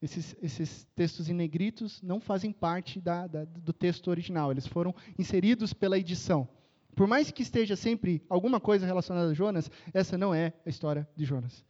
Esses, 0.02 0.36
esses 0.42 0.88
textos 0.96 1.30
em 1.30 1.34
negritos 1.34 2.02
não 2.02 2.20
fazem 2.20 2.52
parte 2.52 3.00
da, 3.00 3.28
da, 3.28 3.46
do 3.46 3.72
texto 3.72 4.08
original, 4.08 4.52
eles 4.52 4.66
foram 4.66 4.94
inseridos 5.20 5.72
pela 5.72 6.00
edição. 6.00 6.50
Por 6.96 7.08
mais 7.08 7.30
que 7.30 7.44
esteja 7.44 7.76
sempre 7.76 8.24
alguma 8.28 8.60
coisa 8.60 8.88
relacionada 8.88 9.30
a 9.30 9.34
Jonas, 9.36 9.70
essa 9.94 10.18
não 10.18 10.34
é 10.34 10.52
a 10.66 10.70
história 10.70 11.08
de 11.16 11.26
Jonas. 11.26 11.64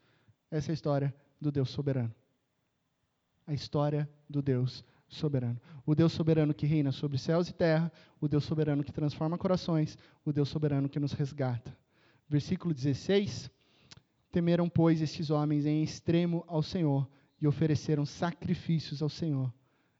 Essa 0.49 0.71
é 0.71 0.73
a 0.73 0.73
história 0.73 1.13
do 1.39 1.51
Deus 1.51 1.69
soberano. 1.69 2.11
A 3.45 3.53
história 3.53 4.09
do 4.29 4.41
Deus 4.41 4.83
soberano. 5.07 5.59
O 5.85 5.93
Deus 5.93 6.11
soberano 6.11 6.53
que 6.53 6.65
reina 6.65 6.91
sobre 6.91 7.17
céus 7.17 7.49
e 7.49 7.53
terra, 7.53 7.91
o 8.19 8.27
Deus 8.27 8.43
soberano 8.43 8.83
que 8.83 8.91
transforma 8.91 9.37
corações, 9.37 9.97
o 10.25 10.31
Deus 10.31 10.49
soberano 10.49 10.89
que 10.89 10.99
nos 10.99 11.13
resgata. 11.13 11.75
Versículo 12.27 12.73
16: 12.73 13.49
Temeram, 14.31 14.67
pois, 14.67 15.01
estes 15.01 15.29
homens 15.29 15.65
em 15.65 15.83
extremo 15.83 16.43
ao 16.47 16.63
Senhor 16.63 17.07
e 17.39 17.47
ofereceram 17.47 18.05
sacrifícios 18.05 19.01
ao 19.01 19.09
Senhor 19.09 19.53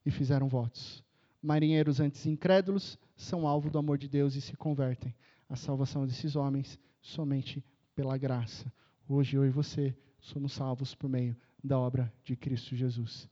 e 0.06 0.12
fizeram 0.12 0.48
votos. 0.48 1.04
Marinheiros 1.42 2.00
antes 2.00 2.26
incrédulos 2.26 2.98
são 3.16 3.46
alvo 3.46 3.70
do 3.70 3.78
amor 3.78 3.98
de 3.98 4.08
Deus 4.08 4.36
e 4.36 4.42
se 4.42 4.56
convertem. 4.56 5.14
A 5.50 5.56
salvação 5.56 6.08
desses 6.08 6.36
homens 6.36 6.80
somente 7.02 7.64
pela 7.94 8.18
graça. 8.18 8.72
Hoje 9.08 9.36
eu 9.36 9.46
e 9.46 9.50
você 9.50 9.96
somos 10.24 10.54
salvos 10.54 10.96
por 10.96 11.10
meio 11.10 11.36
da 11.64 11.78
obra 11.78 12.12
de 12.24 12.36
Cristo 12.36 12.76
Jesus. 12.76 13.30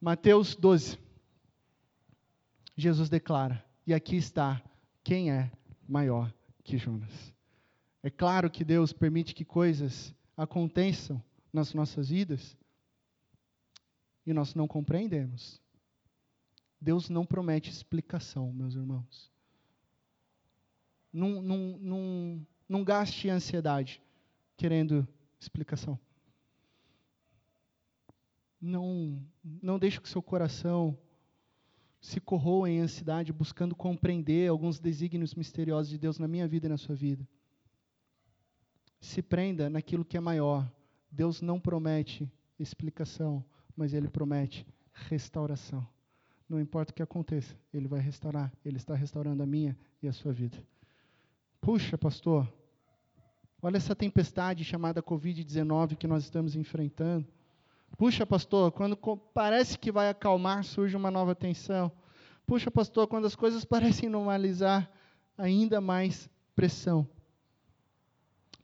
Mateus 0.00 0.54
12. 0.54 0.98
Jesus 2.76 3.08
declara: 3.08 3.64
E 3.86 3.94
aqui 3.94 4.16
está 4.16 4.62
quem 5.02 5.30
é 5.30 5.50
maior 5.88 6.32
que 6.62 6.76
Jonas. 6.76 7.32
É 8.02 8.10
claro 8.10 8.50
que 8.50 8.64
Deus 8.64 8.92
permite 8.92 9.34
que 9.34 9.44
coisas 9.44 10.14
aconteçam 10.36 11.22
nas 11.52 11.72
nossas 11.72 12.10
vidas 12.10 12.56
e 14.26 14.32
nós 14.32 14.54
não 14.54 14.68
compreendemos. 14.68 15.60
Deus 16.80 17.08
não 17.08 17.24
promete 17.24 17.70
explicação, 17.70 18.52
meus 18.52 18.74
irmãos. 18.74 19.32
Não, 21.12 21.40
não, 21.40 21.78
não, 21.78 22.46
não 22.68 22.84
gaste 22.84 23.30
ansiedade 23.30 24.02
querendo 24.56 25.08
explicação. 25.40 25.98
Não, 28.60 29.22
não 29.62 29.78
deixe 29.78 30.00
que 30.00 30.08
seu 30.08 30.22
coração 30.22 30.96
se 32.00 32.20
corroa 32.20 32.70
em 32.70 32.80
ansiedade 32.80 33.32
buscando 33.32 33.74
compreender 33.74 34.48
alguns 34.48 34.78
desígnios 34.78 35.34
misteriosos 35.34 35.90
de 35.90 35.98
Deus 35.98 36.18
na 36.18 36.28
minha 36.28 36.46
vida 36.46 36.66
e 36.66 36.70
na 36.70 36.76
sua 36.76 36.94
vida. 36.94 37.26
Se 39.00 39.22
prenda 39.22 39.68
naquilo 39.68 40.04
que 40.04 40.16
é 40.16 40.20
maior. 40.20 40.70
Deus 41.10 41.40
não 41.40 41.60
promete 41.60 42.30
explicação 42.58 43.44
mas 43.76 43.92
ele 43.92 44.08
promete 44.08 44.66
restauração. 44.92 45.86
Não 46.48 46.58
importa 46.58 46.92
o 46.92 46.94
que 46.94 47.02
aconteça, 47.02 47.54
ele 47.74 47.86
vai 47.86 48.00
restaurar. 48.00 48.52
Ele 48.64 48.78
está 48.78 48.94
restaurando 48.94 49.42
a 49.42 49.46
minha 49.46 49.76
e 50.02 50.08
a 50.08 50.12
sua 50.12 50.32
vida. 50.32 50.56
Puxa, 51.60 51.98
pastor, 51.98 52.50
olha 53.60 53.76
essa 53.76 53.94
tempestade 53.94 54.64
chamada 54.64 55.02
Covid-19 55.02 55.96
que 55.96 56.06
nós 56.06 56.24
estamos 56.24 56.56
enfrentando. 56.56 57.26
Puxa, 57.96 58.26
pastor, 58.26 58.72
quando 58.72 58.96
parece 59.32 59.78
que 59.78 59.90
vai 59.90 60.10
acalmar, 60.10 60.64
surge 60.64 60.96
uma 60.96 61.10
nova 61.10 61.34
tensão. 61.34 61.90
Puxa, 62.46 62.70
pastor, 62.70 63.06
quando 63.06 63.26
as 63.26 63.34
coisas 63.34 63.64
parecem 63.64 64.08
normalizar, 64.08 64.90
ainda 65.36 65.80
mais 65.80 66.28
pressão. 66.54 67.08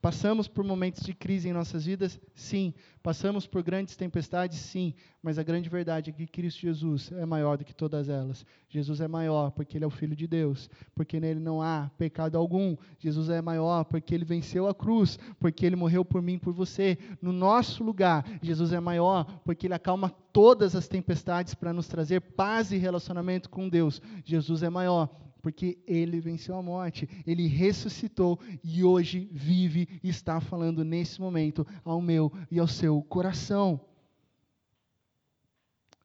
Passamos 0.02 0.48
por 0.48 0.64
momentos 0.64 1.04
de 1.04 1.14
crise 1.14 1.48
em 1.48 1.52
nossas 1.52 1.86
vidas? 1.86 2.20
Sim. 2.34 2.74
Passamos 3.04 3.46
por 3.46 3.62
grandes 3.62 3.94
tempestades? 3.94 4.58
Sim. 4.58 4.94
Mas 5.22 5.38
a 5.38 5.44
grande 5.44 5.68
verdade 5.68 6.10
é 6.10 6.12
que 6.12 6.26
Cristo 6.26 6.62
Jesus 6.62 7.12
é 7.12 7.24
maior 7.24 7.56
do 7.56 7.64
que 7.64 7.72
todas 7.72 8.08
elas. 8.08 8.44
Jesus 8.68 9.00
é 9.00 9.06
maior 9.06 9.52
porque 9.52 9.78
Ele 9.78 9.84
é 9.84 9.86
o 9.86 9.90
Filho 9.90 10.16
de 10.16 10.26
Deus, 10.26 10.68
porque 10.92 11.20
nele 11.20 11.38
não 11.38 11.62
há 11.62 11.88
pecado 11.96 12.36
algum. 12.36 12.76
Jesus 12.98 13.30
é 13.30 13.40
maior 13.40 13.84
porque 13.84 14.12
Ele 14.12 14.24
venceu 14.24 14.66
a 14.66 14.74
cruz, 14.74 15.20
porque 15.38 15.64
Ele 15.64 15.76
morreu 15.76 16.04
por 16.04 16.20
mim 16.20 16.36
por 16.36 16.52
você. 16.52 16.98
No 17.22 17.32
nosso 17.32 17.84
lugar, 17.84 18.26
Jesus 18.42 18.72
é 18.72 18.80
maior 18.80 19.24
porque 19.44 19.68
Ele 19.68 19.74
acalma 19.74 20.10
todas 20.32 20.74
as 20.74 20.88
tempestades 20.88 21.54
para 21.54 21.72
nos 21.72 21.86
trazer 21.86 22.20
paz 22.20 22.72
e 22.72 22.76
relacionamento 22.76 23.48
com 23.48 23.68
Deus. 23.68 24.02
Jesus 24.24 24.64
é 24.64 24.68
maior 24.68 25.08
porque 25.42 25.76
ele 25.86 26.20
venceu 26.20 26.56
a 26.56 26.62
morte, 26.62 27.08
ele 27.26 27.48
ressuscitou 27.48 28.38
e 28.62 28.84
hoje 28.84 29.28
vive 29.32 29.88
e 30.02 30.08
está 30.08 30.40
falando 30.40 30.84
nesse 30.84 31.20
momento 31.20 31.66
ao 31.84 32.00
meu 32.00 32.32
e 32.48 32.60
ao 32.60 32.68
seu 32.68 33.02
coração. 33.02 33.80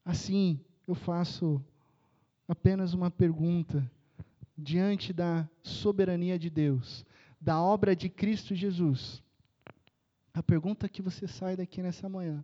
Assim, 0.03 0.59
eu 0.87 0.95
faço 0.95 1.63
apenas 2.47 2.93
uma 2.93 3.11
pergunta 3.11 3.89
diante 4.57 5.13
da 5.13 5.47
soberania 5.61 6.39
de 6.39 6.49
Deus, 6.49 7.05
da 7.39 7.61
obra 7.61 7.95
de 7.95 8.09
Cristo 8.09 8.55
Jesus. 8.55 9.21
A 10.33 10.41
pergunta 10.41 10.89
que 10.89 11.01
você 11.01 11.27
sai 11.27 11.55
daqui 11.55 11.83
nessa 11.83 12.09
manhã, 12.09 12.43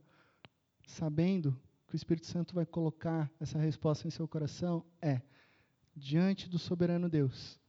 sabendo 0.85 1.59
que 1.87 1.95
o 1.95 1.97
Espírito 1.97 2.27
Santo 2.27 2.53
vai 2.53 2.65
colocar 2.65 3.31
essa 3.39 3.57
resposta 3.57 4.07
em 4.07 4.11
seu 4.11 4.27
coração, 4.27 4.85
é: 5.01 5.21
diante 5.95 6.49
do 6.49 6.57
soberano 6.57 7.09
Deus, 7.09 7.59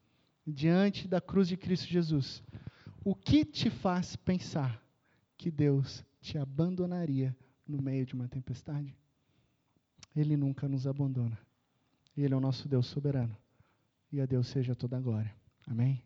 diante 0.47 1.07
da 1.09 1.21
cruz 1.21 1.49
de 1.49 1.57
Cristo 1.57 1.87
Jesus, 1.87 2.43
o 3.05 3.15
que 3.15 3.45
te 3.45 3.71
faz 3.71 4.17
pensar 4.17 4.83
que 5.37 5.51
Deus 5.51 6.05
te 6.21 6.39
abandonaria 6.39 7.37
no 7.67 7.81
meio 7.81 8.07
de 8.07 8.15
uma 8.15 8.29
tempestade? 8.29 8.97
Ele 10.15 10.37
nunca 10.37 10.69
nos 10.69 10.87
abandona. 10.87 11.39
Ele 12.17 12.33
é 12.33 12.37
o 12.37 12.41
nosso 12.41 12.69
Deus 12.69 12.87
soberano. 12.87 13.37
E 14.13 14.21
a 14.21 14.27
Deus 14.27 14.47
seja 14.47 14.75
toda 14.75 14.97
a 14.97 15.01
glória. 15.01 15.35
Amém? 15.67 16.03